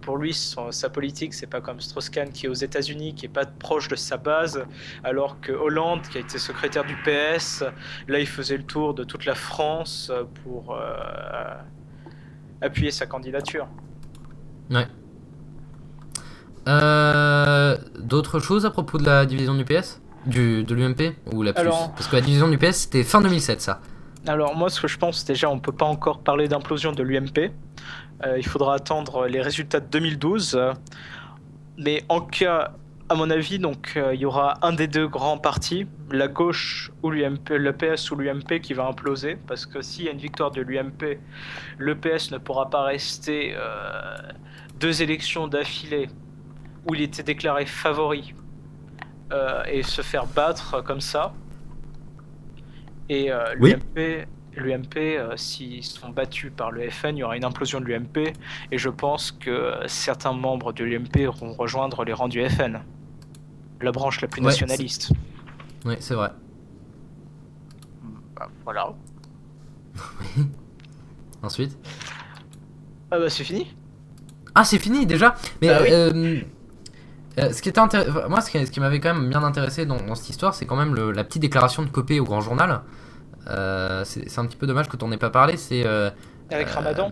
Pour 0.00 0.16
lui, 0.16 0.32
son- 0.32 0.72
sa 0.72 0.88
politique, 0.88 1.34
c'est 1.34 1.46
pas 1.46 1.60
comme 1.60 1.80
Strauss-Kahn 1.80 2.30
qui 2.30 2.46
est 2.46 2.48
aux 2.48 2.54
États-Unis, 2.54 3.14
qui 3.14 3.26
est 3.26 3.30
pas 3.30 3.44
proche 3.46 3.88
de 3.88 3.96
sa 3.96 4.16
base, 4.16 4.64
alors 5.04 5.40
que 5.40 5.52
Hollande, 5.52 6.02
qui 6.08 6.16
a 6.18 6.20
été 6.22 6.38
secrétaire 6.38 6.84
du 6.84 6.96
PS, 7.04 7.62
là, 8.06 8.20
il 8.20 8.26
faisait 8.28 8.56
le 8.56 8.64
tour 8.64 8.94
de 8.94 9.04
toute 9.04 9.24
la 9.26 9.34
France 9.34 10.10
pour 10.44 10.74
euh, 10.74 11.54
appuyer 12.60 12.90
sa 12.90 13.06
candidature. 13.06 13.68
Euh, 16.68 17.76
D'autres 17.98 18.40
choses 18.40 18.66
à 18.66 18.70
propos 18.70 18.98
de 18.98 19.04
la 19.04 19.24
division 19.26 19.54
du 19.54 19.64
PS 19.64 20.00
du, 20.26 20.64
De 20.64 20.74
l'UMP 20.74 21.14
Ou 21.32 21.42
la 21.42 21.52
plus 21.52 21.60
Alors- 21.62 21.92
Parce 21.92 22.06
que 22.08 22.16
la 22.16 22.22
division 22.22 22.48
du 22.48 22.58
PS 22.58 22.76
c'était 22.82 23.04
fin 23.04 23.20
2007 23.20 23.60
ça. 23.60 23.80
Alors 24.26 24.54
moi, 24.56 24.68
ce 24.68 24.80
que 24.80 24.88
je 24.88 24.98
pense, 24.98 25.24
déjà, 25.24 25.48
on 25.48 25.58
peut 25.58 25.72
pas 25.72 25.86
encore 25.86 26.18
parler 26.18 26.48
d'implosion 26.48 26.92
de 26.92 27.02
l'UMP. 27.02 27.50
Euh, 28.26 28.36
il 28.36 28.44
faudra 28.44 28.74
attendre 28.74 29.26
les 29.26 29.40
résultats 29.40 29.80
de 29.80 29.86
2012. 29.86 30.54
Euh, 30.56 30.72
Mais 31.78 32.04
en 32.08 32.20
cas, 32.20 32.72
à 33.10 33.14
mon 33.14 33.30
avis, 33.30 33.58
donc 33.58 33.94
euh, 33.96 34.14
il 34.14 34.20
y 34.20 34.26
aura 34.26 34.54
un 34.66 34.72
des 34.72 34.86
deux 34.86 35.08
grands 35.08 35.38
partis, 35.38 35.86
la 36.10 36.28
gauche 36.28 36.90
ou 37.02 37.10
l'UMP, 37.10 37.50
le 37.50 37.72
PS 37.72 38.10
ou 38.10 38.16
l'UMP, 38.16 38.60
qui 38.60 38.74
va 38.74 38.86
imploser, 38.86 39.36
parce 39.46 39.64
que 39.66 39.80
s'il 39.80 40.04
y 40.04 40.08
a 40.08 40.12
une 40.12 40.18
victoire 40.18 40.50
de 40.50 40.60
l'UMP, 40.60 41.18
le 41.78 41.94
PS 41.94 42.30
ne 42.32 42.38
pourra 42.38 42.68
pas 42.68 42.82
rester 42.84 43.54
euh, 43.56 44.16
deux 44.78 45.02
élections 45.02 45.48
d'affilée 45.48 46.08
où 46.86 46.94
il 46.94 47.02
était 47.02 47.22
déclaré 47.22 47.66
favori 47.66 48.34
euh, 49.32 49.62
et 49.64 49.82
se 49.82 50.02
faire 50.02 50.26
battre 50.26 50.82
comme 50.82 51.00
ça. 51.00 51.32
Et 53.08 53.30
Oui. 53.58 53.74
l'UMP, 53.96 54.26
l'UMP 54.54 55.36
s'ils 55.36 55.82
sont 55.82 56.10
battus 56.10 56.52
par 56.54 56.70
le 56.70 56.90
FN, 56.90 57.16
il 57.16 57.20
y 57.20 57.22
aura 57.22 57.38
une 57.38 57.44
implosion 57.44 57.80
de 57.80 57.86
l'UMP. 57.86 58.34
Et 58.70 58.76
je 58.76 58.90
pense 58.90 59.32
que 59.32 59.72
certains 59.86 60.34
membres 60.34 60.74
de 60.74 60.84
l'UMP 60.84 61.26
vont 61.40 61.54
rejoindre 61.54 62.04
les 62.04 62.12
rangs 62.12 62.28
du 62.28 62.46
FN, 62.46 62.82
la 63.80 63.92
branche 63.92 64.20
la 64.20 64.28
plus 64.28 64.40
Ouais, 64.40 64.46
nationaliste. 64.48 65.12
Oui, 65.84 65.94
c'est 66.00 66.14
vrai. 66.14 66.30
Bah, 68.36 68.48
voilà. 68.64 68.92
Ensuite 71.42 71.76
Ah 73.10 73.18
bah 73.18 73.28
c'est 73.30 73.44
fini. 73.44 73.74
Ah, 74.54 74.64
c'est 74.64 74.78
fini 74.78 75.06
déjà 75.06 75.34
Mais 75.62 75.68
Bah 75.68 75.78
oui. 75.82 75.88
euh, 75.92 76.40
euh, 77.38 77.52
ce 77.52 77.62
qui 77.62 77.68
était 77.68 77.80
moi, 78.28 78.40
ce 78.40 78.50
qui, 78.50 78.66
ce 78.66 78.70
qui 78.70 78.80
m'avait 78.80 78.98
quand 79.00 79.14
même 79.14 79.28
bien 79.28 79.44
intéressé 79.44 79.86
dans, 79.86 79.96
dans 79.98 80.14
cette 80.16 80.30
histoire, 80.30 80.54
c'est 80.54 80.66
quand 80.66 80.76
même 80.76 80.94
le- 80.94 81.12
la 81.12 81.22
petite 81.24 81.42
déclaration 81.42 81.82
de 81.84 81.88
Copé 81.88 82.18
au 82.18 82.24
Grand 82.24 82.40
Journal. 82.40 82.80
Euh, 83.46 84.02
c'est 84.04 84.38
un 84.38 84.46
petit 84.46 84.56
peu 84.56 84.66
dommage 84.66 84.88
que 84.88 84.96
t'en 84.96 85.10
aies 85.12 85.16
pas 85.18 85.30
parlé. 85.30 85.56
C'est 85.56 85.86
Avec 86.50 86.68
Ramadan? 86.68 87.10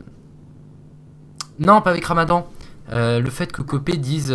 non, 1.59 1.81
pas 1.81 1.91
avec 1.91 2.05
Ramadan. 2.05 2.49
Le 2.91 3.29
fait 3.31 3.53
que 3.53 3.63
Copé 3.63 3.97
dise, 3.97 4.35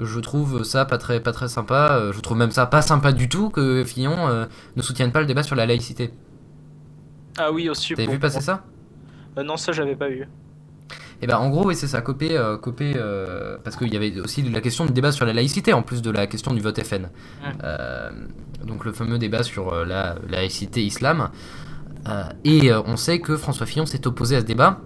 je 0.00 0.20
trouve 0.20 0.64
ça 0.64 0.84
pas 0.84 0.98
très, 0.98 1.20
pas 1.20 1.32
très 1.32 1.48
sympa. 1.48 1.90
euh, 1.92 2.12
je 2.12 2.20
trouve 2.20 2.36
même 2.36 2.50
ça 2.50 2.66
pas 2.66 2.82
sympa 2.82 3.12
du 3.12 3.28
tout 3.28 3.50
que 3.50 3.84
Fillon 3.84 4.28
euh, 4.28 4.46
ne 4.76 4.82
soutienne 4.82 5.12
pas 5.12 5.20
le 5.20 5.26
débat 5.26 5.42
sur 5.42 5.56
la 5.56 5.66
laïcité. 5.66 6.12
Ah 7.38 7.52
oui 7.52 7.68
aussi. 7.68 7.94
T'avais 7.94 8.10
vu 8.10 8.18
passer 8.18 8.40
ça? 8.40 8.64
Euh, 9.38 9.42
Non 9.42 9.56
ça 9.56 9.72
j'avais 9.72 9.96
pas 9.96 10.08
vu. 10.08 10.26
Et 11.22 11.26
ben 11.26 11.36
en 11.36 11.50
gros, 11.50 11.66
oui, 11.66 11.76
c'est 11.76 11.86
ça, 11.86 12.00
Copé, 12.00 12.36
euh, 12.36 12.56
Copé 12.56 12.94
parce 13.62 13.76
qu'il 13.76 13.92
y 13.92 13.96
avait 13.96 14.18
aussi 14.20 14.42
la 14.42 14.62
question 14.62 14.86
du 14.86 14.92
débat 14.92 15.12
sur 15.12 15.26
la 15.26 15.34
laïcité 15.34 15.74
en 15.74 15.82
plus 15.82 16.00
de 16.00 16.10
la 16.10 16.26
question 16.26 16.54
du 16.54 16.60
vote 16.60 16.82
FN. 16.82 17.08
Donc 18.64 18.84
le 18.84 18.92
fameux 18.92 19.18
débat 19.18 19.42
sur 19.42 19.84
la 19.84 20.16
laïcité 20.28 20.82
islam. 20.82 21.28
Et 22.44 22.72
on 22.72 22.96
sait 22.96 23.20
que 23.20 23.36
François 23.36 23.66
Fillon 23.66 23.84
s'est 23.86 24.06
opposé 24.06 24.36
à 24.36 24.40
ce 24.40 24.46
débat. 24.46 24.80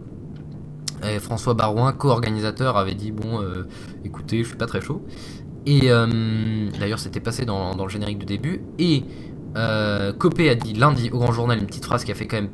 François 1.21 1.55
Barouin, 1.55 1.93
co-organisateur, 1.93 2.77
avait 2.77 2.95
dit 2.95 3.13
bon, 3.13 3.41
euh, 3.41 3.67
écoutez, 4.05 4.43
je 4.43 4.49
suis 4.49 4.57
pas 4.57 4.67
très 4.67 4.81
chaud. 4.81 5.05
Et 5.67 5.91
euh, 5.91 6.69
d'ailleurs, 6.79 6.99
c'était 6.99 7.21
passé 7.21 7.45
dans, 7.45 7.75
le 7.75 7.89
générique 7.89 8.19
de 8.19 8.27
début. 8.27 8.63
Et 8.79 9.05
euh, 9.57 10.13
Copé 10.13 10.51
a 10.51 10.55
dit 10.55 10.75
lundi 10.75 11.11
au 11.11 11.19
Grand 11.19 11.33
Journal 11.33 11.59
une 11.59 11.67
petite 11.67 11.85
phrase 11.85 12.05
qui 12.05 12.13
a 12.13 12.15
fait 12.15 12.27
quand 12.27 12.37
même 12.37 12.51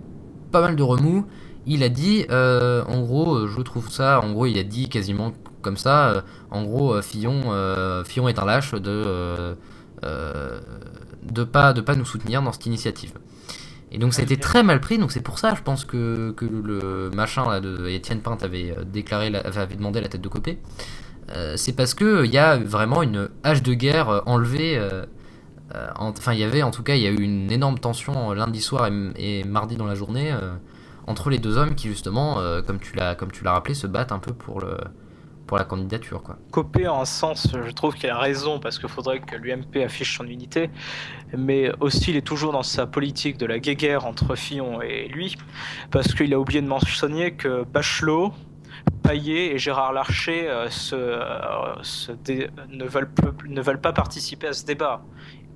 pas 0.53 0.61
mal 0.61 0.77
de 0.77 0.83
remous. 0.83 1.27
Il 1.67 1.83
a 1.83 1.89
dit, 1.89 2.27
en 2.31 3.01
gros, 3.03 3.47
je 3.47 3.61
trouve 3.61 3.91
ça, 3.91 4.21
en 4.21 4.33
gros, 4.33 4.47
il 4.47 4.59
a 4.59 4.65
dit 4.65 4.89
quasiment 4.89 5.33
comme 5.63 5.77
ça, 5.77 6.25
en 6.51 6.63
gros, 6.63 7.01
Fillon, 7.03 7.43
Fillon 8.05 8.29
est 8.29 8.39
un 8.39 8.47
lâche 8.47 8.73
de, 8.73 9.55
de 10.03 11.45
pas, 11.45 11.73
de 11.73 11.81
pas 11.81 11.95
nous 11.95 12.07
soutenir 12.07 12.43
dans 12.43 12.53
cette 12.53 12.67
initiative. 12.67 13.13
Et 13.93 13.99
donc 13.99 14.15
ça 14.15 14.23
a 14.23 14.25
été 14.25 14.37
très 14.37 14.63
mal 14.63 14.81
pris, 14.81 14.99
donc 14.99 15.11
c'est 15.13 15.21
pour 15.23 15.39
ça, 15.39 15.55
je 15.57 15.63
pense 15.63 15.85
que, 15.85 16.31
que 16.33 16.45
le 16.45 17.11
machin 17.15 17.49
là, 17.51 17.61
de 17.61 17.89
Étienne 17.89 18.21
Pinte 18.21 18.43
avait 18.45 18.75
euh, 18.77 18.85
déclaré, 18.85 19.31
la- 19.31 19.41
avait 19.41 19.75
demandé 19.75 20.01
la 20.01 20.09
tête 20.09 20.21
de 20.21 20.29
Copé. 20.29 20.59
Euh, 21.31 21.57
c'est 21.57 21.73
parce 21.73 21.95
que 21.95 22.25
il 22.25 22.33
y 22.33 22.39
a 22.39 22.57
vraiment 22.57 23.03
une 23.03 23.29
hache 23.43 23.63
de 23.63 23.75
guerre 23.75 24.09
euh, 24.09 24.21
enlevée. 24.27 24.77
euh, 24.79 25.05
euh, 25.75 25.89
en- 25.97 26.11
Enfin, 26.11 26.33
il 26.35 26.41
y 26.41 26.45
avait 26.45 26.63
en 26.63 26.71
tout 26.71 26.83
cas, 26.83 26.95
il 26.97 27.03
y 27.03 27.07
a 27.07 27.11
eu 27.11 27.21
une 27.23 27.51
énorme 27.53 27.79
tension 27.79 28.31
euh, 28.33 28.35
lundi 28.35 28.61
soir 28.61 28.89
et, 28.89 29.41
et 29.41 29.45
mardi 29.45 29.77
dans 29.77 29.87
la 29.87 29.95
journée 29.97 30.33
euh, 30.33 30.53
entre 31.07 31.31
les 31.31 31.39
deux 31.39 31.57
hommes 31.59 31.75
qui 31.75 31.89
justement, 31.89 32.41
euh, 32.41 32.63
comme 32.63 32.79
tu 32.81 32.97
l'as, 32.97 33.15
comme 33.17 33.33
tu 33.33 33.45
l'as 33.45 33.53
rappelé, 33.53 33.75
se 33.75 33.87
battent 33.89 34.13
un 34.13 34.19
peu 34.21 34.33
pour 34.33 34.61
le, 34.61 34.77
pour 35.51 35.59
la 35.59 35.65
candidature, 35.65 36.23
quoi. 36.23 36.37
Copé 36.53 36.87
en 36.87 37.01
un 37.01 37.05
sens, 37.05 37.49
je 37.67 37.71
trouve 37.73 37.97
qu'il 37.97 38.09
a 38.09 38.17
raison 38.17 38.61
parce 38.61 38.79
qu'il 38.79 38.89
faudrait 38.89 39.19
que 39.19 39.35
l'UMP 39.35 39.83
affiche 39.85 40.17
son 40.17 40.25
unité, 40.29 40.71
mais 41.37 41.73
aussi 41.81 42.13
il 42.13 42.17
est 42.17 42.21
toujours 42.25 42.53
dans 42.53 42.63
sa 42.63 42.87
politique 42.87 43.37
de 43.37 43.47
la 43.47 43.59
guéguerre 43.59 44.07
entre 44.07 44.37
Fillon 44.37 44.81
et 44.81 45.09
lui, 45.09 45.37
parce 45.91 46.15
qu'il 46.15 46.33
a 46.35 46.39
oublié 46.39 46.63
de 46.63 46.69
mentionner 46.69 47.33
que 47.33 47.65
Bachelot, 47.65 48.33
Paillet 49.03 49.53
et 49.53 49.59
Gérard 49.59 49.93
Larcher 49.93 50.49
euh, 50.49 50.71
se, 50.71 50.95
euh, 50.95 51.83
se 51.83 52.13
dé- 52.13 52.49
ne, 52.69 52.85
veulent 52.85 53.11
peu- 53.11 53.35
ne 53.49 53.61
veulent 53.61 53.81
pas 53.81 53.93
participer 53.93 54.47
à 54.47 54.53
ce 54.53 54.65
débat. 54.65 55.03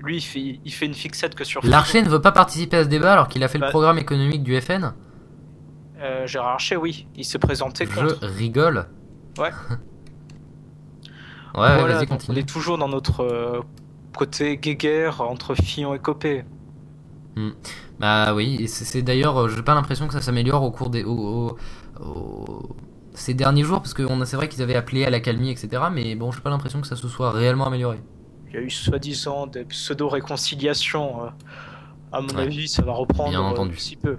Lui, 0.03 0.17
il 0.17 0.21
fait, 0.23 0.59
il 0.65 0.73
fait 0.73 0.87
une 0.87 0.95
fixette 0.95 1.37
que 1.37 1.45
sur 1.45 1.61
Fillon. 1.61 1.71
Larcher 1.71 2.03
ne 2.03 2.09
veut 2.09 2.21
pas 2.21 2.33
participer 2.33 2.79
à 2.79 2.83
ce 2.83 2.89
débat 2.89 3.13
alors 3.13 3.29
qu'il 3.29 3.45
a 3.45 3.49
fait 3.49 3.59
Bah- 3.59 3.67
le 3.67 3.71
programme 3.71 3.99
économique 3.99 4.43
du 4.43 4.61
FN. 4.61 4.93
Euh, 6.01 6.27
Gérard 6.27 6.51
Larcher, 6.51 6.75
oui, 6.77 7.07
il 7.15 7.25
s'est 7.25 7.39
présenté 7.39 7.87
Je 7.89 7.95
contre. 7.95 8.19
rigole. 8.27 8.87
Ouais. 9.39 9.51
Ouais, 11.55 11.79
Voilà, 11.79 11.95
vas-y, 11.95 12.07
donc 12.07 12.23
on 12.29 12.35
continue. 12.35 12.39
est 12.41 12.49
toujours 12.49 12.79
dans 12.79 12.89
notre 12.89 13.21
euh, 13.21 13.61
côté 14.17 14.57
guéguerre 14.57 15.21
entre 15.21 15.55
Fillon 15.55 15.95
et 15.95 15.99
Copé. 15.99 16.45
Bah 17.99 18.35
oui, 18.35 18.57
et 18.61 18.67
c'est 18.69 19.03
d'ailleurs, 19.03 19.37
euh, 19.39 19.49
j'ai 19.49 19.63
pas 19.63 19.75
l'impression 19.75 20.07
que 20.07 20.13
ça 20.13 20.23
s'améliore 20.23 20.63
au 20.63 20.71
cours 20.71 20.91
des. 20.91 21.05
au- 21.05 21.57
au- 22.01 22.05
au- 22.05 22.77
ces 23.15 23.35
derniers 23.35 23.63
jours, 23.63 23.81
parce 23.81 23.95
que 23.95 24.05
c'est 24.25 24.37
vrai 24.37 24.49
qu'ils 24.49 24.63
avaient 24.63 24.75
appelé 24.75 25.05
à 25.05 25.11
la 25.11 25.21
calmie, 25.21 25.51
etc. 25.51 25.85
Mais 25.93 26.17
bon, 26.17 26.33
j'ai 26.33 26.41
pas 26.41 26.51
l'impression 26.51 26.81
que 26.81 26.87
ça 26.89 26.97
se 26.97 27.07
soit 27.09 27.31
réellement 27.31 27.67
amélioré. 27.67 27.99
Il 28.49 28.55
y 28.55 28.57
a 28.59 28.61
eu 28.61 28.71
soi-disant 28.71 29.47
des 29.47 29.65
pseudo-réconciliations. 29.65 31.25
euh, 31.25 31.29
À 32.13 32.21
mon 32.21 32.29
Ouais. 32.37 32.43
avis, 32.43 32.69
ça 32.69 32.83
va 32.83 32.93
reprendre 32.93 33.31
Bien 33.31 33.41
entendu. 33.43 33.77
si 33.77 33.97
peu. 33.97 34.17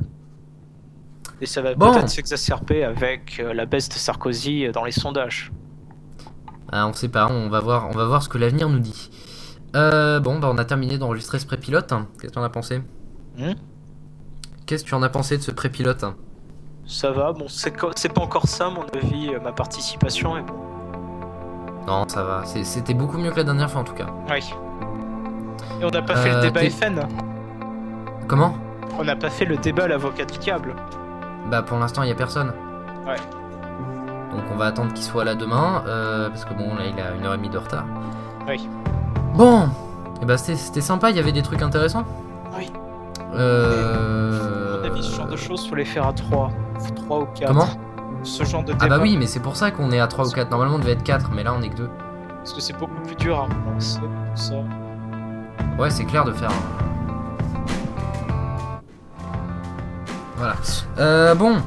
Et 1.41 1.45
ça 1.45 1.61
va 1.61 1.75
Bon. 1.75 1.91
peut-être 1.91 2.09
s'exacerber 2.09 2.83
avec 2.83 3.39
euh, 3.39 3.53
la 3.53 3.65
baisse 3.65 3.89
de 3.89 3.95
Sarkozy 3.95 4.65
euh, 4.65 4.71
dans 4.71 4.85
les 4.85 4.91
sondages. 4.91 5.51
Ah, 6.71 6.87
on 6.87 6.93
sait 6.93 7.09
pas, 7.09 7.27
on 7.29 7.49
va 7.49 7.59
voir, 7.59 7.87
on 7.89 7.91
va 7.97 8.05
voir 8.05 8.23
ce 8.23 8.29
que 8.29 8.37
l'avenir 8.37 8.69
nous 8.69 8.79
dit. 8.79 9.09
Euh, 9.75 10.19
bon, 10.19 10.39
bah 10.39 10.49
on 10.51 10.57
a 10.57 10.65
terminé 10.65 10.97
d'enregistrer 10.97 11.37
ce 11.39 11.45
pré-pilote. 11.45 11.89
Qu'est-ce 12.19 12.27
que 12.27 12.33
tu 12.33 12.39
en 12.39 12.43
as 12.43 12.49
pensé 12.49 12.81
Hmm 13.37 13.53
Qu'est-ce 14.65 14.83
que 14.83 14.89
tu 14.89 14.95
en 14.95 15.03
as 15.03 15.09
pensé 15.09 15.37
de 15.37 15.43
ce 15.43 15.51
pré-pilote 15.51 16.05
Ça 16.87 17.11
va, 17.11 17.33
bon, 17.33 17.45
c'est 17.47 17.71
pas 17.71 18.21
encore 18.21 18.47
ça, 18.47 18.69
mon 18.69 18.83
avis, 18.97 19.29
euh, 19.29 19.39
ma 19.41 19.51
participation, 19.51 20.41
bon. 20.41 20.53
Non, 21.85 22.07
ça 22.07 22.23
va. 22.23 22.43
C'était 22.45 22.95
beaucoup 22.95 23.17
mieux 23.19 23.29
que 23.29 23.37
la 23.37 23.43
dernière 23.43 23.69
fois 23.69 23.81
en 23.81 23.83
tout 23.83 23.93
cas. 23.93 24.07
Oui. 24.29 24.39
Et 25.79 25.85
on 25.85 25.89
n'a 25.91 26.01
pas 26.01 26.15
fait 26.15 26.33
le 26.33 26.41
débat 26.41 26.61
FN. 26.69 26.99
Comment 28.27 28.55
On 28.97 29.03
n'a 29.03 29.15
pas 29.15 29.29
fait 29.29 29.45
le 29.45 29.57
débat 29.57 29.83
à 29.83 29.87
l'avocat 29.89 30.25
du 30.25 30.37
diable. 30.39 30.73
Bah 31.49 31.61
pour 31.61 31.77
l'instant 31.77 32.03
il 32.03 32.09
y 32.09 32.11
a 32.11 32.15
personne. 32.15 32.53
Ouais. 33.05 33.15
Donc 34.31 34.43
on 34.53 34.57
va 34.57 34.65
attendre 34.65 34.91
qu'il 34.93 35.03
soit 35.03 35.23
là 35.23 35.35
demain, 35.35 35.83
euh, 35.87 36.29
parce 36.29 36.43
que 36.45 36.53
bon 36.53 36.75
là 36.75 36.81
il 36.85 36.99
a 36.99 37.13
une 37.15 37.25
heure 37.25 37.33
et 37.33 37.37
demie 37.37 37.49
de 37.49 37.57
retard. 37.57 37.85
Oui. 38.47 38.67
Bon, 39.35 39.69
et 40.21 40.25
bah 40.25 40.37
c'était 40.37 40.81
sympa, 40.81 41.09
il 41.09 41.15
y 41.15 41.19
avait 41.19 41.31
des 41.31 41.41
trucs 41.41 41.61
intéressants. 41.61 42.03
Oui. 42.57 42.71
Euh... 43.35 44.83
Avis, 44.85 45.03
ce 45.03 45.15
genre 45.15 45.27
de 45.27 45.35
choses, 45.35 45.67
faut 45.67 45.75
les 45.75 45.85
faire 45.85 46.07
à 46.07 46.13
3. 46.13 46.49
3 46.95 47.19
ou 47.19 47.25
4. 47.35 47.47
Comment? 47.47 47.67
Ce 48.23 48.43
genre 48.43 48.63
de 48.63 48.71
débat. 48.73 48.85
Ah 48.85 48.89
bah 48.89 48.97
oui, 49.01 49.17
mais 49.17 49.27
c'est 49.27 49.39
pour 49.39 49.55
ça 49.55 49.71
qu'on 49.71 49.91
est 49.91 49.99
à 49.99 50.07
3 50.07 50.27
ou 50.27 50.31
4. 50.31 50.49
Normalement 50.49 50.75
on 50.75 50.79
devait 50.79 50.93
être 50.93 51.03
4, 51.03 51.31
mais 51.33 51.43
là 51.43 51.53
on 51.57 51.61
est 51.61 51.69
que 51.69 51.77
2. 51.77 51.89
Parce 52.37 52.53
que 52.53 52.61
c'est 52.61 52.77
beaucoup 52.77 53.01
plus 53.05 53.15
dur 53.15 53.37
à 53.37 53.43
relancer, 53.43 53.99
tout 53.99 54.07
ça. 54.35 54.53
Ouais, 55.79 55.89
c'est 55.89 56.05
clair 56.05 56.23
de 56.25 56.31
faire. 56.31 56.49
un- 56.49 56.94
Voilà. 60.45 60.57
Euh, 60.99 61.33
bon. 61.33 61.57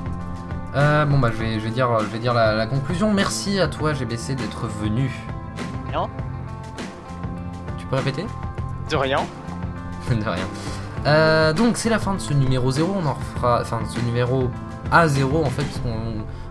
Euh, 0.77 1.05
bon 1.07 1.19
bah 1.19 1.31
je 1.33 1.39
vais, 1.39 1.55
je 1.59 1.65
vais 1.65 1.71
dire, 1.71 1.89
je 2.01 2.07
vais 2.07 2.19
dire 2.21 2.33
la, 2.35 2.55
la 2.55 2.67
conclusion. 2.69 3.13
Merci 3.13 3.59
à 3.59 3.67
toi 3.67 3.93
GBC 3.93 4.37
d'être 4.37 4.67
venu. 4.81 5.11
Rien. 5.89 6.07
Tu 7.79 7.87
peux 7.87 7.97
répéter? 7.97 8.25
De 8.91 8.97
rien. 8.97 9.19
De 10.11 10.15
rien. 10.29 10.45
Euh, 11.07 11.53
donc 11.53 11.77
c'est 11.77 11.89
la 11.91 11.99
fin 11.99 12.15
de 12.15 12.19
ce 12.21 12.33
numéro 12.35 12.71
0, 12.71 12.95
on 13.03 13.07
en 13.07 13.15
refera, 13.15 13.61
enfin 13.63 13.81
ce 13.89 13.99
numéro 14.01 14.49
A0 14.93 15.45
en 15.45 15.51
fait, 15.51 15.63
puisqu'on 15.63 15.91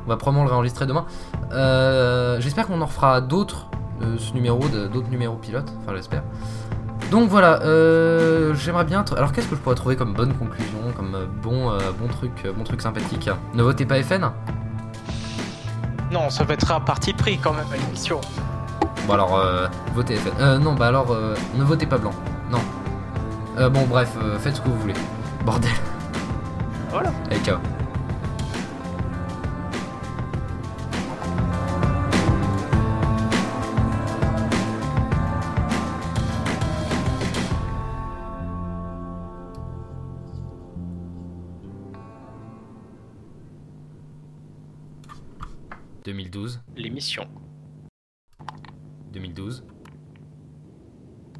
on 0.05 0.09
va 0.09 0.15
probablement 0.17 0.43
le 0.45 0.49
réenregistrer 0.49 0.85
demain. 0.85 1.05
Euh, 1.53 2.39
j'espère 2.41 2.67
qu'on 2.67 2.81
en 2.81 2.85
refera 2.85 3.19
d'autres, 3.21 3.67
de 4.01 4.17
ce 4.17 4.33
numéro, 4.33 4.59
de- 4.67 4.87
d'autres 4.87 5.09
numéros 5.09 5.35
pilotes, 5.37 5.71
enfin 5.83 5.93
j'espère. 5.95 6.23
Donc 7.11 7.29
voilà, 7.29 7.61
euh, 7.61 8.53
j'aimerais 8.55 8.83
bien... 8.83 9.05
Alors 9.15 9.31
qu'est-ce 9.31 9.47
que 9.47 9.55
je 9.55 9.61
pourrais 9.61 9.75
trouver 9.75 9.95
comme 9.95 10.13
bonne 10.13 10.33
conclusion, 10.33 10.77
comme 10.95 11.15
euh, 11.15 11.25
bon, 11.41 11.71
euh, 11.71 11.77
bon 11.97 12.07
truc, 12.07 12.45
bon 12.55 12.63
truc 12.65 12.81
sympathique? 12.81 13.29
Ne 13.53 13.63
votez 13.63 13.85
pas 13.85 14.01
FN 14.03 14.29
Non, 16.11 16.29
ça 16.29 16.43
va 16.43 16.53
être 16.55 16.69
un 16.71 16.81
parti 16.81 17.13
pris 17.13 17.37
quand 17.37 17.53
même 17.53 17.65
à 17.71 17.77
l'émission. 17.77 18.19
Bon 19.07 19.13
alors, 19.13 19.37
euh, 19.37 19.67
votez 19.95 20.15
FN. 20.17 20.31
Euh, 20.41 20.57
non, 20.57 20.73
bah 20.73 20.87
alors, 20.87 21.11
euh, 21.11 21.33
ne 21.55 21.63
votez 21.63 21.85
pas 21.85 21.97
blanc. 21.97 22.13
Non. 22.51 22.59
Euh, 23.57 23.69
bon 23.69 23.85
bref, 23.85 24.17
faites 24.39 24.57
ce 24.57 24.61
que 24.61 24.67
vous 24.67 24.79
voulez. 24.79 24.93
Bordel. 25.45 25.71
Voilà. 26.89 27.11
Allez, 27.31 27.39
ciao.« 27.39 27.57